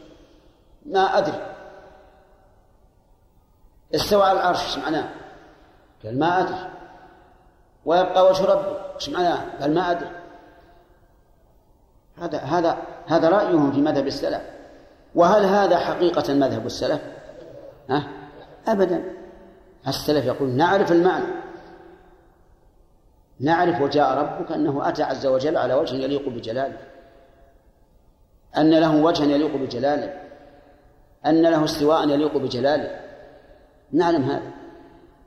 ما 0.87 1.19
أدري. 1.19 1.55
استوى 3.95 4.23
على 4.23 4.41
العرش 4.41 4.65
إيش 4.65 4.79
معناه؟ 4.79 5.09
قال 6.05 6.19
ما 6.19 6.41
أدري. 6.41 6.71
ويبقى 7.85 8.27
وجه 8.27 8.45
ربي 8.45 8.79
إيش 8.95 9.09
معناه؟ 9.09 9.61
قال 9.61 9.75
ما 9.75 9.91
أدري. 9.91 10.11
هذا 12.19 12.39
هذا 12.39 12.79
هذا 13.07 13.29
رأيهم 13.29 13.73
في 13.73 13.81
مذهب 13.81 14.07
السلف. 14.07 14.41
وهل 15.15 15.45
هذا 15.45 15.79
حقيقة 15.79 16.35
مذهب 16.35 16.67
السلف؟ 16.67 17.01
ها؟ 17.91 18.09
أبدا. 18.69 19.05
السلف 19.89 20.25
يقول 20.25 20.49
نعرف 20.49 20.93
المعنى. 20.93 21.25
نعرف 23.41 23.81
وجاء 23.81 24.19
ربك 24.19 24.53
أنه 24.53 24.89
أتى 24.89 25.03
عز 25.03 25.27
وجل 25.27 25.57
على 25.57 25.75
وجه 25.75 25.95
يليق 25.95 26.29
بجلاله. 26.29 26.79
أن 28.57 28.71
له 28.71 28.97
وجها 28.97 29.27
يليق 29.27 29.57
بجلاله. 29.57 30.21
أن 31.27 31.43
له 31.43 31.65
استواء 31.65 32.09
يليق 32.09 32.37
بجلاله. 32.37 33.01
نعلم 33.93 34.23
هذا. 34.23 34.51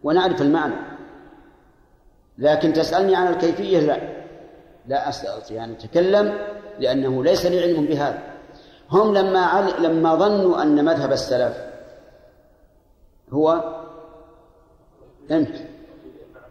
ونعرف 0.04 0.42
المعنى. 0.42 0.76
لكن 2.38 2.74
تسألني 2.74 3.16
عن 3.16 3.28
الكيفية؟ 3.28 3.80
لا. 3.80 3.98
لا 4.88 5.10
أستطيع 5.10 5.64
أن 5.64 5.72
أتكلم 5.72 6.38
لأنه 6.80 7.24
ليس 7.24 7.46
لي 7.46 7.62
علم 7.62 7.86
بهذا. 7.86 8.24
هم 8.90 9.14
لما 9.14 9.40
عل... 9.40 9.84
لما 9.84 10.16
ظنوا 10.16 10.62
أن 10.62 10.86
مذهب 10.86 11.12
السلف 11.12 11.58
هو 13.32 13.64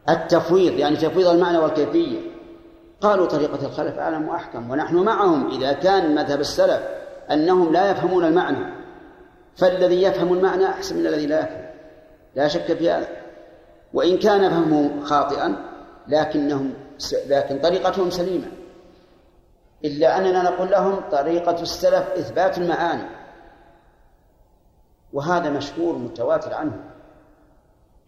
التفويض 0.08 0.72
يعني 0.72 0.96
تفويض 0.96 1.26
المعنى 1.26 1.58
والكيفية. 1.58 2.20
قالوا 3.00 3.26
طريقة 3.26 3.66
الخلف 3.66 3.98
أعلم 3.98 4.28
وأحكم 4.28 4.70
ونحن 4.70 4.96
معهم 4.96 5.50
إذا 5.50 5.72
كان 5.72 6.14
مذهب 6.14 6.40
السلف 6.40 6.82
أنهم 7.30 7.72
لا 7.72 7.90
يفهمون 7.90 8.24
المعنى. 8.24 8.74
فالذي 9.56 10.02
يفهم 10.02 10.32
المعنى 10.32 10.66
أحسن 10.66 10.96
من 10.96 11.06
الذي 11.06 11.26
لا 11.26 11.40
يفهم. 11.40 11.66
لا 12.36 12.48
شك 12.48 12.72
في 12.74 12.90
هذا. 12.90 13.08
وإن 13.94 14.18
كان 14.18 14.50
فهمه 14.50 15.04
خاطئا 15.04 15.56
لكنهم 16.08 16.74
لكن 17.26 17.58
طريقتهم 17.58 18.10
سليمة. 18.10 18.46
إلا 19.84 20.18
أننا 20.18 20.42
نقول 20.42 20.70
لهم 20.70 21.00
طريقة 21.10 21.62
السلف 21.62 22.10
إثبات 22.10 22.58
المعاني. 22.58 23.08
وهذا 25.12 25.50
مشهور 25.50 25.98
متواتر 25.98 26.54
عنه. 26.54 26.84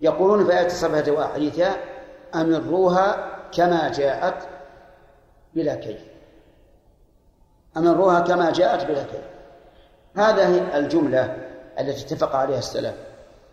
يقولون 0.00 0.44
في 0.44 0.58
آية 0.58 0.66
الصفحة 0.66 1.12
وحديثها 1.12 1.76
أمروها 2.34 3.38
كما 3.52 3.92
جاءت 3.92 4.48
بلا 5.54 5.74
كيف. 5.74 6.00
أمروها 7.76 8.20
كما 8.20 8.50
جاءت 8.50 8.84
بلا 8.84 9.02
كيف. 9.02 9.24
هذه 10.16 10.78
الجملة 10.78 11.36
التي 11.78 12.04
اتفق 12.04 12.36
عليها 12.36 12.58
السلف 12.58 12.94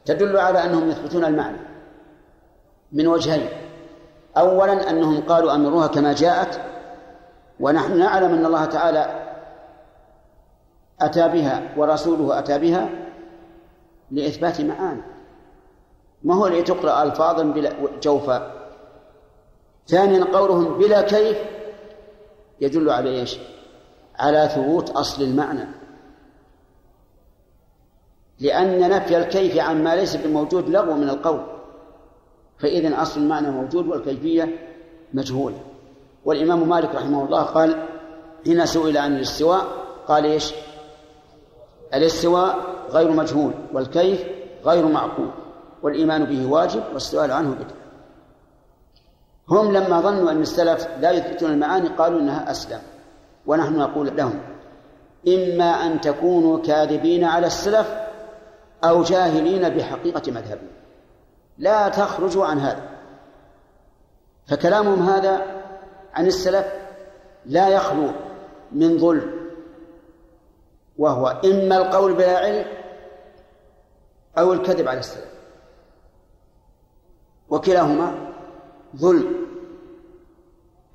تدل 0.05 0.37
على 0.37 0.63
أنهم 0.63 0.89
يثبتون 0.89 1.25
المعنى 1.25 1.57
من 2.91 3.07
وجهين. 3.07 3.49
أولا 4.37 4.89
أنهم 4.89 5.21
قالوا 5.21 5.55
أمروها 5.55 5.87
كما 5.87 6.13
جاءت 6.13 6.74
ونحن 7.59 7.97
نعلم 7.97 8.33
أن 8.33 8.45
الله 8.45 8.65
تعالى 8.65 9.25
أتى 11.01 11.27
بها 11.27 11.73
ورسوله 11.77 12.39
أتى 12.39 12.59
بها 12.59 12.89
لإثبات 14.11 14.61
معاني. 14.61 15.01
ما 16.23 16.35
هو 16.35 16.47
لتقرأ 16.47 17.03
ألفاظا 17.03 17.43
بلا 17.43 17.73
جوفا 18.03 18.51
ثانيا 19.87 20.23
قولهم 20.23 20.77
بلا 20.77 21.01
كيف 21.01 21.37
يدل 22.61 22.89
على 22.89 23.09
إيش؟ 23.09 23.39
على 24.19 24.49
ثبوت 24.49 24.89
أصل 24.89 25.23
المعنى. 25.23 25.67
لأن 28.39 28.89
نفي 28.89 29.17
الكيف 29.17 29.57
عما 29.57 29.95
ليس 29.95 30.15
بموجود 30.15 30.69
لغو 30.69 30.93
من 30.93 31.09
القول. 31.09 31.45
فإذا 32.59 33.01
أصل 33.01 33.21
المعنى 33.21 33.51
موجود 33.51 33.87
والكيفية 33.87 34.57
مجهولة. 35.13 35.74
والإمام 36.25 36.69
مالك 36.69 36.95
رحمه 36.95 37.25
الله 37.25 37.41
قال 37.41 37.87
حين 38.45 38.65
سئل 38.65 38.97
عن 38.97 39.15
الاستواء 39.15 39.65
قال 40.07 40.25
إيش؟ 40.25 40.53
الاستواء 41.93 42.55
غير 42.89 43.11
مجهول 43.11 43.53
والكيف 43.73 44.25
غير 44.65 44.87
معقول 44.87 45.29
والإيمان 45.83 46.25
به 46.25 46.51
واجب 46.51 46.83
والسؤال 46.93 47.31
عنه 47.31 47.49
بدعة. 47.49 47.85
هم 49.49 49.71
لما 49.71 50.01
ظنوا 50.01 50.31
أن 50.31 50.41
السلف 50.41 50.87
لا 50.99 51.11
يثبتون 51.11 51.51
المعاني 51.51 51.87
قالوا 51.87 52.19
إنها 52.19 52.51
أسلم 52.51 52.79
ونحن 53.45 53.77
نقول 53.77 54.17
لهم 54.17 54.39
إما 55.27 55.85
أن 55.85 56.01
تكونوا 56.01 56.61
كاذبين 56.61 57.23
على 57.23 57.47
السلف 57.47 57.95
أو 58.83 59.03
جاهلين 59.03 59.69
بحقيقة 59.69 60.31
مذهبهم. 60.31 60.67
لا 61.57 61.89
تخرجوا 61.89 62.45
عن 62.45 62.59
هذا. 62.59 62.89
فكلامهم 64.47 65.09
هذا 65.09 65.64
عن 66.15 66.27
السلف 66.27 66.65
لا 67.45 67.69
يخلو 67.69 68.11
من 68.71 68.97
ظلم 68.97 69.31
وهو 70.97 71.27
إما 71.27 71.77
القول 71.77 72.13
بلا 72.13 72.37
علم 72.37 72.65
أو 74.37 74.53
الكذب 74.53 74.87
على 74.87 74.99
السلف. 74.99 75.35
وكلاهما 77.49 78.33
ظلم. 78.95 79.45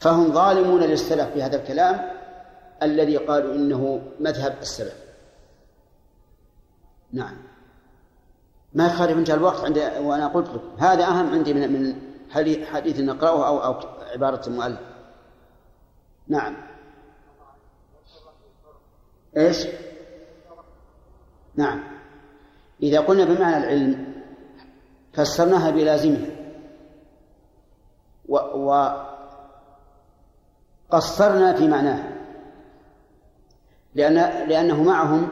فهم 0.00 0.32
ظالمون 0.32 0.80
للسلف 0.80 1.32
في 1.32 1.42
هذا 1.42 1.56
الكلام 1.56 2.10
الذي 2.82 3.16
قالوا 3.16 3.54
إنه 3.54 4.02
مذهب 4.20 4.56
السلف. 4.60 4.96
نعم. 7.12 7.36
ما 8.74 8.86
يخالف 8.86 9.18
انتهى 9.18 9.34
الوقت 9.34 9.64
عند 9.64 9.78
وأنا 9.78 10.28
قلت 10.28 10.48
لكم. 10.48 10.76
هذا 10.78 11.04
أهم 11.04 11.30
عندي 11.30 11.54
من 11.54 11.72
من 11.72 11.96
حديث 12.64 13.00
نقرأه 13.00 13.46
أو 13.46 13.64
أو 13.64 13.74
عبارة 14.12 14.46
المؤلف. 14.46 14.89
نعم. 16.30 16.56
إيش؟ 19.36 19.66
نعم. 21.54 21.82
إذا 22.82 23.00
قلنا 23.00 23.24
بمعنى 23.24 23.56
العلم 23.56 24.22
فسرناها 25.12 25.70
بلازمها. 25.70 26.26
وقصرنا 30.88 31.52
في 31.52 31.68
معناه 31.68 32.12
لأن 33.94 34.14
لأنه 34.48 34.82
معهم 34.82 35.28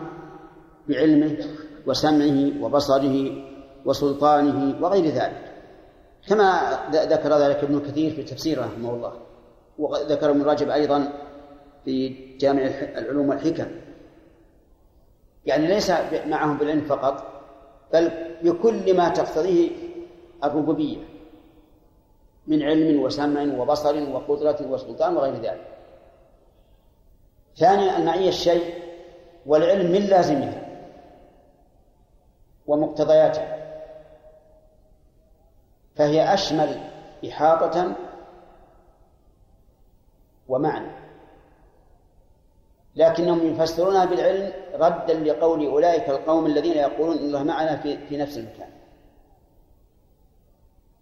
بعلمه 0.89 1.39
وسمعه 1.87 2.65
وبصره 2.65 3.45
وسلطانه 3.85 4.83
وغير 4.83 5.05
ذلك. 5.05 5.55
كما 6.29 6.79
ذكر 6.91 7.39
ذلك 7.39 7.57
ابن 7.57 7.81
كثير 7.81 8.15
في 8.15 8.23
تفسيره 8.23 8.63
رحمه 8.63 8.95
الله. 8.95 9.28
وذكر 9.79 10.31
ابن 10.31 10.43
رجب 10.43 10.71
أيضا 10.71 11.13
في 11.85 12.09
جامع 12.39 12.63
العلوم 12.99 13.29
والحكم. 13.29 13.67
يعني 15.47 15.67
ليس 15.67 15.93
معهم 16.27 16.59
بالعلم 16.59 16.81
فقط 16.81 17.25
بل 17.93 18.11
بكل 18.43 18.97
ما 18.97 19.09
تقتضيه 19.09 19.71
الربوبية 20.45 20.99
من 22.47 22.63
علم 22.63 23.03
وسمع 23.03 23.61
وبصر 23.61 24.11
وقدرة 24.11 24.71
وسلطان 24.71 25.17
وغير 25.17 25.35
ذلك. 25.35 25.67
ثانيا 27.57 27.99
المعية 27.99 28.29
الشيء 28.29 28.75
والعلم 29.47 29.93
من 29.93 30.01
لازمها 30.01 30.69
ومقتضياتها 32.67 33.59
فهي 35.97 36.35
أشمل 36.35 36.81
إحاطة 37.29 37.97
ومعنى. 40.49 40.91
لكنهم 42.97 43.47
يفسرونها 43.53 44.05
بالعلم 44.05 44.53
ردا 44.75 45.15
لقول 45.15 45.67
أولئك 45.67 46.09
القوم 46.09 46.47
الذين 46.47 46.77
يقولون 46.77 47.19
إن 47.19 47.25
الله 47.25 47.43
معنا 47.43 47.77
في, 47.77 47.99
في 48.07 48.17
نفس 48.17 48.39
المكان. 48.39 48.69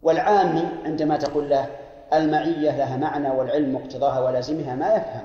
والعامي 0.03 0.69
عندما 0.85 1.17
تقول 1.17 1.51
له 1.51 1.71
المعية 2.13 2.77
لها 2.77 2.97
معنى 2.97 3.31
والعلم 3.31 3.75
مقتضاها 3.75 4.21
ولازمها 4.21 4.75
ما 4.75 4.95
يفهم. 4.95 5.25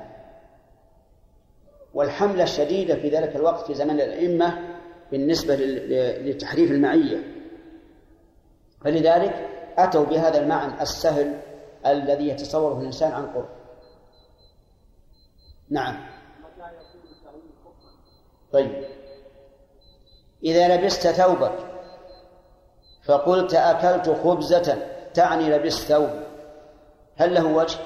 والحملة 1.94 2.44
الشديدة 2.44 2.96
في 2.96 3.10
ذلك 3.10 3.36
الوقت 3.36 3.68
في 3.68 3.74
زمن 3.74 4.02
الأئمة 4.02 4.60
بالنسبة 5.12 5.56
لتحريف 6.22 6.72
المعية. 6.72 7.18
فلذلك 8.82 9.50
أتوا 9.78 10.06
بهذا 10.06 10.42
المعنى 10.42 10.82
السهل 10.82 11.40
الذي 11.86 12.28
يتصوره 12.28 12.80
الإنسان 12.80 13.12
عن 13.12 13.26
قرب. 13.26 13.61
نعم. 15.72 15.98
طيب. 18.54 18.86
إذا 20.44 20.76
لبست 20.78 21.08
ثوبك 21.08 21.58
فقلت 23.04 23.54
أكلت 23.54 24.10
خبزة 24.24 24.88
تعني 25.14 25.50
لبست 25.50 25.88
ثوب 25.88 26.10
هل 27.16 27.34
له 27.34 27.46
وجه؟ 27.46 27.80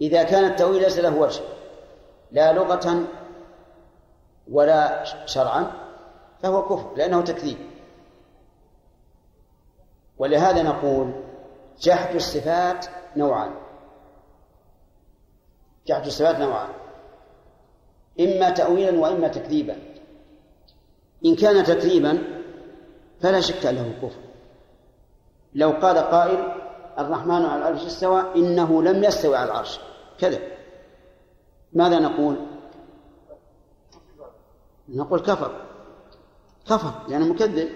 إذا 0.00 0.22
كان 0.22 0.44
التأويل 0.44 0.82
ليس 0.82 0.98
له 0.98 1.16
وجه 1.16 1.42
لا 2.30 2.52
لغة 2.52 3.04
ولا 4.50 5.04
شرعا 5.26 5.72
فهو 6.42 6.62
كفر 6.62 6.94
لأنه 6.96 7.22
تكذيب. 7.22 7.58
ولهذا 10.18 10.62
نقول 10.62 11.12
جحد 11.80 12.14
الصفات 12.14 12.86
نوعان. 13.16 13.59
جحد 15.90 16.06
الصفات 16.06 16.36
نوعان. 16.36 16.68
إما 18.20 18.50
تأويلا 18.50 18.98
وإما 18.98 19.28
تكذيبا. 19.28 19.76
إن 21.24 21.36
كان 21.36 21.64
تكذيبا 21.64 22.18
فلا 23.20 23.40
شك 23.40 23.66
أنه 23.66 23.94
كفر. 24.02 24.20
لو 25.54 25.70
قال 25.70 25.98
قائل 25.98 26.38
الرحمن 26.98 27.44
على 27.44 27.58
العرش 27.58 27.86
استوى 27.86 28.24
إنه 28.36 28.82
لم 28.82 29.04
يستوي 29.04 29.36
على 29.36 29.50
العرش. 29.50 29.80
كذب. 30.18 30.40
ماذا 31.72 31.98
نقول؟ 31.98 32.36
نقول 34.88 35.20
كفر. 35.20 35.66
كفر 36.66 36.92
لأنه 37.08 37.26
مكذب. 37.26 37.68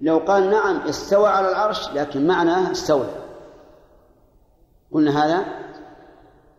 لو 0.00 0.18
قال 0.18 0.50
نعم 0.50 0.76
استوى 0.76 1.28
على 1.28 1.48
العرش 1.48 1.88
لكن 1.88 2.26
معناه 2.26 2.72
استولى. 2.72 3.24
قلنا 4.92 5.24
هذا 5.24 5.46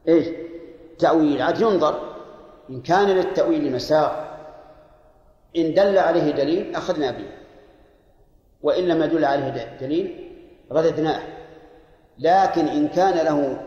إيش؟ 0.08 0.49
تأويل 1.00 1.42
عاد 1.42 1.62
ينظر. 1.62 2.00
إن 2.70 2.82
كان 2.82 3.08
للتأويل 3.08 3.74
مساغ 3.74 4.12
إن 5.58 5.74
دل 5.74 5.98
عليه 5.98 6.32
دليل 6.32 6.76
أخذنا 6.76 7.12
به. 7.12 7.30
وإن 8.62 8.84
لم 8.84 9.04
يدل 9.04 9.26
عليه 9.26 9.78
دليل 9.82 10.32
رددناه. 10.72 11.22
لكن 12.20 12.68
إن 12.68 12.88
كان 12.88 13.26
له 13.26 13.62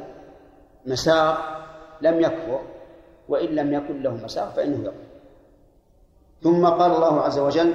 مساغ 0.86 1.38
لم 2.00 2.20
يكفر 2.20 2.60
وإن 3.28 3.48
لم 3.48 3.72
يكن 3.72 4.02
له 4.02 4.14
مساغ 4.24 4.50
فإنه 4.50 4.80
يكفر. 4.84 5.12
ثم 6.42 6.66
قال 6.66 6.92
الله 6.92 7.20
عز 7.20 7.38
وجل 7.38 7.74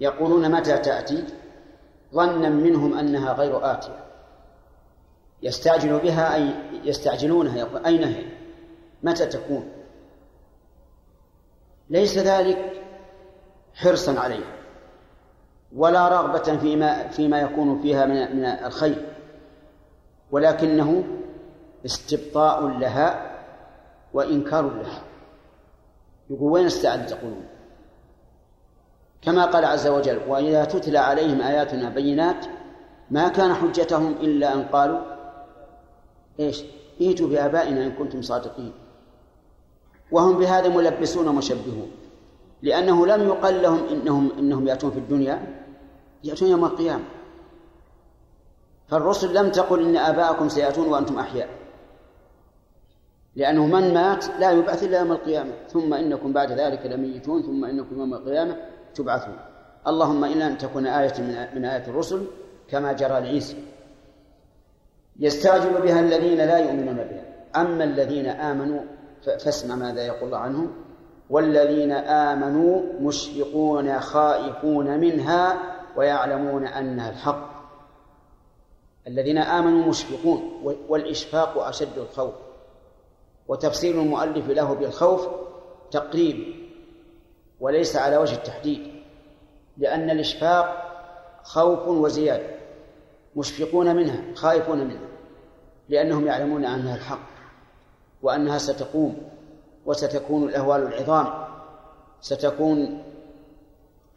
يقولون 0.00 0.50
متى 0.50 0.78
تأتي؟ 0.78 1.24
ظنا 2.14 2.48
منهم 2.48 2.98
أنها 2.98 3.32
غير 3.32 3.72
آتية. 3.72 4.04
يستعجل 5.42 5.98
بها 5.98 6.34
أي 6.34 6.54
يستعجلونها 6.84 7.56
يقول 7.56 7.86
أين 7.86 8.04
هي؟ 8.04 8.24
متى 9.02 9.26
تكون؟ 9.26 9.72
ليس 11.90 12.18
ذلك 12.18 12.82
حرصا 13.74 14.20
عليها 14.20 14.54
ولا 15.76 16.08
رغبة 16.08 16.56
فيما 16.56 17.08
فيما 17.08 17.40
يكون 17.40 17.82
فيها 17.82 18.06
من 18.06 18.36
من 18.36 18.44
الخير 18.44 19.06
ولكنه 20.30 21.04
استبطاء 21.86 22.66
لها 22.66 23.34
وإنكار 24.12 24.70
لها. 24.70 25.02
يقول 26.30 26.52
وين 26.52 26.66
استعد 26.66 27.06
تقولون؟ 27.06 27.46
كما 29.24 29.44
قال 29.44 29.64
عز 29.64 29.86
وجل 29.86 30.20
وإذا 30.28 30.64
تتلى 30.64 30.98
عليهم 30.98 31.40
آياتنا 31.40 31.88
بينات 31.88 32.46
ما 33.10 33.28
كان 33.28 33.54
حجتهم 33.54 34.12
إلا 34.12 34.54
أن 34.54 34.62
قالوا 34.62 35.00
إيش؟ 36.40 36.64
ائتوا 37.00 37.28
بآبائنا 37.28 37.86
إن 37.86 37.92
كنتم 37.92 38.22
صادقين. 38.22 38.72
وهم 40.12 40.38
بهذا 40.38 40.68
ملبسون 40.68 41.28
ومشبهون 41.28 41.90
لأنه 42.62 43.06
لم 43.06 43.28
يقل 43.28 43.62
لهم 43.62 43.88
إنهم 43.88 44.30
إنهم 44.38 44.66
يأتون 44.66 44.90
في 44.90 44.98
الدنيا 44.98 45.64
يأتون 46.24 46.48
يوم 46.48 46.64
القيامة. 46.64 47.04
فالرسل 48.88 49.34
لم 49.34 49.50
تقل 49.50 49.82
إن 49.82 49.96
آباءكم 49.96 50.48
سيأتون 50.48 50.88
وأنتم 50.88 51.18
أحياء. 51.18 51.48
لأنه 53.36 53.66
من 53.66 53.94
مات 53.94 54.28
لا 54.38 54.50
يبعث 54.50 54.82
إلا 54.82 54.98
يوم 54.98 55.12
القيامة 55.12 55.52
ثم 55.68 55.94
إنكم 55.94 56.32
بعد 56.32 56.52
ذلك 56.52 56.86
لميتون 56.86 57.42
ثم 57.42 57.64
إنكم 57.64 57.98
يوم 57.98 58.14
القيامة. 58.14 58.73
تبعثون 58.94 59.36
اللهم 59.86 60.24
إلا 60.24 60.46
أن 60.46 60.58
تكون 60.58 60.86
آية 60.86 61.20
من 61.54 61.64
آيات 61.64 61.88
الرسل 61.88 62.26
كما 62.68 62.92
جرى 62.92 63.20
لعيسى. 63.20 63.56
يستعجل 65.20 65.82
بها 65.82 66.00
الذين 66.00 66.38
لا 66.38 66.58
يؤمنون 66.58 66.96
بها. 66.96 67.24
أما 67.56 67.84
الذين 67.84 68.26
آمنوا 68.26 68.80
فاسمع 69.44 69.74
ماذا 69.74 70.06
يقول 70.06 70.24
الله 70.24 70.38
عنهم. 70.38 70.72
والذين 71.30 71.92
آمنوا 71.92 72.82
مشفقون 73.00 74.00
خائفون 74.00 74.98
منها 74.98 75.58
ويعلمون 75.96 76.66
أنها 76.66 77.10
الحق. 77.10 77.50
الذين 79.06 79.38
آمنوا 79.38 79.88
مشفقون 79.88 80.62
والإشفاق 80.88 81.58
أشد 81.58 81.98
الخوف. 81.98 82.34
وتفسير 83.48 84.00
المؤلف 84.00 84.48
له 84.48 84.74
بالخوف 84.74 85.28
تقريب. 85.90 86.63
وليس 87.60 87.96
على 87.96 88.16
وجه 88.16 88.34
التحديد 88.34 88.92
لأن 89.76 90.10
الإشفاق 90.10 90.84
خوف 91.42 91.88
وزيادة 91.88 92.46
مشفقون 93.36 93.96
منها 93.96 94.34
خائفون 94.34 94.78
منها 94.78 95.08
لأنهم 95.88 96.26
يعلمون 96.26 96.64
أنها 96.64 96.96
الحق 96.96 97.28
وأنها 98.22 98.58
ستقوم 98.58 99.16
وستكون 99.86 100.48
الأهوال 100.48 100.82
العظام 100.82 101.44
ستكون 102.20 103.02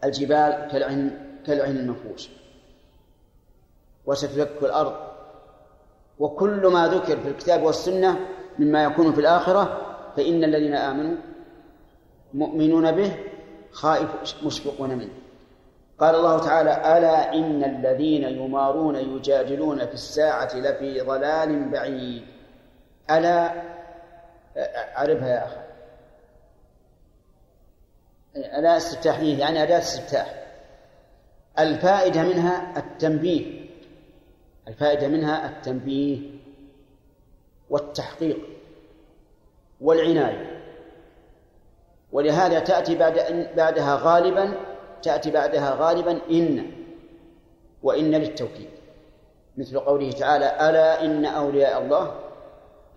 الجبال 0.04 0.68
كالعين 0.72 1.28
كالعين 1.46 1.78
المنفوش 1.78 2.30
وستدك 4.06 4.52
الأرض. 4.62 4.96
وكل 6.20 6.68
ما 6.68 6.88
ذكر 6.88 7.18
في 7.18 7.28
الكتاب 7.28 7.64
والسنة 7.64 8.20
مما 8.60 8.84
يكون 8.84 9.14
في 9.14 9.22
الآخرة 9.22 9.82
فإن 10.18 10.44
الذين 10.44 10.74
آمنوا 10.76 11.16
مؤمنون 12.34 12.92
به 12.92 13.12
خائف 13.72 14.10
مشفقون 14.44 14.90
منه 14.90 15.14
قال 16.00 16.16
الله 16.16 16.40
تعالى 16.40 16.98
ألا 16.98 17.34
إن 17.34 17.64
الذين 17.64 18.24
يمارون 18.24 18.96
يجادلون 18.96 19.86
في 19.86 19.94
الساعة 19.94 20.56
لفي 20.56 21.02
ضلال 21.02 21.70
بعيد. 21.70 22.24
ألا 23.12 23.54
أعرفها 24.98 25.30
يا 25.30 25.46
أخي. 25.46 25.68
ألا 28.60 28.78
استفتاحية 28.78 29.40
يعني 29.40 29.64
أداة 29.64 29.78
استفتاح. 29.78 30.44
الفائدة 31.60 32.24
منها 32.24 32.78
التنبيه. 32.78 33.68
الفائدة 34.68 35.08
منها 35.08 35.50
التنبيه 35.50 36.20
والتحقيق 37.70 38.40
والعناية. 39.82 40.57
ولهذا 42.12 42.60
تأتي 42.60 42.96
بعد 42.96 43.14
بعدها 43.58 44.00
غالبا 44.02 44.54
تأتي 45.04 45.32
بعدها 45.32 45.76
غالبا 45.80 46.20
إن. 46.32 46.72
وإن 47.84 48.12
للتوكيد. 48.12 48.70
مثل 49.58 49.80
قوله 49.80 50.12
تعالى 50.12 50.70
ألا 50.70 51.06
إن 51.06 51.26
أولياء 51.26 51.82
الله 51.82 52.16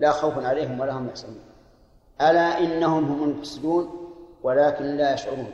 لا 0.00 0.11
خوف 0.11 0.44
عليهم 0.44 0.80
ولا 0.80 0.92
هم 0.92 1.08
يحزنون. 1.08 1.40
ألا 2.20 2.58
إنهم 2.58 3.04
هم 3.04 3.24
المفسدون 3.24 4.14
ولكن 4.42 4.84
لا 4.84 5.14
يشعرون. 5.14 5.52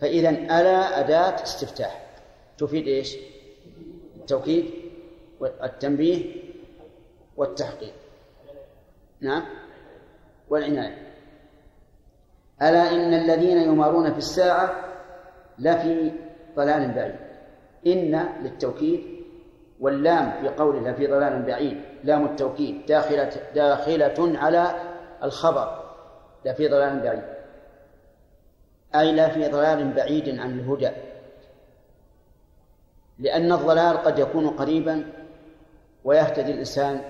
فإذا 0.00 0.30
ألا 0.30 1.00
أداة 1.00 1.42
استفتاح. 1.42 2.06
تفيد 2.58 2.86
إيش؟ 2.86 3.16
التوكيد 4.16 4.70
والتنبيه 5.40 6.42
والتحقيق. 7.36 7.94
نعم؟ 9.20 9.44
والعناية. 10.48 11.13
ألا 12.62 12.92
إن 12.92 13.14
الذين 13.14 13.58
يمارون 13.58 14.12
في 14.12 14.18
الساعة 14.18 14.70
لفي 15.58 16.12
ضلال 16.56 16.92
بعيد. 16.92 17.16
إن 17.86 18.28
للتوكيد 18.42 19.00
واللام 19.80 20.32
في 20.40 20.48
قوله 20.48 20.90
لفي 20.90 21.06
ضلال 21.06 21.42
بعيد. 21.42 21.80
لام 22.04 22.24
التوكيد 22.24 22.86
داخلة 22.86 23.30
داخلة 23.54 24.38
على 24.38 24.74
الخبر. 25.22 25.84
لفي 26.44 26.68
ضلال 26.68 27.00
بعيد. 27.00 27.22
أي 28.94 29.12
لفي 29.12 29.48
ضلال 29.48 29.92
بعيد 29.92 30.38
عن 30.38 30.58
الهدى. 30.58 30.90
لأن 33.18 33.52
الضلال 33.52 33.96
قد 33.96 34.18
يكون 34.18 34.48
قريبا 34.48 35.12
ويهتدي 36.04 36.52
الإنسان 36.52 37.00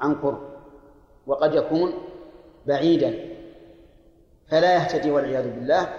عن 0.00 0.14
قرب. 0.14 0.40
وقد 1.26 1.54
يكون 1.54 1.92
بعيدا. 2.66 3.35
فلا 4.48 4.74
يهتدي 4.74 5.10
والعياذ 5.10 5.50
بالله 5.50 5.94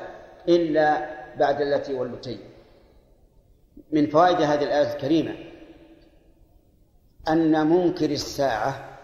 إلا 0.50 1.18
بعد 1.36 1.62
التي 1.62 1.94
والتين 1.94 2.40
من 3.92 4.08
فوائد 4.08 4.42
هذه 4.42 4.64
الآية 4.64 4.94
الكريمة 4.94 5.36
أن 7.28 7.68
منكر 7.68 8.10
الساعة 8.10 9.00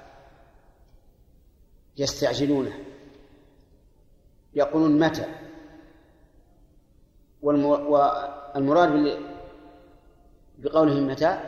يستعجلونه. 1.98 2.74
يقولون 4.54 5.00
متى؟ 5.00 5.26
والمراد 7.42 9.20
بقولهم 10.58 11.08
متى؟ 11.08 11.40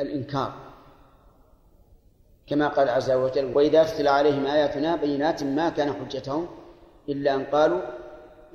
الإنكار. 0.00 0.65
كما 2.46 2.68
قال 2.68 2.88
عز 2.88 3.10
وجل 3.10 3.56
وإذا 3.56 3.84
تتلى 3.84 4.10
عليهم 4.10 4.46
آياتنا 4.46 4.96
بينات 4.96 5.42
ما 5.42 5.68
كان 5.68 5.92
حجتهم 5.92 6.48
إلا 7.08 7.34
أن 7.34 7.44
قالوا 7.44 7.80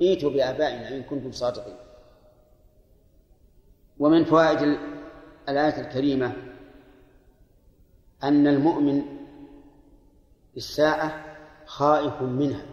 ائتوا 0.02 0.30
بآبائنا 0.30 0.88
إن 0.88 1.02
كنتم 1.02 1.32
صادقين 1.32 1.76
ومن 3.98 4.24
فوائد 4.24 4.78
الآية 5.48 5.80
الكريمة 5.80 6.32
أن 8.22 8.46
المؤمن 8.46 9.02
الساعة 10.56 11.24
خائف 11.66 12.22
منها 12.22 12.66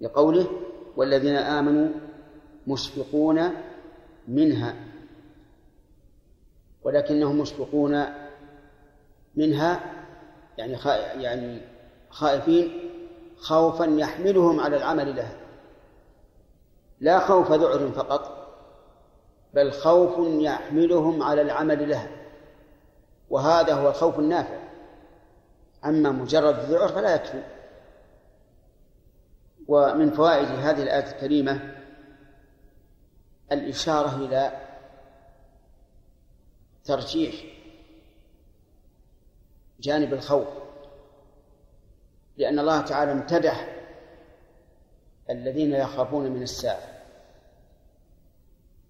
لقوله 0.00 0.46
والذين 0.96 1.36
آمنوا 1.36 1.88
مشفقون 2.66 3.50
منها 4.28 4.74
ولكنهم 6.84 7.38
مشفقون 7.38 8.04
منها 9.36 9.80
يعني 10.58 10.78
يعني 11.22 11.60
خائفين 12.10 12.90
خوفا 13.38 13.84
يحملهم 13.84 14.60
على 14.60 14.76
العمل 14.76 15.16
لها. 15.16 15.36
لا 17.00 17.18
خوف 17.18 17.52
ذعر 17.52 17.88
فقط 17.88 18.36
بل 19.54 19.72
خوف 19.72 20.14
يحملهم 20.42 21.22
على 21.22 21.42
العمل 21.42 21.88
لها. 21.88 22.08
وهذا 23.30 23.74
هو 23.74 23.88
الخوف 23.88 24.18
النافع. 24.18 24.58
أما 25.84 26.10
مجرد 26.10 26.58
الذعر 26.58 26.88
فلا 26.88 27.14
يكفي. 27.14 27.42
ومن 29.68 30.10
فوائد 30.10 30.48
هذه 30.48 30.82
الآية 30.82 31.12
الكريمة 31.12 31.74
الإشارة 33.52 34.16
إلى 34.16 34.52
ترجيح 36.84 37.55
جانب 39.80 40.14
الخوف 40.14 40.48
لأن 42.36 42.58
الله 42.58 42.80
تعالى 42.80 43.12
امتدح 43.12 43.76
الذين 45.30 45.72
يخافون 45.72 46.30
من 46.30 46.42
الساعة. 46.42 47.02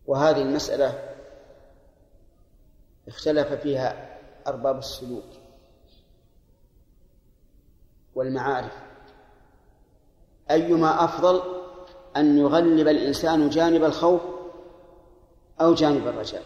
وهذه 0.06 0.42
المسألة 0.42 1.14
اختلف 3.08 3.52
فيها 3.52 4.18
أرباب 4.46 4.78
السلوك 4.78 5.24
والمعارف. 8.14 8.72
أيما 10.50 11.04
أفضل 11.04 11.42
أن 12.16 12.38
يغلب 12.38 12.88
الإنسان 12.88 13.48
جانب 13.48 13.84
الخوف 13.84 14.20
أو 15.60 15.74
جانب 15.74 16.08
الرجاء. 16.08 16.42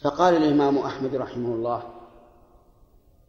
فقال 0.00 0.36
الإمام 0.36 0.78
أحمد 0.78 1.14
رحمه 1.14 1.54
الله 1.54 2.01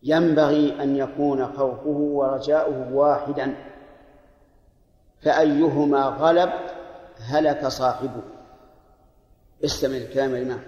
ينبغي 0.03 0.83
أن 0.83 0.95
يكون 0.95 1.47
خوفه 1.47 1.87
ورجاؤه 1.87 2.93
واحدا 2.93 3.55
فأيهما 5.21 6.03
غلب 6.05 6.49
هلك 7.19 7.67
صاحبه. 7.67 8.21
استمع 9.65 9.97
الكلام 9.97 10.35
الإمام. 10.35 10.63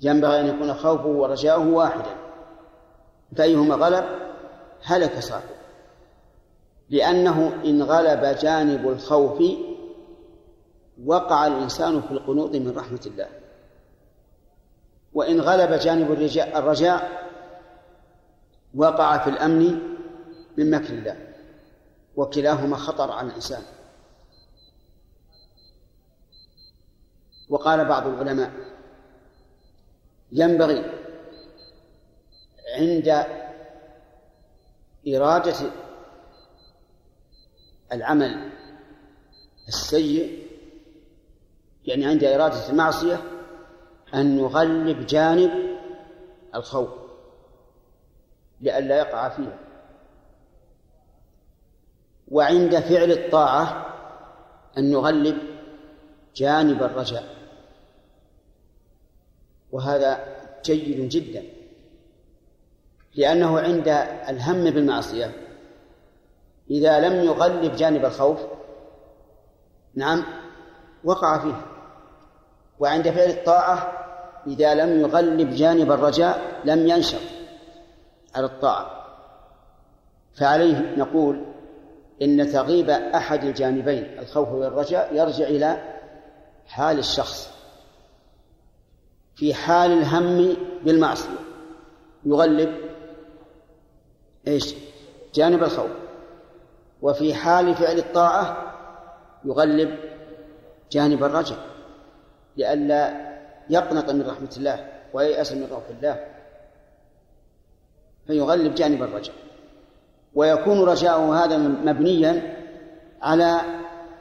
ينبغي 0.00 0.40
أن 0.40 0.46
يكون 0.46 0.74
خوفه 0.74 1.06
ورجاؤه 1.06 1.68
واحدا 1.68 2.16
فأيهما 3.36 3.74
غلب؟ 3.74 4.04
هلك 4.82 5.18
صاحبه. 5.18 5.54
لأنه 6.90 7.60
إن 7.64 7.82
غلب 7.82 8.36
جانب 8.38 8.88
الخوف 8.88 9.42
وقع 11.04 11.46
الإنسان 11.46 12.02
في 12.02 12.10
القنوط 12.10 12.54
من 12.54 12.74
رحمة 12.76 13.00
الله. 13.06 13.28
وإن 15.12 15.40
غلب 15.40 15.72
جانب 15.72 16.12
الرجاء 16.56 17.23
وقع 18.74 19.18
في 19.18 19.30
الأمن 19.30 19.80
من 20.58 20.70
مكر 20.70 20.92
الله 20.94 21.34
وكلاهما 22.16 22.76
خطر 22.76 23.10
على 23.10 23.28
الإنسان. 23.28 23.62
وقال 27.48 27.84
بعض 27.84 28.06
العلماء 28.06 28.52
ينبغي 30.32 30.92
عند 32.78 33.26
إرادة 35.08 35.70
العمل 37.92 38.52
السيء 39.68 40.44
يعني 41.84 42.06
عند 42.06 42.24
إرادة 42.24 42.70
المعصية 42.70 43.22
أن 44.14 44.36
نغلب 44.36 45.06
جانب 45.06 45.50
الخوف. 46.54 47.03
لئلا 48.64 48.98
يقع 48.98 49.28
فيها. 49.28 49.58
وعند 52.28 52.78
فعل 52.78 53.12
الطاعة 53.12 53.86
أن 54.78 54.90
نغلب 54.90 55.38
جانب 56.36 56.82
الرجاء. 56.82 57.24
وهذا 59.72 60.24
جيد 60.64 61.08
جدا. 61.08 61.42
لأنه 63.14 63.60
عند 63.60 63.88
الهم 64.28 64.64
بالمعصية 64.64 65.32
إذا 66.70 67.00
لم 67.00 67.24
يغلب 67.24 67.76
جانب 67.76 68.04
الخوف 68.04 68.40
نعم 69.94 70.24
وقع 71.04 71.38
فيه. 71.38 71.66
وعند 72.78 73.10
فعل 73.10 73.30
الطاعة 73.30 73.92
إذا 74.46 74.74
لم 74.74 75.00
يغلب 75.00 75.50
جانب 75.50 75.92
الرجاء 75.92 76.60
لم 76.64 76.86
ينشط. 76.86 77.43
على 78.34 78.46
الطاعة. 78.46 79.04
فعليه 80.34 80.94
نقول 80.96 81.44
إن 82.22 82.52
تغيب 82.52 82.90
أحد 82.90 83.44
الجانبين 83.44 84.18
الخوف 84.18 84.48
والرجاء 84.48 85.14
يرجع 85.16 85.44
إلى 85.44 85.98
حال 86.66 86.98
الشخص. 86.98 87.54
في 89.36 89.54
حال 89.54 89.92
الهم 89.92 90.56
بالمعصية. 90.84 91.38
يغلب 92.24 92.74
إيش؟ 94.46 94.74
جانب 95.34 95.62
الخوف. 95.62 95.90
وفي 97.02 97.34
حال 97.34 97.74
فعل 97.74 97.98
الطاعة 97.98 98.74
يغلب 99.44 99.98
جانب 100.92 101.24
الرجاء. 101.24 101.58
لئلا 102.56 103.34
يقنط 103.70 104.10
من 104.10 104.30
رحمة 104.30 104.50
الله 104.56 104.88
وييأس 105.12 105.52
من 105.52 105.66
روح 105.70 105.82
الله. 105.90 106.33
فيغلب 108.26 108.74
جانب 108.74 109.02
الرجاء. 109.02 109.34
ويكون 110.34 110.84
رجاؤه 110.84 111.44
هذا 111.44 111.56
مبنيا 111.58 112.56
على 113.22 113.60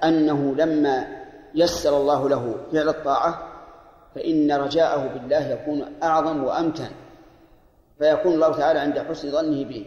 أنه 0.03 0.55
لما 0.55 1.23
يسر 1.55 1.97
الله 1.97 2.29
له 2.29 2.55
فعل 2.71 2.89
الطاعة 2.89 3.53
فإن 4.15 4.51
رجاءه 4.51 5.07
بالله 5.07 5.47
يكون 5.47 5.93
أعظم 6.03 6.43
وأمتن. 6.43 6.89
فيكون 7.99 8.33
الله 8.33 8.57
تعالى 8.57 8.79
عند 8.79 8.99
حسن 8.99 9.31
ظنه 9.31 9.63
به. 9.63 9.85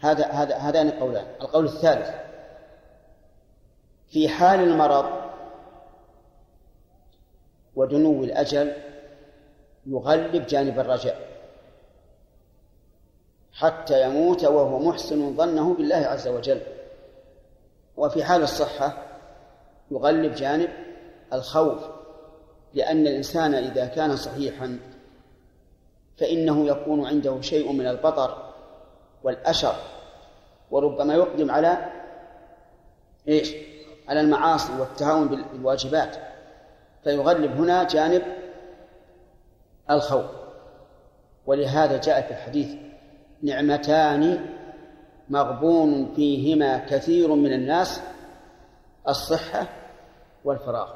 هذا 0.00 0.26
هذا 0.26 0.56
هذان 0.56 0.88
القولان. 0.88 1.26
القول 1.40 1.64
الثالث 1.64 2.10
في 4.08 4.28
حال 4.28 4.60
المرض 4.60 5.04
ودنو 7.76 8.24
الأجل 8.24 8.72
يغلب 9.86 10.46
جانب 10.46 10.78
الرجاء. 10.78 11.27
حتى 13.58 14.02
يموت 14.02 14.44
وهو 14.44 14.78
محسن 14.78 15.36
ظنه 15.36 15.74
بالله 15.74 15.96
عز 15.96 16.28
وجل. 16.28 16.60
وفي 17.96 18.24
حال 18.24 18.42
الصحة 18.42 19.04
يغلب 19.90 20.34
جانب 20.34 20.68
الخوف 21.32 21.78
لأن 22.74 23.06
الإنسان 23.06 23.54
إذا 23.54 23.86
كان 23.86 24.16
صحيحا 24.16 24.78
فإنه 26.18 26.66
يكون 26.66 27.06
عنده 27.06 27.40
شيء 27.40 27.72
من 27.72 27.86
البطر 27.86 28.52
والأشر 29.22 29.74
وربما 30.70 31.14
يقدم 31.14 31.50
على 31.50 31.92
إيش؟ 33.28 33.54
على 34.08 34.20
المعاصي 34.20 34.72
والتهاون 34.80 35.28
بالواجبات. 35.28 36.16
فيغلب 37.04 37.50
هنا 37.50 37.84
جانب 37.84 38.22
الخوف. 39.90 40.26
ولهذا 41.46 41.96
جاء 42.00 42.22
في 42.22 42.30
الحديث 42.30 42.87
نعمتان 43.42 44.46
مغبون 45.28 46.12
فيهما 46.16 46.78
كثير 46.78 47.34
من 47.34 47.52
الناس 47.52 48.00
الصحة 49.08 49.68
والفراغ. 50.44 50.88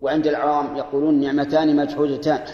وعند 0.00 0.26
العوام 0.26 0.76
يقولون 0.76 1.20
نعمتان 1.20 1.76
مجحودتان 1.76 2.44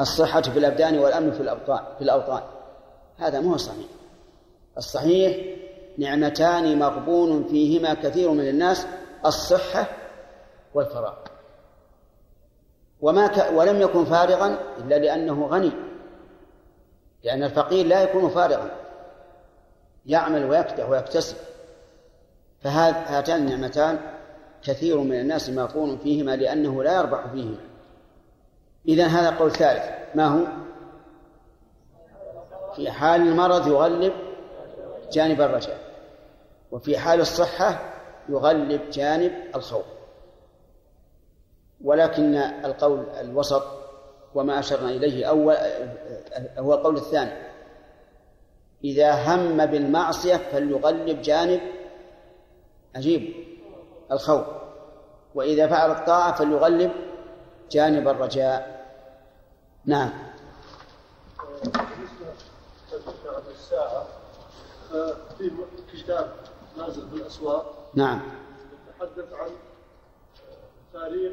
الصحة 0.00 0.40
في 0.40 0.58
الأبدان 0.58 0.98
والأمن 0.98 1.32
في 1.32 1.40
الأوطان 1.40 1.80
في 1.98 2.04
الأوطان. 2.04 2.42
هذا 3.18 3.40
مو 3.40 3.56
صحيح. 3.56 3.86
الصحيح 4.78 5.56
نعمتان 5.98 6.78
مغبون 6.78 7.44
فيهما 7.44 7.94
كثير 7.94 8.30
من 8.30 8.48
الناس 8.48 8.86
الصحة 9.26 9.86
والفراغ. 10.74 11.14
وما 13.00 13.26
ك... 13.26 13.52
ولم 13.54 13.80
يكن 13.80 14.04
فارغا 14.04 14.58
إلا 14.78 14.94
لأنه 14.94 15.46
غني. 15.46 15.72
لأن 17.26 17.42
الفقير 17.42 17.86
لا 17.86 18.02
يكون 18.02 18.28
فارغا. 18.28 18.70
يعمل 20.06 20.44
ويكدح 20.44 20.88
ويكتسب. 20.88 21.36
فهاتان 22.60 23.36
النعمتان 23.42 23.98
كثير 24.62 24.98
من 24.98 25.20
الناس 25.20 25.50
مغبون 25.50 25.98
فيهما 25.98 26.36
لأنه 26.36 26.82
لا 26.82 26.96
يربح 26.96 27.26
فيهما. 27.26 27.58
إذا 28.88 29.06
هذا 29.06 29.30
قول 29.30 29.52
ثالث. 29.52 29.84
ما 30.14 30.24
هو؟ 30.26 30.46
في 32.76 32.90
حال 32.90 33.20
المرض 33.20 33.68
يغلب 33.68 34.12
جانب 35.12 35.40
الرجاء 35.40 35.78
وفي 36.72 36.98
حال 36.98 37.20
الصحة 37.20 37.94
يغلب 38.28 38.90
جانب 38.90 39.32
الخوف. 39.54 39.84
ولكن 41.84 42.36
القول 42.36 43.06
الوسط 43.20 43.75
وما 44.36 44.58
أشرنا 44.58 44.90
إليه 44.90 45.26
أول 45.26 45.56
هو 46.58 46.74
القول 46.74 46.96
الثاني. 46.96 47.46
إذا 48.84 49.12
هم 49.12 49.66
بالمعصية 49.66 50.36
فليغلب 50.36 51.22
جانب 51.22 51.60
عجيب 52.96 53.34
الخوف. 54.12 54.46
وإذا 55.34 55.68
فعل 55.68 55.90
الطاعة 55.90 56.34
فليغلب 56.34 56.92
جانب 57.70 58.08
الرجاء. 58.08 58.86
نعم. 59.84 60.12
الساعة 63.50 64.06
في 65.38 65.50
كتاب 65.92 66.32
نازل 66.78 67.08
في 67.10 67.16
الأسواق. 67.16 67.90
نعم. 67.94 68.20
يتحدث 68.88 69.32
عن 69.32 69.50
تاريخ 70.92 71.32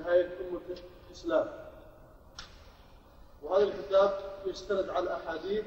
نهاية 0.00 0.38
أمة 0.48 0.60
الإسلام. 1.06 1.48
وهذا 3.42 3.62
الكتاب 3.62 4.20
يستند 4.46 4.88
على 4.88 5.16
أحاديث 5.16 5.64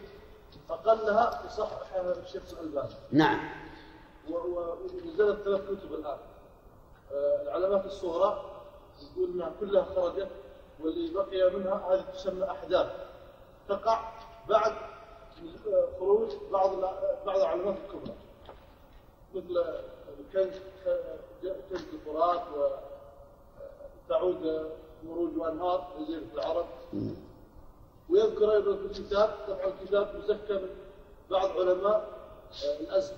أقلها 0.70 1.42
يصححها 1.46 2.12
الشيخ 2.12 2.44
الألباني. 2.52 2.96
نعم. 3.12 3.50
ونزلت 4.30 5.44
ثلاث 5.44 5.62
كتب 5.62 5.94
الآن. 5.94 6.18
العلامات 7.12 7.86
الصغرى 7.86 8.62
يقول 9.02 9.32
إنها 9.32 9.52
كلها 9.60 9.84
خرجت 9.84 10.30
واللي 10.80 11.14
بقي 11.14 11.52
منها 11.52 11.94
هذه 11.94 12.06
تسمى 12.14 12.52
أحداث. 12.52 12.92
تقع 13.70 14.12
بعد 14.50 14.74
خروج 16.00 16.30
بعض 16.52 16.76
بعض 17.26 17.38
العلامات 17.38 17.76
الكبرى 17.86 18.16
مثل 19.36 19.64
كنز 20.34 20.56
كنز 21.70 21.84
الفرات 21.94 22.42
وتعود 24.12 24.72
مروج 25.04 25.38
وأنهار 25.38 25.88
جزيره 26.00 26.24
العرب 26.34 26.66
ويذكر 28.10 28.52
أيضا 28.54 28.76
في 28.76 28.86
الكتاب 28.86 29.36
طبعا 29.48 29.74
الكتاب 29.82 30.16
مزكى 30.16 30.54
من 30.54 30.70
بعض 31.30 31.50
علماء 31.60 32.08
الأزهر. 32.80 33.18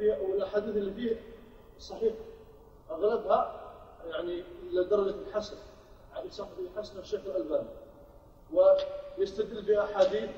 والأحاديث 0.00 0.76
اللي 0.76 0.92
فيه 0.92 1.20
صحيح. 1.80 2.14
أغلبها 2.90 3.60
يعني 4.04 4.44
إلى 4.70 4.84
درجة 4.84 5.14
الحسن 5.28 5.56
يعني 6.14 6.28
حسن 6.76 6.98
الشيخ 6.98 7.20
الألباني. 7.26 7.68
ويستدل 9.18 9.62
باحاديث 9.62 10.30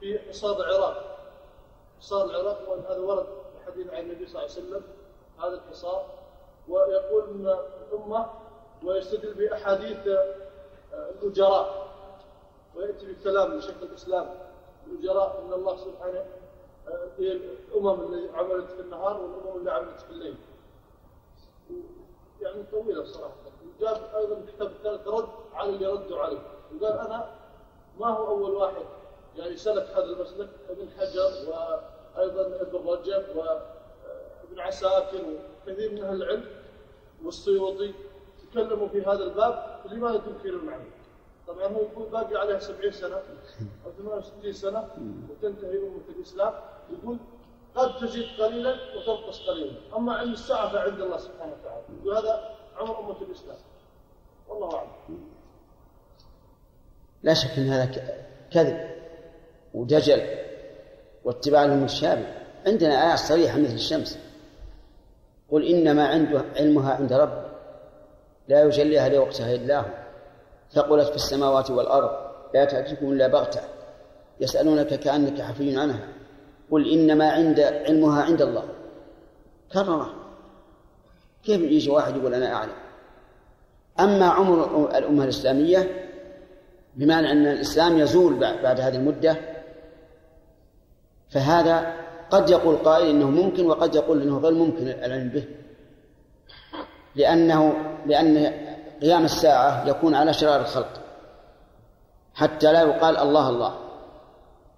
في 0.00 0.18
حصاد 0.18 0.60
العراق. 0.60 1.18
حصار 2.00 2.24
العراق 2.24 2.70
وان 2.70 2.80
هذا 2.80 2.98
ورد 2.98 3.26
حديث 3.66 3.90
عن 3.90 4.00
النبي 4.02 4.26
صلى 4.26 4.42
الله 4.42 4.54
عليه 4.54 4.66
وسلم 4.66 4.82
هذا 5.38 5.54
الحصار 5.54 6.23
ويقول 6.68 7.56
الأمة 7.92 8.30
ويستدل 8.84 9.34
بأحاديث 9.34 10.08
الأجراء. 10.92 11.84
ويأتي 12.76 13.06
بالكلام 13.06 13.54
لشيخ 13.54 13.74
الإسلام 13.82 14.34
الأجراء 14.86 15.42
إن 15.46 15.52
الله 15.52 15.76
سبحانه 15.76 16.24
في 17.16 17.32
الأمم 17.68 18.00
اللي 18.00 18.30
عملت 18.30 18.70
في 18.70 18.80
النهار 18.80 19.20
والأمم 19.20 19.56
اللي 19.58 19.72
عملت 19.72 20.00
في 20.00 20.10
الليل. 20.10 20.36
يعني 22.40 22.62
طويلة 22.72 23.04
صراحة 23.04 23.34
وجاب 23.78 23.96
أيضا 24.16 24.36
الكتاب 24.36 24.66
الثالث 24.66 25.08
رد 25.08 25.28
على 25.54 25.68
اللي 25.70 25.86
ردوا 25.86 26.18
عليه. 26.18 26.38
وقال 26.80 26.98
أنا 26.98 27.30
ما 28.00 28.06
هو 28.06 28.26
أول 28.26 28.50
واحد 28.50 28.84
يعني 29.36 29.56
سلك 29.56 29.82
هذا 29.90 30.04
المسلك 30.04 30.48
ابن 30.70 30.88
حجر 30.98 31.30
وأيضا 31.48 32.46
ابن 32.60 32.88
رجب 32.88 33.36
وابن 33.36 34.60
عساكر 34.60 35.22
وكثير 35.66 35.92
من 35.92 36.04
أهل 36.04 36.22
العلم 36.22 36.44
والسيوطي 37.24 37.94
تكلموا 38.50 38.88
في 38.88 39.02
هذا 39.02 39.24
الباب 39.24 39.80
لماذا 39.90 40.18
تنكرون 40.18 40.68
عنه؟ 40.68 40.84
طبعا 41.46 41.66
هو 41.66 41.80
يقول 41.80 42.08
باقي 42.08 42.36
عليه 42.36 42.58
70 42.58 42.92
سنة 42.92 43.16
أو 43.86 43.92
68 43.98 44.52
سنة 44.52 44.88
وتنتهي 45.30 45.78
أمة 45.78 46.16
الإسلام. 46.16 46.54
يقول 46.90 47.18
قد 47.74 47.98
تزيد 47.98 48.26
قليلا 48.40 48.74
وتنقص 48.96 49.48
قليلا. 49.48 49.96
أما 49.96 50.14
علم 50.14 50.32
الساعة 50.32 50.72
فعند 50.72 51.00
الله 51.00 51.18
سبحانه 51.18 51.52
وتعالى. 51.52 51.82
وهذا 52.04 52.56
عمر 52.76 53.00
أمة 53.00 53.22
الإسلام. 53.22 53.56
والله 54.48 54.76
أعلم. 54.76 54.90
لا 57.22 57.34
شك 57.34 57.58
إن 57.58 57.68
هذا 57.68 58.16
كذب 58.50 58.90
ودجل 59.74 60.22
واتباع 61.24 61.64
للمتشابه 61.64 62.26
عندنا 62.66 63.08
آيات 63.08 63.18
صريحة 63.18 63.58
مثل 63.58 63.74
الشمس. 63.74 64.23
قل 65.54 65.64
إنما 65.64 66.08
عنده 66.08 66.44
علمها 66.56 66.94
عند 66.94 67.12
ربي 67.12 67.46
لا 68.48 68.62
يجليها 68.62 69.08
لوقتها 69.08 69.54
إلا 69.54 69.80
هو. 69.80 69.84
ثقلت 70.72 71.08
في 71.08 71.16
السماوات 71.16 71.70
والأرض 71.70 72.10
لا 72.54 72.64
تأتيكم 72.64 73.12
إلا 73.12 73.26
بغتة 73.28 73.60
يسألونك 74.40 74.86
كأنك 74.86 75.40
حفي 75.40 75.76
عنها. 75.76 76.08
قل 76.70 76.92
إنما 76.92 77.30
عند 77.30 77.60
علمها 77.60 78.22
عند 78.22 78.42
الله. 78.42 78.64
كرره 79.72 80.14
كيف 81.44 81.60
يجي 81.60 81.90
واحد 81.90 82.16
يقول 82.16 82.34
أنا 82.34 82.54
أعلم؟ 82.54 82.74
أما 84.00 84.26
عمر 84.26 84.88
الأمة 84.98 85.24
الإسلامية 85.24 86.08
بمعنى 86.94 87.32
أن 87.32 87.46
الإسلام 87.46 87.98
يزول 87.98 88.34
بعد 88.62 88.80
هذه 88.80 88.96
المدة 88.96 89.36
فهذا 91.28 91.94
قد 92.30 92.50
يقول 92.50 92.76
قائل 92.76 93.06
إنه 93.06 93.30
ممكن 93.30 93.66
وقد 93.66 93.94
يقول 93.94 94.22
إنه 94.22 94.38
غير 94.38 94.54
ممكن 94.54 94.88
العلم 94.88 95.28
به. 95.28 95.44
لأنه 97.16 97.74
لأن 98.06 98.52
قيام 99.02 99.24
الساعة 99.24 99.88
يكون 99.88 100.14
على 100.14 100.32
شرار 100.32 100.60
الخلق. 100.60 101.00
حتى 102.34 102.72
لا 102.72 102.82
يقال 102.82 103.16
الله 103.16 103.48
الله. 103.48 103.74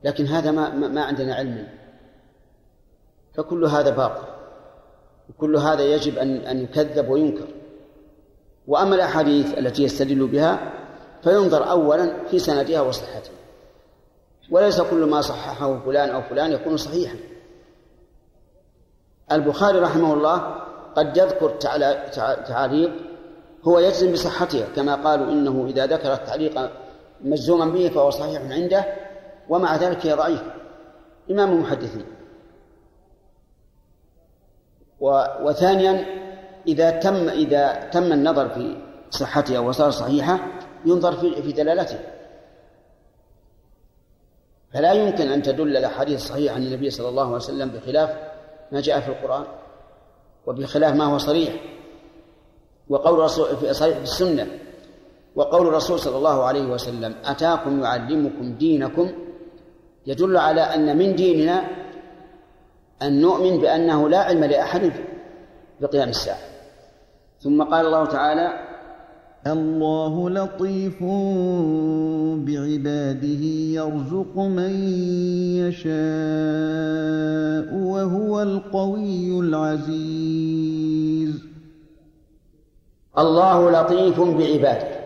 لكن 0.05 0.27
هذا 0.27 0.51
ما 0.51 0.69
ما 0.69 1.05
عندنا 1.05 1.35
علم. 1.35 1.69
فكل 3.35 3.65
هذا 3.65 3.91
باطل. 3.91 4.27
وكل 5.31 5.57
هذا 5.57 5.83
يجب 5.83 6.19
أن 6.19 6.37
أن 6.37 6.63
يكذب 6.63 7.09
وينكر. 7.09 7.47
وأما 8.67 8.95
الأحاديث 8.95 9.59
التي 9.59 9.83
يستدل 9.83 10.27
بها 10.27 10.73
فينظر 11.23 11.71
أولا 11.71 12.25
في 12.31 12.39
سندها 12.39 12.81
وصحتها. 12.81 13.33
وليس 14.51 14.81
كل 14.81 15.05
ما 15.05 15.21
صححه 15.21 15.79
فلان 15.79 16.11
أو 16.11 16.23
فلان 16.23 16.53
يكون 16.53 16.77
صحيحا. 16.77 17.17
البخاري 19.33 19.79
رحمه 19.79 20.15
الله 20.15 20.37
قد 20.97 21.17
يذكر 21.17 21.51
تعاليق 22.47 22.93
هو 23.65 23.79
يجزم 23.79 24.13
بصحتها 24.13 24.67
كما 24.77 24.95
قالوا 24.95 25.33
إنه 25.33 25.67
إذا 25.67 25.87
ذكر 25.87 26.13
التعليق 26.13 26.71
مجزوما 27.21 27.65
به 27.65 27.89
فهو 27.89 28.11
صحيح 28.11 28.43
عنده 28.43 28.85
ومع 29.49 29.77
ذلك 29.77 30.07
هي 30.07 30.13
ضعيف. 30.13 30.43
إمام 31.31 31.53
المحدثين. 31.53 32.05
وثانيا 35.43 36.05
إذا 36.67 36.91
تم 36.91 37.29
إذا 37.29 37.89
تم 37.93 38.13
النظر 38.13 38.49
في 38.49 38.77
صحتها 39.11 39.59
وصار 39.59 39.91
صحيحة 39.91 40.39
ينظر 40.85 41.13
في 41.13 41.43
في 41.43 41.53
دلالته. 41.53 41.99
فلا 44.73 44.93
يمكن 44.93 45.29
أن 45.29 45.43
تدل 45.43 45.77
الأحاديث 45.77 46.17
الصحيحة 46.17 46.55
عن 46.55 46.63
النبي 46.63 46.91
صلى 46.91 47.09
الله 47.09 47.25
عليه 47.25 47.37
وسلم 47.37 47.69
بخلاف 47.69 48.26
ما 48.73 48.81
جاء 48.81 49.01
في 49.01 49.09
القرآن 49.09 49.45
وبخلاف 50.47 50.95
ما 50.95 51.05
هو 51.05 51.19
صريح 51.19 51.55
وقول 52.89 53.19
رسول 53.19 53.57
في 53.57 53.73
صحيح 53.73 53.97
في 53.97 54.03
السنة 54.03 54.47
وقول 55.37 55.67
الرسول 55.67 55.99
صلى 55.99 56.17
الله 56.17 56.45
عليه 56.45 56.67
وسلم 56.67 57.15
أتاكم 57.25 57.83
يعلمكم 57.83 58.55
دينكم 58.55 59.13
يدل 60.07 60.37
على 60.37 60.61
أن 60.61 60.99
من 60.99 61.15
ديننا 61.15 61.69
أن 63.03 63.21
نؤمن 63.21 63.59
بأنه 63.61 64.09
لا 64.09 64.19
علم 64.19 64.45
لأحد 64.45 64.93
بقيام 65.81 66.09
الساعة. 66.09 66.39
ثم 67.41 67.63
قال 67.63 67.87
الله 67.87 68.07
تعالى 68.07 68.66
الله 69.53 70.31
لطيف 70.31 71.03
بعباده 72.47 73.45
يرزق 73.79 74.37
من 74.37 74.71
يشاء 75.63 75.97
وهو 77.75 78.43
القوي 78.43 79.41
العزيز. 79.41 80.67
الله 83.19 83.71
لطيف 83.71 84.21
بعباده. 84.21 84.97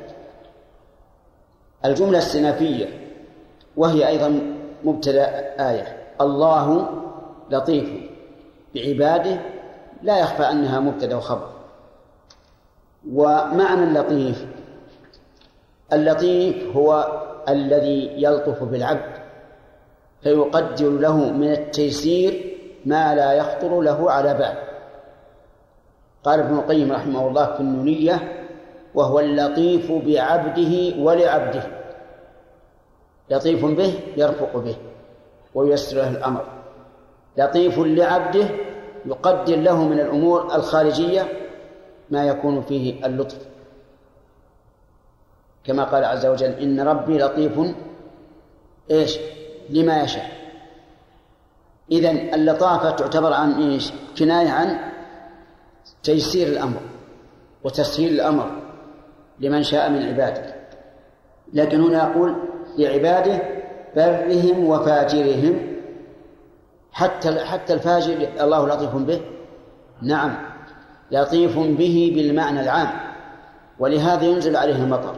الجملة 1.85 2.19
السنافية 2.19 2.89
وهي 3.77 4.09
أيضا 4.09 4.41
مبتدأ 4.85 5.29
آية. 5.71 5.97
الله 6.21 6.89
لطيف 7.51 7.89
بعباده 8.75 9.41
لا 10.03 10.19
يخفى 10.19 10.43
أنها 10.43 10.81
مبتدأ 10.81 11.17
وخبر 11.17 11.60
ومعنى 13.09 13.85
اللطيف 13.85 14.47
اللطيف 15.93 16.77
هو 16.77 17.21
الذي 17.49 18.13
يلطف 18.17 18.63
بالعبد 18.63 19.21
فيقدر 20.23 20.91
له 20.91 21.17
من 21.17 21.53
التيسير 21.53 22.57
ما 22.85 23.15
لا 23.15 23.33
يخطر 23.33 23.81
له 23.81 24.11
على 24.11 24.35
بال. 24.35 24.55
قال 26.25 26.41
ابن 26.41 26.55
القيم 26.55 26.93
رحمه 26.93 27.29
الله 27.29 27.47
في 27.53 27.61
النونية 27.61 28.47
وهو 28.95 29.21
اللطيف 29.21 29.93
بعبده 29.93 31.03
ولعبده. 31.03 31.63
لطيف 33.31 33.65
به 33.65 33.95
يرفق 34.17 34.57
به 34.57 34.77
وييسر 35.55 35.97
له 35.97 36.11
الأمر. 36.11 36.45
لطيف 37.37 37.79
لعبده 37.79 38.49
يقدر 39.07 39.57
له 39.57 39.85
من 39.85 40.01
الأمور 40.01 40.55
الخارجية 40.55 41.23
ما 42.11 42.25
يكون 42.25 42.63
فيه 42.63 43.07
اللطف. 43.07 43.39
كما 45.65 45.85
قال 45.85 46.05
عز 46.05 46.27
وجل 46.27 46.51
إن 46.51 46.81
ربي 46.81 47.19
لطيف. 47.19 47.61
إيش؟ 48.91 49.19
لما 49.71 50.03
يشاء. 50.03 50.31
إذن 51.93 52.35
اللطافة 52.35 52.91
تعتبر 52.91 53.33
عن 53.33 53.53
إيش؟ 53.53 53.93
كناية 54.19 54.51
عن 54.51 54.79
تيسير 56.03 56.49
الأمر 56.49 56.81
وتسهيل 57.65 58.13
الأمر 58.13 58.51
لمن 59.41 59.63
شاء 59.63 59.91
من 59.91 60.03
عباده. 60.03 60.55
لكن 61.53 61.81
هنا 61.81 62.11
يقول 62.11 62.37
لعباده 62.79 63.43
برهم 63.97 64.65
وفاجرهم. 64.65 65.77
حتى 66.93 67.45
حتى 67.45 67.73
الفاجر 67.73 68.29
الله 68.41 68.69
لطيف 68.69 68.95
به. 68.95 69.21
نعم. 70.03 70.50
لطيف 71.11 71.59
به 71.59 72.13
بالمعنى 72.15 72.61
العام 72.61 73.01
ولهذا 73.79 74.25
ينزل 74.25 74.57
عليه 74.57 74.77
المطر 74.77 75.17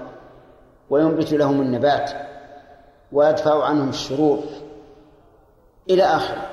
وينبت 0.90 1.32
لهم 1.32 1.60
النبات 1.60 2.10
ويدفع 3.12 3.64
عنهم 3.64 3.88
الشرور 3.88 4.38
إلى 5.90 6.02
آخره. 6.02 6.48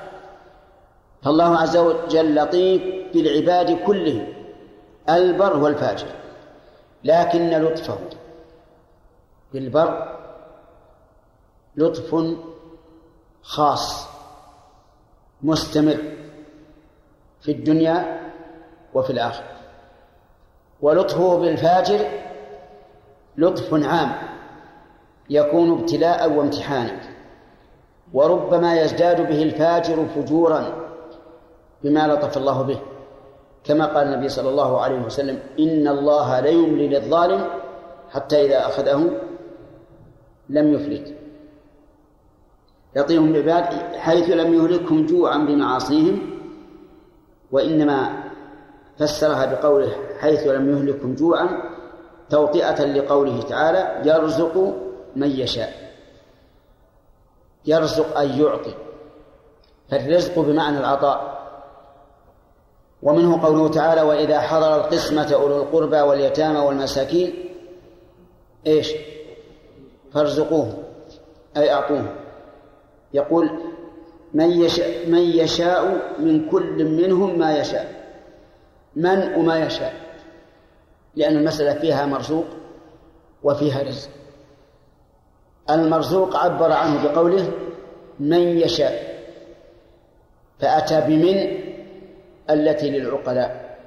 فالله 1.23 1.57
عز 1.57 1.77
وجل 1.77 2.35
لطيف 2.35 2.81
بالعباد 3.13 3.83
كلهم 3.85 4.33
البر 5.09 5.57
والفاجر 5.57 6.07
لكن 7.03 7.49
لطفه 7.49 7.99
بالبر 9.53 10.19
لطف 11.75 12.35
خاص 13.41 14.07
مستمر 15.41 15.97
في 17.41 17.51
الدنيا 17.51 18.18
وفي 18.93 19.09
الآخرة 19.09 19.47
ولطفه 20.81 21.37
بالفاجر 21.39 21.99
لطف 23.37 23.73
عام 23.73 24.11
يكون 25.29 25.79
ابتلاء 25.79 26.31
وامتحانا. 26.31 26.99
وربما 28.13 28.81
يزداد 28.81 29.27
به 29.27 29.43
الفاجر 29.43 30.05
فجورا 30.05 30.89
بما 31.83 32.07
لطف 32.07 32.37
الله 32.37 32.61
به. 32.61 32.79
كما 33.63 33.85
قال 33.85 34.07
النبي 34.07 34.29
صلى 34.29 34.49
الله 34.49 34.81
عليه 34.81 34.99
وسلم 34.99 35.39
إن 35.59 35.87
الله 35.87 36.39
ليملي 36.39 36.87
للظالم 36.87 37.45
حتى 38.09 38.45
إذا 38.45 38.65
أخذه 38.65 39.09
لم 40.49 40.73
يفلت. 40.73 41.15
يطيهم 42.95 43.35
العباد 43.35 43.95
حيث 43.95 44.29
لم 44.29 44.53
يهلكهم 44.53 45.05
جوعا 45.05 45.37
بمعاصيهم 45.37 46.19
وإنما 47.51 48.28
فسرها 48.99 49.45
بقوله 49.45 49.95
حيث 50.19 50.47
لم 50.47 50.69
يهلكهم 50.69 51.15
جوعا 51.15 51.49
توطئة 52.29 52.85
لقوله 52.85 53.41
تعالى 53.41 54.09
يرزق 54.09 54.75
من 55.15 55.29
يشاء. 55.29 55.73
يرزق 57.65 58.17
أي 58.17 58.39
يعطي. 58.39 58.73
فالرزق 59.91 60.39
بمعنى 60.39 60.77
العطاء. 60.77 61.39
ومنه 63.03 63.45
قوله 63.45 63.69
تعالى 63.69 64.01
وإذا 64.01 64.39
حضر 64.39 64.75
القسمة 64.75 65.33
أولو 65.33 65.63
القربى 65.63 66.01
واليتامى 66.01 66.59
والمساكين 66.59 67.33
إيش؟ 68.67 68.93
فارزقوه 70.13 70.73
أي 71.57 71.73
أعطوه. 71.73 72.15
يقول 73.13 73.49
من 74.33 74.51
يشاء, 74.51 75.09
من 75.09 75.21
يشاء 75.21 76.01
من 76.19 76.49
كل 76.49 76.85
منهم 76.85 77.39
ما 77.39 77.57
يشاء. 77.57 77.98
من 78.99 79.35
وما 79.35 79.65
يشاء. 79.65 79.93
لأن 81.15 81.37
المسألة 81.37 81.79
فيها 81.79 82.05
مرزوق 82.05 82.45
وفيها 83.43 83.83
رزق. 83.83 84.09
المرزوق 85.69 86.35
عبر 86.35 86.71
عنه 86.71 87.03
بقوله 87.03 87.51
من 88.19 88.39
يشاء 88.39 89.23
فأتى 90.59 91.01
بمن؟ 91.01 91.37
التي 92.49 92.89
للعقلاء. 92.89 93.77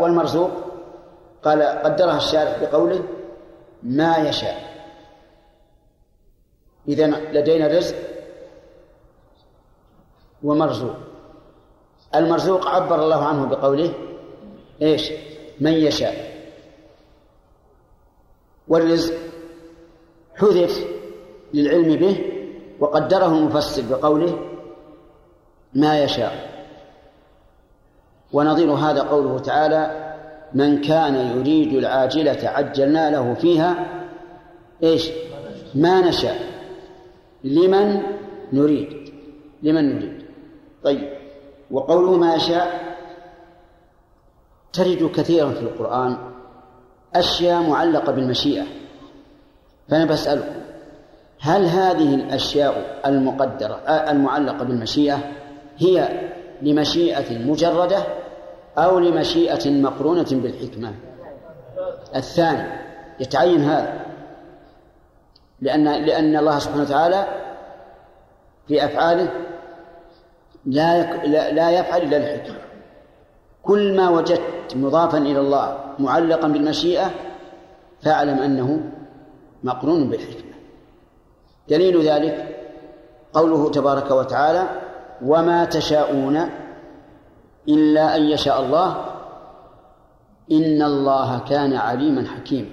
والمرزوق 0.00 0.50
قال 1.44 1.62
قدرها 1.62 2.16
الشارع 2.16 2.56
بقوله 2.62 3.04
ما 3.82 4.16
يشاء. 4.16 4.56
إذا 6.88 7.06
لدينا 7.06 7.66
رزق 7.66 7.96
ومرزوق. 10.42 10.96
المرزوق 12.14 12.68
عبر 12.68 13.02
الله 13.02 13.24
عنه 13.24 13.46
بقوله 13.46 13.94
إيش؟ 14.82 15.12
من 15.60 15.72
يشاء. 15.72 16.34
والرزق 18.68 19.14
حذف 20.36 20.84
للعلم 21.54 21.96
به 21.96 22.16
وقدره 22.80 23.26
المفسر 23.38 23.82
بقوله 23.90 24.38
ما 25.74 26.02
يشاء. 26.02 26.54
ونظير 28.32 28.72
هذا 28.72 29.02
قوله 29.02 29.38
تعالى 29.38 30.14
من 30.54 30.80
كان 30.80 31.38
يريد 31.38 31.72
العاجلة 31.72 32.48
عجلنا 32.48 33.10
له 33.10 33.34
فيها 33.34 33.86
إيش؟ 34.82 35.10
ما 35.74 36.08
نشاء. 36.08 36.38
لمن 37.44 38.02
نريد؟ 38.52 39.12
لمن 39.62 39.96
نريد. 39.96 40.24
طيب. 40.84 41.08
وقوله 41.70 42.16
ما 42.16 42.34
يشاء 42.34 42.83
ترد 44.74 45.10
كثيرا 45.14 45.50
في 45.50 45.60
القرآن 45.60 46.16
أشياء 47.14 47.62
معلقة 47.62 48.12
بالمشيئة 48.12 48.64
فأنا 49.88 50.04
بسألكم 50.04 50.54
هل 51.40 51.64
هذه 51.64 52.14
الأشياء 52.14 53.00
المقدرة 53.06 53.74
المعلقة 53.88 54.64
بالمشيئة 54.64 55.18
هي 55.76 56.08
لمشيئة 56.62 57.38
مجردة 57.38 58.02
أو 58.78 58.98
لمشيئة 58.98 59.70
مقرونة 59.70 60.26
بالحكمة 60.30 60.94
الثاني 62.16 62.80
يتعين 63.20 63.60
هذا 63.60 64.04
لأن 65.60 65.84
لأن 65.84 66.36
الله 66.36 66.58
سبحانه 66.58 66.82
وتعالى 66.82 67.26
في 68.68 68.84
أفعاله 68.84 69.30
لا. 70.66 71.02
لا 71.52 71.70
يفعل 71.70 72.02
إلا 72.02 72.16
الحكمة 72.16 72.73
كل 73.64 73.96
ما 73.96 74.08
وجدت 74.08 74.76
مضافا 74.76 75.18
إلى 75.18 75.40
الله 75.40 75.78
معلقا 75.98 76.48
بالمشيئة 76.48 77.10
فاعلم 78.02 78.38
أنه 78.38 78.80
مقرون 79.62 80.10
بالحكمة. 80.10 80.54
دليل 81.68 82.08
ذلك 82.08 82.56
قوله 83.32 83.70
تبارك 83.70 84.10
وتعالى 84.10 84.68
وما 85.22 85.64
تشاءون 85.64 86.50
إلا 87.68 88.16
أن 88.16 88.22
يشاء 88.22 88.62
الله 88.62 89.04
إن 90.52 90.82
الله 90.82 91.38
كان 91.38 91.72
عليما 91.72 92.26
حكيما 92.26 92.68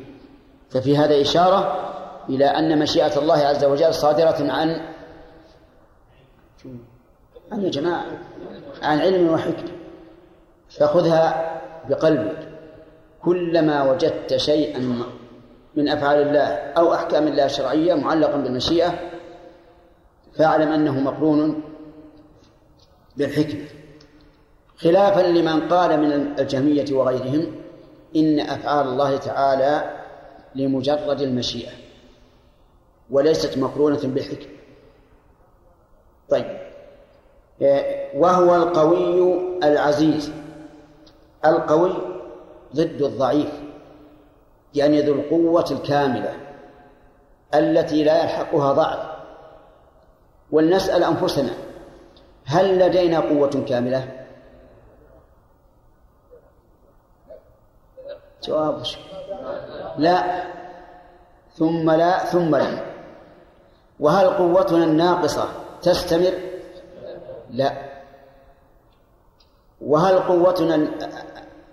ففي 0.69 0.97
هذا 0.97 1.21
إشارة 1.21 1.91
إلى 2.29 2.45
أن 2.45 2.79
مشيئة 2.79 3.19
الله 3.19 3.37
عز 3.37 3.65
وجل 3.65 3.93
صادرة 3.93 4.51
عن 4.51 4.81
عن 7.51 7.63
يا 7.63 7.69
جماعة 7.69 8.05
عن 8.81 8.99
علم 8.99 9.33
وحكمة. 9.33 9.80
فخذها 10.77 11.61
بقلبك. 11.89 12.47
كلما 13.21 13.91
وجدت 13.91 14.35
شيئا 14.35 15.03
من 15.75 15.89
أفعال 15.89 16.21
الله 16.21 16.47
أو 16.77 16.93
أحكام 16.93 17.27
الله 17.27 17.45
الشرعية 17.45 17.93
معلقا 17.93 18.37
بالمشيئة 18.37 18.93
فاعلم 20.37 20.71
أنه 20.71 20.99
مقرون 20.99 21.63
بالحكمة. 23.17 23.65
خلافا 24.77 25.21
لمن 25.21 25.67
قال 25.67 25.99
من 25.99 26.39
الجهمية 26.39 26.85
وغيرهم 26.91 27.55
إن 28.15 28.39
أفعال 28.39 28.87
الله 28.87 29.17
تعالى 29.17 29.99
لمجرد 30.55 31.21
المشيئة 31.21 31.71
وليست 33.09 33.57
مقرونة 33.57 33.99
بالحكمة. 34.03 34.51
طيب. 36.29 36.57
وهو 38.15 38.55
القوي 38.55 39.39
العزيز. 39.63 40.31
القوي 41.45 41.93
ضد 42.75 43.01
الضعيف 43.01 43.61
يعني 44.75 45.01
ذو 45.01 45.13
القوة 45.13 45.65
الكاملة 45.71 46.33
التي 47.53 48.03
لا 48.03 48.23
يلحقها 48.23 48.73
ضعف. 48.73 49.11
ولنسأل 50.51 51.03
أنفسنا 51.03 51.53
هل 52.45 52.79
لدينا 52.79 53.19
قوة 53.19 53.65
كاملة؟ 53.67 54.25
جواب 58.43 58.83
لا. 59.97 60.43
ثم 61.55 61.91
لا 61.91 62.17
ثم 62.25 62.55
لا. 62.55 62.85
وهل 63.99 64.29
قوتنا 64.29 64.83
الناقصة 64.83 65.49
تستمر؟ 65.81 66.33
لا. 67.49 67.91
وهل 69.81 70.19
قوتنا 70.19 70.75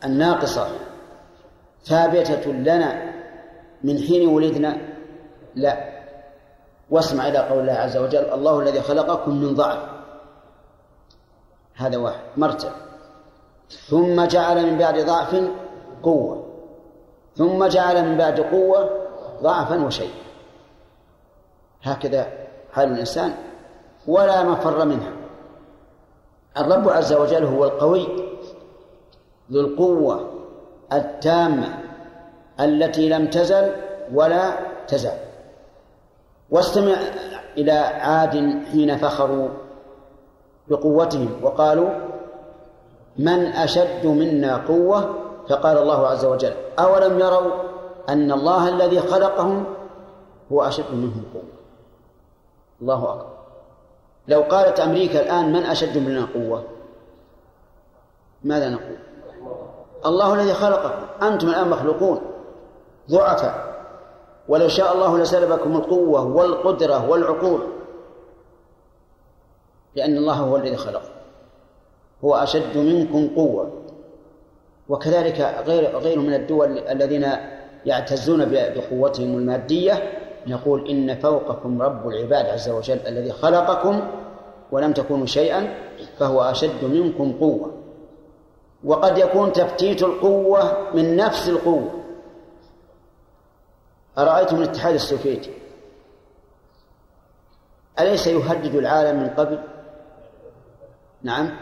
الناقصة 0.04 0.68
ثابتة 1.84 2.50
لنا 2.52 3.12
من 3.84 3.98
حين 3.98 4.28
ولدنا؟ 4.28 4.76
لا. 5.54 5.98
واسمع 6.90 7.28
إلى 7.28 7.38
قول 7.38 7.60
الله 7.60 7.72
عز 7.72 7.96
وجل 7.96 8.24
الله 8.32 8.60
الذي 8.60 8.80
خلقكم 8.80 9.34
من 9.34 9.54
ضعف. 9.54 9.78
هذا 11.74 11.96
واحد. 11.96 12.20
مرتب 12.36 12.72
ثم 13.88 14.24
جعل 14.24 14.66
من 14.70 14.78
بعد 14.78 14.98
ضعف 14.98 15.42
قوة. 16.02 16.46
ثم 17.36 17.66
جعل 17.66 18.08
من 18.08 18.16
بعد 18.16 18.40
قوة 18.40 18.90
ضعفا 19.42 19.84
وشيء. 19.84 20.14
هكذا 21.82 22.32
حال 22.72 22.92
الإنسان 22.92 23.34
ولا 24.06 24.42
مفر 24.42 24.84
منها. 24.84 25.12
الرب 26.58 26.88
عز 26.88 27.12
وجل 27.12 27.44
هو 27.44 27.64
القوي 27.64 28.27
ذو 29.52 29.60
القوة 29.60 30.30
التامة 30.92 31.78
التي 32.60 33.08
لم 33.08 33.26
تزل 33.26 33.72
ولا 34.14 34.52
تزال. 34.88 35.18
واستمع 36.50 36.96
إلى 37.56 37.72
عاد 37.72 38.62
حين 38.72 38.96
فخروا 38.96 39.48
بقوتهم 40.68 41.30
وقالوا 41.42 41.90
من 43.16 43.46
أشد 43.46 44.06
منا 44.06 44.56
قوة؟ 44.56 45.14
فقال 45.48 45.78
الله 45.78 46.06
عز 46.06 46.24
وجل 46.24 46.52
أولم 46.78 47.18
يروا 47.20 47.52
أن 48.08 48.32
الله 48.32 48.68
الذي 48.68 49.00
خلقهم 49.00 49.64
هو 50.52 50.62
أشد 50.62 50.94
منهم 50.94 51.24
قوة. 51.34 51.42
الله 52.80 53.12
أكبر. 53.14 53.38
لو 54.28 54.40
قالت 54.42 54.80
أمريكا 54.80 55.20
الآن 55.20 55.52
من 55.52 55.62
أشد 55.62 55.98
منا 55.98 56.28
قوة؟ 56.34 56.64
ماذا 58.44 58.68
نقول؟ 58.68 59.07
الله 60.06 60.34
الذي 60.34 60.54
خلقكم. 60.54 61.26
أنتم 61.26 61.48
الآن 61.48 61.68
مخلوقون. 61.68 62.20
ضعفاء. 63.10 63.68
ولو 64.48 64.68
شاء 64.68 64.94
الله 64.94 65.18
لسلبكم 65.18 65.76
القوة 65.76 66.24
والقدرة 66.36 67.10
والعقول. 67.10 67.60
لأن 69.94 70.16
الله 70.16 70.34
هو 70.34 70.56
الذي 70.56 70.76
خلق. 70.76 71.02
هو 72.24 72.34
أشد 72.34 72.76
منكم 72.76 73.28
قوة. 73.36 73.70
وكذلك 74.88 75.40
غير 75.66 75.98
غير 75.98 76.18
من 76.18 76.34
الدول 76.34 76.78
الذين 76.78 77.26
يعتزون 77.86 78.44
بقوتهم 78.50 79.36
المادية 79.38 80.12
يقول 80.46 80.88
إن 80.90 81.14
فوقكم 81.14 81.82
رب 81.82 82.08
العباد 82.08 82.46
عز 82.46 82.68
وجل 82.68 82.98
الذي 83.06 83.32
خلقكم 83.32 84.00
ولم 84.72 84.92
تكونوا 84.92 85.26
شيئا 85.26 85.74
فهو 86.18 86.42
أشد 86.42 86.84
منكم 86.84 87.32
قوة. 87.40 87.77
وقد 88.84 89.18
يكون 89.18 89.52
تفتيت 89.52 90.02
القوة 90.02 90.94
من 90.94 91.16
نفس 91.16 91.48
القوة. 91.48 92.05
أرأيتم 94.18 94.56
الاتحاد 94.56 94.94
السوفيتي؟ 94.94 95.50
أليس 98.00 98.26
يهدد 98.26 98.74
العالم 98.74 99.22
من 99.22 99.28
قبل؟ 99.28 99.59
نعم. 101.22 101.56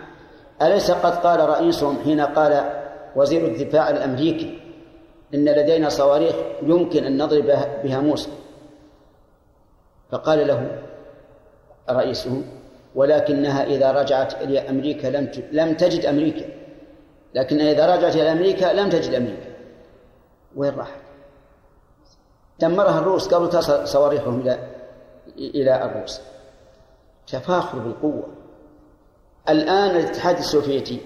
أليس 0.63 0.91
قد 0.91 1.15
قال 1.15 1.41
رئيسهم 1.49 1.99
حين 2.05 2.21
قال 2.21 2.83
وزير 3.17 3.45
الدفاع 3.47 3.91
الأمريكي 3.91 4.61
إن 5.35 5.45
لدينا 5.45 5.89
صواريخ 5.89 6.35
يمكن 6.63 7.05
أن 7.05 7.23
نضرب 7.23 7.47
بها 7.85 8.01
موسى؟ 8.01 8.31
فقال 10.11 10.47
له 10.47 10.83
رئيسه 11.91 12.43
ولكنها 12.95 13.65
إذا 13.65 13.93
رجعت 13.93 14.43
إلى 14.43 14.71
أمريكا 14.71 15.07
لم 15.07 15.31
لم 15.53 15.75
تجد 15.75 16.07
أمريكا. 16.07 16.56
لكن 17.37 17.61
إذا 17.61 17.97
رجعت 17.97 18.15
إلى 18.15 18.33
أمريكا 18.33 18.65
لم 18.65 18.91
تجد 18.91 19.15
أمريكا. 19.15 19.51
وين 20.57 20.75
راحت؟ 20.75 21.01
دمرها 22.61 22.99
الروس 22.99 23.35
قبل 23.35 23.51
تصل 23.51 23.89
صواريخهم 23.89 24.41
إلى 24.41 24.59
إلى 25.37 25.85
الروس. 25.85 26.21
تفاخر 27.27 27.79
بالقوة. 27.79 28.29
الآن 29.49 29.91
الاتحاد 29.91 30.39
السوفيتي. 30.39 31.01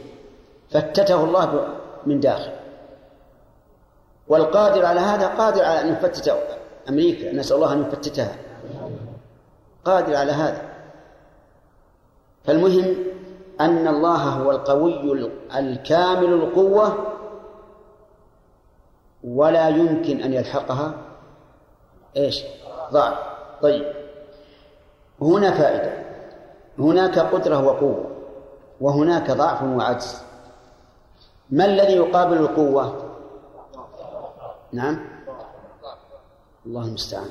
فتته 0.70 1.24
الله 1.24 1.68
من 2.06 2.20
داخل. 2.20 2.52
والقادر 4.28 4.84
على 4.84 5.00
هذا 5.00 5.26
قادر 5.26 5.64
على 5.64 5.80
أن 5.80 5.92
يفتت 5.92 6.38
أمريكا. 6.88 7.32
نسأل 7.32 7.56
الله 7.56 7.72
أن 7.72 7.82
يفتتها. 7.82 8.36
قادر 9.84 10.16
على 10.16 10.32
هذا. 10.32 10.62
فالمهم 12.44 13.09
أن 13.60 13.88
الله 13.88 14.16
هو 14.16 14.50
القوي 14.50 15.30
الكامل 15.56 16.32
القوة 16.32 16.98
ولا 19.24 19.68
يمكن 19.68 20.22
أن 20.22 20.32
يلحقها. 20.32 20.94
إيش؟ 22.16 22.44
ضعف. 22.92 23.18
طيب. 23.62 23.92
هنا 25.22 25.50
فائدة. 25.50 25.92
هناك 26.78 27.18
قدرة 27.18 27.66
وقوة 27.66 28.10
وهناك 28.80 29.30
ضعف 29.30 29.62
وعجز. 29.62 30.22
ما 31.50 31.64
الذي 31.64 31.92
يقابل 31.92 32.36
القوة؟ 32.36 33.10
نعم. 34.72 35.00
الله 36.66 36.84
المستعان. 36.84 37.30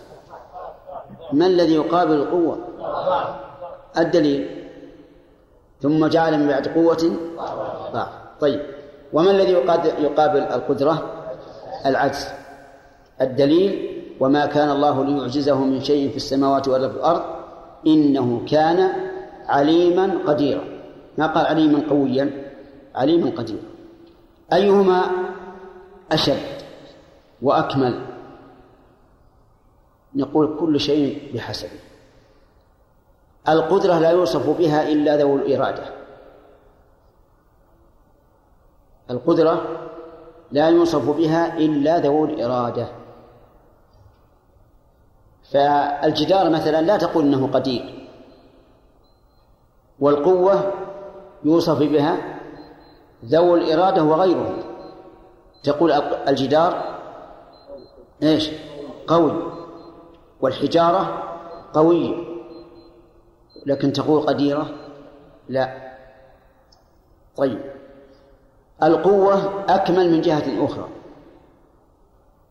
ما 1.33 1.47
الذي 1.47 1.75
يقابل 1.75 2.13
القوة؟ 2.13 2.57
الدليل. 3.97 4.58
ثم 5.81 6.07
جعل 6.07 6.39
من 6.39 6.47
بعد 6.47 6.67
قوة. 6.67 7.11
ضعف 7.93 8.09
طيب. 8.39 8.61
وما 9.13 9.31
الذي 9.31 9.51
يقابل 9.99 10.39
القدرة؟ 10.39 11.13
العجز. 11.85 12.27
الدليل 13.21 14.01
وما 14.19 14.45
كان 14.45 14.69
الله 14.69 15.05
ليعجزه 15.05 15.57
من 15.57 15.81
شيء 15.81 16.09
في 16.09 16.17
السماوات 16.17 16.67
ولا 16.67 16.89
في 16.89 16.95
الأرض 16.95 17.21
إنه 17.87 18.45
كان 18.51 18.91
عليما 19.47 20.19
قديرا. 20.27 20.63
ما 21.17 21.27
قال 21.27 21.45
عليما 21.45 21.83
قويا؟ 21.89 22.53
عليما 22.95 23.29
قديرا. 23.29 23.63
أيهما 24.53 25.01
أشد 26.11 26.61
وأكمل؟ 27.41 28.01
نقول 30.15 30.57
كل 30.59 30.79
شيء 30.79 31.31
بحسبه. 31.35 31.88
القدرة 33.49 33.99
لا 33.99 34.09
يوصف 34.09 34.49
بها 34.57 34.89
إلا 34.89 35.17
ذو 35.17 35.35
الإرادة. 35.35 35.83
القدرة 39.09 39.61
لا 40.51 40.69
يوصف 40.69 41.09
بها 41.09 41.57
إلا 41.57 41.97
ذو 41.99 42.25
الإرادة. 42.25 42.87
فالجدار 45.51 46.49
مثلا 46.49 46.81
لا 46.81 46.97
تقول 46.97 47.23
إنه 47.25 47.47
قدير. 47.53 48.07
والقوة 49.99 50.73
يوصف 51.43 51.79
بها 51.79 52.39
ذو 53.25 53.55
الإرادة 53.55 54.03
وغيره. 54.03 54.63
تقول 55.63 55.91
الجدار 56.27 56.99
إيش؟ 58.23 58.51
قوي. 59.07 59.31
والحجارة 60.41 61.23
قوية. 61.73 62.28
لكن 63.65 63.93
تقول 63.93 64.21
قديرة؟ 64.21 64.69
لا. 65.49 65.93
طيب. 67.35 67.59
القوة 68.83 69.65
أكمل 69.75 70.11
من 70.11 70.21
جهة 70.21 70.65
أخرى. 70.65 70.87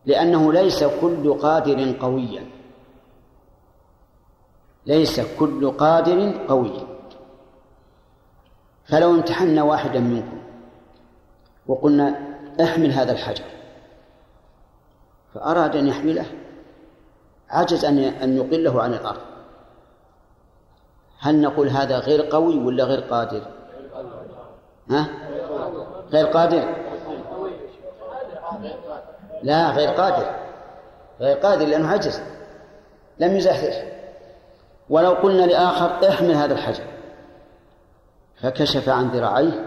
لأنه 0.05 0.53
ليس 0.53 0.83
كل 0.83 1.33
قادر 1.33 1.97
قويا. 1.99 2.45
ليس 4.85 5.19
كل 5.39 5.71
قادر 5.71 6.45
قوي 6.47 6.87
فلو 8.85 9.11
امتحنا 9.11 9.63
واحدا 9.63 9.99
منكم 9.99 10.39
وقلنا 11.67 12.37
احمل 12.61 12.91
هذا 12.91 13.11
الحجر 13.11 13.43
فأراد 15.33 15.75
أن 15.75 15.87
يحمله 15.87 16.25
عجز 17.49 17.85
أن 17.85 17.99
أن 17.99 18.37
يقله 18.37 18.81
عن 18.81 18.93
الأرض. 18.93 19.28
هل 21.19 21.41
نقول 21.41 21.69
هذا 21.69 21.99
غير 21.99 22.21
قوي 22.21 22.57
ولا 22.57 22.83
غير 22.83 22.99
قادر؟ 22.99 23.41
ها؟ 24.89 25.07
غير 26.11 26.25
قادر؟ 26.25 26.75
لا 29.43 29.69
غير 29.71 29.89
قادر. 29.89 30.35
غير 31.19 31.37
قادر 31.37 31.65
لأنه 31.65 31.89
عجز. 31.89 32.21
لم 33.19 33.35
يزحزح 33.35 33.83
ولو 34.89 35.11
قلنا 35.11 35.45
لآخر 35.45 36.09
احمل 36.09 36.31
هذا 36.31 36.53
الحجر. 36.53 36.83
فكشف 38.41 38.89
عن 38.89 39.09
ذراعيه 39.09 39.65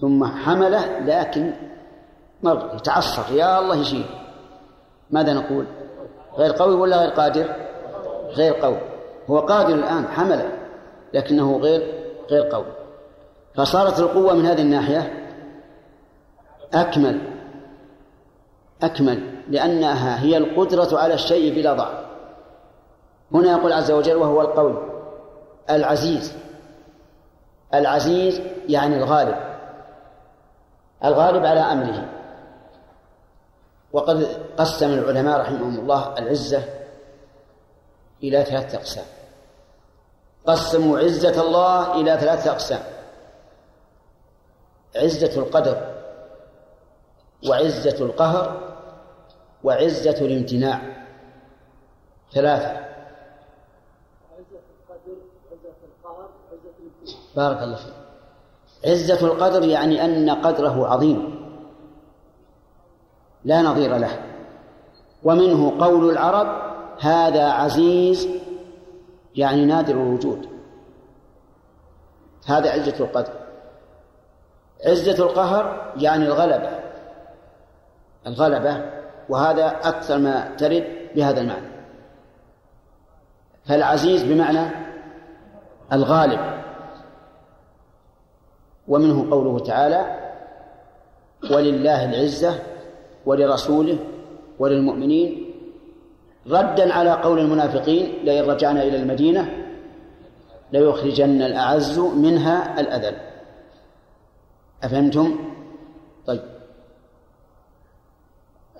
ثم 0.00 0.24
حمله 0.24 0.98
لكن 0.98 1.52
مر 2.42 2.70
يتعصر 2.74 3.32
يا 3.34 3.58
الله 3.58 3.76
يشيل 3.76 4.06
ماذا 5.10 5.32
نقول؟ 5.32 5.66
غير 6.34 6.52
قوي 6.52 6.74
ولا 6.74 6.96
غير 6.96 7.10
قادر؟ 7.10 7.56
غير 8.26 8.54
قوي. 8.54 8.95
هو 9.30 9.38
قادر 9.38 9.74
الآن 9.74 10.08
حمله 10.08 10.52
لكنه 11.14 11.58
غير 11.58 12.04
غير 12.30 12.42
قوي. 12.42 12.72
فصارت 13.54 14.00
القوة 14.00 14.34
من 14.34 14.46
هذه 14.46 14.62
الناحية 14.62 15.26
أكمل 16.74 17.20
أكمل 18.82 19.42
لأنها 19.48 20.22
هي 20.22 20.36
القدرة 20.36 20.98
على 20.98 21.14
الشيء 21.14 21.54
بلا 21.54 21.72
ضعف. 21.72 22.06
هنا 23.32 23.50
يقول 23.52 23.72
عز 23.72 23.90
وجل 23.90 24.16
وهو 24.16 24.40
القول 24.40 24.82
العزيز. 25.70 26.32
العزيز 27.74 28.40
يعني 28.68 28.96
الغالب 28.96 29.36
الغالب 31.04 31.46
على 31.46 31.60
أمره. 31.60 32.08
وقد 33.92 34.26
قسم 34.56 34.92
العلماء 34.92 35.40
رحمهم 35.40 35.78
الله 35.78 36.18
العزة 36.18 36.62
إلى 38.22 38.44
ثلاثة 38.44 38.78
أقسام. 38.78 39.04
قسموا 40.46 40.98
عزة 40.98 41.42
الله 41.42 42.00
إلى 42.00 42.18
ثلاثة 42.20 42.50
أقسام. 42.50 42.80
عزة 44.96 45.40
القدر 45.40 45.94
وعزة 47.48 48.04
القهر 48.04 48.60
وعزة 49.64 50.26
الامتناع. 50.26 51.06
ثلاثة. 52.32 52.86
بارك 57.36 57.62
الله 57.62 57.76
فيك. 57.76 57.94
عزة 58.86 59.26
القدر 59.26 59.64
يعني 59.64 60.04
أن 60.04 60.30
قدره 60.30 60.86
عظيم. 60.86 61.46
لا 63.44 63.62
نظير 63.62 63.96
له. 63.96 64.22
ومنه 65.24 65.78
قول 65.80 66.10
العرب 66.10 66.76
هذا 67.00 67.44
عزيز 67.44 68.28
يعني 69.36 69.64
نادر 69.64 69.94
الوجود. 69.94 70.48
هذا 72.46 72.70
عزة 72.70 73.04
القدر. 73.04 73.32
عزة 74.86 75.24
القهر 75.24 75.92
يعني 75.96 76.26
الغلبة. 76.26 76.80
الغلبة 78.26 78.90
وهذا 79.28 79.66
أكثر 79.66 80.18
ما 80.18 80.56
ترد 80.56 80.84
بهذا 81.14 81.40
المعنى. 81.40 81.68
فالعزيز 83.64 84.22
بمعنى 84.22 84.70
الغالب. 85.92 86.56
ومنه 88.88 89.30
قوله 89.30 89.58
تعالى 89.58 90.16
ولله 91.50 92.04
العزة 92.04 92.62
ولرسوله 93.26 93.98
وللمؤمنين 94.58 95.45
ردا 96.50 96.94
على 96.94 97.10
قول 97.10 97.38
المنافقين 97.38 98.24
لئن 98.24 98.44
رجعنا 98.44 98.82
إلى 98.82 98.96
المدينة 98.96 99.66
ليخرجن 100.72 101.42
الأعز 101.42 101.98
منها 101.98 102.80
الأذل. 102.80 103.16
أفهمتم؟ 104.82 105.38
طيب. 106.26 106.42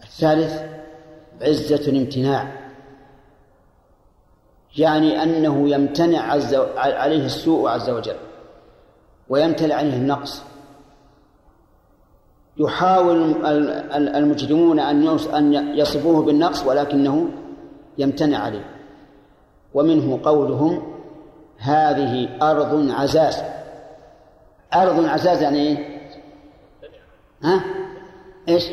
الثالث 0.03 0.63
عزة 1.43 1.91
الامتناع. 1.91 2.67
يعني 4.79 5.23
أنه 5.23 5.69
يمتنع 5.71 6.33
عز 6.33 6.55
عليه 6.77 7.25
السوء 7.27 7.69
عز 7.69 7.91
وجل 7.91 8.17
ويمتلئ 9.29 9.75
عليه 9.75 9.97
النقص. 9.97 10.43
يحاول 12.57 13.47
المجرمون 14.17 14.81
أن 14.81 15.53
يصفوه 15.79 16.23
بالنقص 16.23 16.67
ولكنه 16.67 17.29
يمتنع 17.99 18.39
عليه 18.39 18.65
ومنه 19.75 20.21
قولهم 20.23 20.97
هذه 21.59 22.29
أرض 22.43 22.91
عزاز 22.91 23.43
أرض 24.75 25.07
عزاز 25.07 25.43
يعني 25.43 25.59
إيه؟ 25.59 26.01
ها؟ 27.43 27.65
إيش؟ 28.49 28.65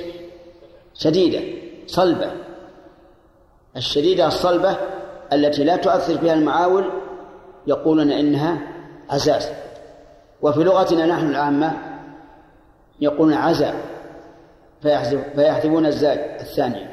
شديدة 0.93 1.41
صلبة 1.87 2.31
الشديدة 3.77 4.27
الصلبة 4.27 4.77
التي 5.33 5.63
لا 5.63 5.75
تؤثر 5.75 6.17
فيها 6.17 6.33
المعاول 6.33 6.91
يقولون 7.67 8.11
إنها 8.11 8.57
عزاز 9.09 9.49
وفي 10.41 10.63
لغتنا 10.63 11.05
نحن 11.05 11.29
العامة 11.29 11.73
يقولون 13.01 13.33
عزا 13.33 13.73
فيحذفون 15.35 15.85
الزاي 15.85 16.41
الثانية 16.41 16.92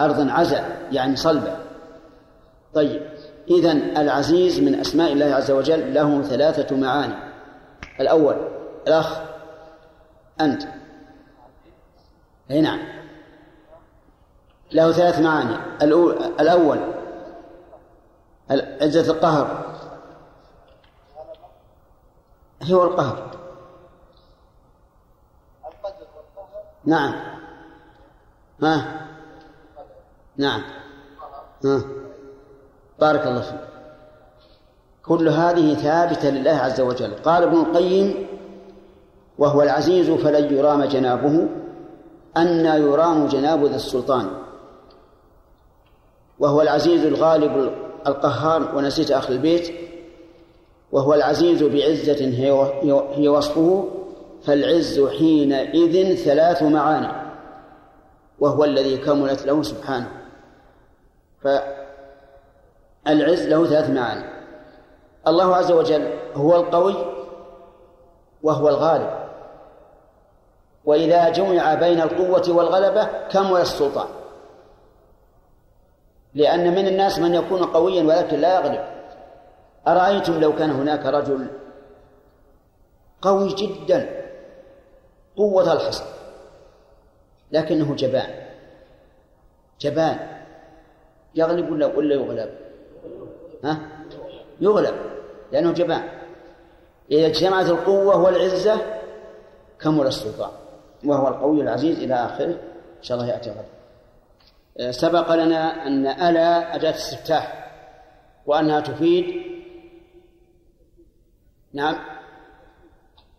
أرضا 0.00 0.32
عزا 0.32 0.88
يعني 0.92 1.16
صلبة. 1.16 1.56
طيب 2.74 3.02
إذا 3.50 3.72
العزيز 3.72 4.60
من 4.60 4.74
أسماء 4.80 5.12
الله 5.12 5.34
عز 5.34 5.50
وجل 5.50 5.94
له 5.94 6.22
ثلاثة 6.22 6.76
معاني. 6.76 7.14
الأول 8.00 8.36
الأخ 8.86 9.20
أنت. 10.40 10.62
أي 12.50 12.60
نعم. 12.60 12.80
له 14.72 14.92
ثلاث 14.92 15.18
معاني. 15.20 15.56
الأول 16.40 16.78
عزة 18.80 19.12
القهر. 19.12 19.74
هو 22.62 22.84
القهر 22.84 23.30
نعم. 26.84 27.14
ها 28.62 29.06
نعم. 30.36 30.62
ها. 31.64 31.82
بارك 33.00 33.26
الله 33.26 33.40
فيك. 33.40 33.60
كل 35.06 35.28
هذه 35.28 35.74
ثابتة 35.74 36.30
لله 36.30 36.50
عز 36.50 36.80
وجل. 36.80 37.14
قال 37.14 37.42
ابن 37.42 37.56
القيم 37.56 38.26
وهو 39.38 39.62
العزيز 39.62 40.10
فلن 40.10 40.56
يرام 40.56 40.84
جنابه 40.84 41.48
أن 42.36 42.66
يرام 42.66 43.26
جناب 43.26 43.64
ذي 43.64 43.74
السلطان. 43.74 44.30
وهو 46.38 46.62
العزيز 46.62 47.04
الغالب 47.04 47.72
القهار 48.06 48.76
ونسيت 48.76 49.10
أخ 49.10 49.30
البيت. 49.30 49.74
وهو 50.92 51.14
العزيز 51.14 51.62
بعزة 51.62 52.24
هي 53.14 53.28
وصفه 53.28 53.88
فالعز 54.42 55.00
حينئذ 55.00 56.16
ثلاث 56.16 56.62
معاني. 56.62 57.24
وهو 58.40 58.64
الذي 58.64 58.96
كملت 58.96 59.46
له 59.46 59.62
سبحانه. 59.62 60.23
فالعز 61.44 63.42
له 63.48 63.66
ثلاث 63.66 63.90
معاني. 63.90 64.24
الله 65.28 65.56
عز 65.56 65.72
وجل 65.72 66.18
هو 66.34 66.56
القوي 66.56 66.96
وهو 68.42 68.68
الغالب. 68.68 69.24
وإذا 70.84 71.28
جمع 71.28 71.74
بين 71.74 72.00
القوة 72.00 72.44
والغلبة 72.48 73.28
كمل 73.28 73.60
السلطان. 73.60 74.08
لأن 76.34 76.70
من 76.70 76.86
الناس 76.88 77.18
من 77.18 77.34
يكون 77.34 77.62
قويا 77.64 78.02
ولكن 78.02 78.40
لا 78.40 78.54
يغلب. 78.54 78.84
أرأيتم 79.88 80.40
لو 80.40 80.56
كان 80.56 80.70
هناك 80.70 81.06
رجل 81.06 81.46
قوي 83.22 83.48
جدا 83.48 84.24
قوة 85.36 85.72
الحصن 85.72 86.04
لكنه 87.52 87.94
جبان. 87.94 88.46
جبان. 89.80 90.33
يغلب 91.36 91.72
ولا 91.72 91.86
ولا 91.86 92.14
يغلب؟ 92.14 92.50
ها؟ 93.64 93.78
يغلب. 94.60 94.94
لأنه 95.52 95.72
جبان 95.72 96.08
إذا 97.10 97.26
اجتمعت 97.26 97.70
القوة 97.70 98.22
والعزة 98.22 98.80
كمل 99.80 100.06
السلطان. 100.06 100.50
وهو 101.04 101.28
القوي 101.28 101.62
العزيز 101.62 101.98
إلى 101.98 102.14
آخره. 102.14 102.58
إن 102.98 103.02
شاء 103.02 103.18
الله 103.18 103.30
يأتي 103.32 103.50
غدا 103.50 103.64
آه، 104.80 104.90
سبق 104.90 105.34
لنا 105.34 105.86
أن 105.86 106.06
ألا 106.06 106.74
أداة 106.74 106.90
استفتاح 106.94 107.70
وأنها 108.46 108.80
تفيد. 108.80 109.42
نعم. 111.72 111.96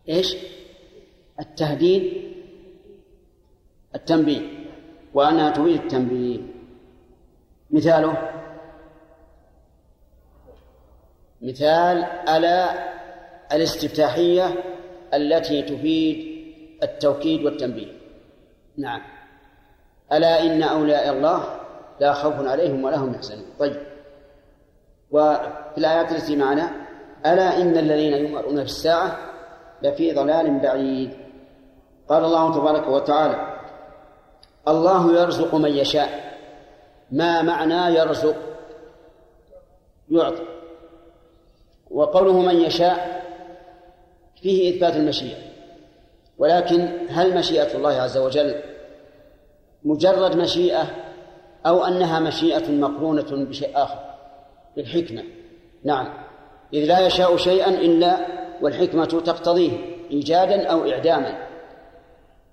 إيش؟ 0.09 0.35
التهديد 1.39 2.31
التنبيه. 3.95 4.41
وأنها 5.13 5.51
تفيد 5.51 5.81
التنبيه. 5.81 6.54
مثاله؟ 7.75 8.17
مثال 11.41 12.03
ألا 12.29 12.69
الاستفتاحية 13.55 14.45
التي 15.13 15.61
تفيد 15.61 16.35
التوكيد 16.83 17.45
والتنبيه. 17.45 17.87
نعم. 18.77 19.01
ألا 20.13 20.43
إن 20.43 20.63
أولياء 20.63 21.13
الله 21.13 21.43
لا 21.99 22.13
خوف 22.13 22.47
عليهم 22.47 22.83
ولا 22.83 22.97
هم 22.97 23.13
يحزنون. 23.13 23.45
طيب. 23.59 23.75
وفي 25.11 25.77
الآيات 25.77 26.11
التي 26.11 26.35
معنا 26.35 26.71
ألا 27.25 27.61
إن 27.61 27.77
الذين 27.77 28.13
يمرون 28.13 28.55
في 28.55 28.63
الساعة 28.63 29.17
لفي 29.81 30.11
ضلال 30.11 30.59
بعيد. 30.59 31.11
قال 32.09 32.23
الله 32.25 32.53
تبارك 32.53 32.87
وتعالى 32.87 33.57
الله 34.67 35.21
يرزق 35.21 35.55
من 35.55 35.71
يشاء. 35.71 36.24
ما 37.11 37.41
معنى 37.41 37.95
يرزق؟ 37.95 38.35
يعطي 40.11 40.45
وقوله 41.91 42.39
من 42.41 42.55
يشاء 42.55 43.23
فيه 44.41 44.75
إثبات 44.75 44.95
المشيئة. 44.95 45.37
ولكن 46.37 46.89
هل 47.09 47.37
مشيئة 47.37 47.77
الله 47.77 48.01
عز 48.01 48.17
وجل 48.17 48.55
مجرد 49.85 50.35
مشيئة 50.35 50.85
أو 51.65 51.85
أنها 51.85 52.19
مشيئة 52.19 52.71
مقرونة 52.71 53.45
بشيء 53.45 53.69
آخر؟ 53.75 53.99
بالحكمة. 54.75 55.23
نعم. 55.83 56.13
إذ 56.73 56.85
لا 56.85 56.99
يشاء 56.99 57.37
شيئا 57.37 57.69
إلا 57.69 58.17
والحكمة 58.61 59.05
تقتضيه 59.05 59.71
إيجادا 60.11 60.67
أو 60.67 60.89
إعداما. 60.91 61.47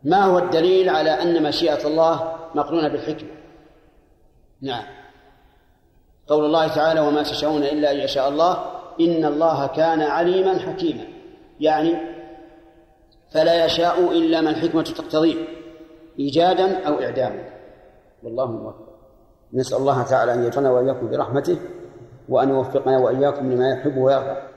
ما 0.05 0.25
هو 0.25 0.39
الدليل 0.39 0.89
على 0.89 1.11
أن 1.11 1.43
مشيئة 1.43 1.87
الله 1.87 2.35
مقرونة 2.55 2.89
بالحكمة؟ 2.89 3.42
نعم. 4.63 4.85
قول 6.29 6.45
الله 6.45 6.75
تعالى 6.75 7.01
وما 7.01 7.23
تشاءون 7.23 7.63
إلا 7.63 7.93
أن 7.93 7.97
يشاء 7.97 8.29
الله 8.29 8.53
إن 9.01 9.25
الله 9.25 9.67
كان 9.67 10.03
عليما 10.03 10.59
حكيما. 10.59 11.05
يعني 11.61 11.97
فلا 13.35 13.65
يشاء 13.65 14.11
إلا 14.13 14.41
ما 14.41 14.51
الحكمة 14.51 14.83
تقتضيه 14.83 15.37
إيجادا 16.19 16.87
أو 16.89 17.03
إعداما. 17.03 17.45
والله 18.23 18.47
موفق. 18.47 18.93
نسأل 19.53 19.79
الله 19.79 20.03
تعالى 20.03 20.35
أن 20.35 20.45
يجعلنا 20.45 20.71
وإياكم 20.71 21.11
برحمته 21.11 21.59
وأن 22.29 22.49
يوفقنا 22.49 22.99
وإياكم 22.99 23.53
لما 23.53 23.71
يحب 23.71 23.97
ويرضى. 23.97 24.52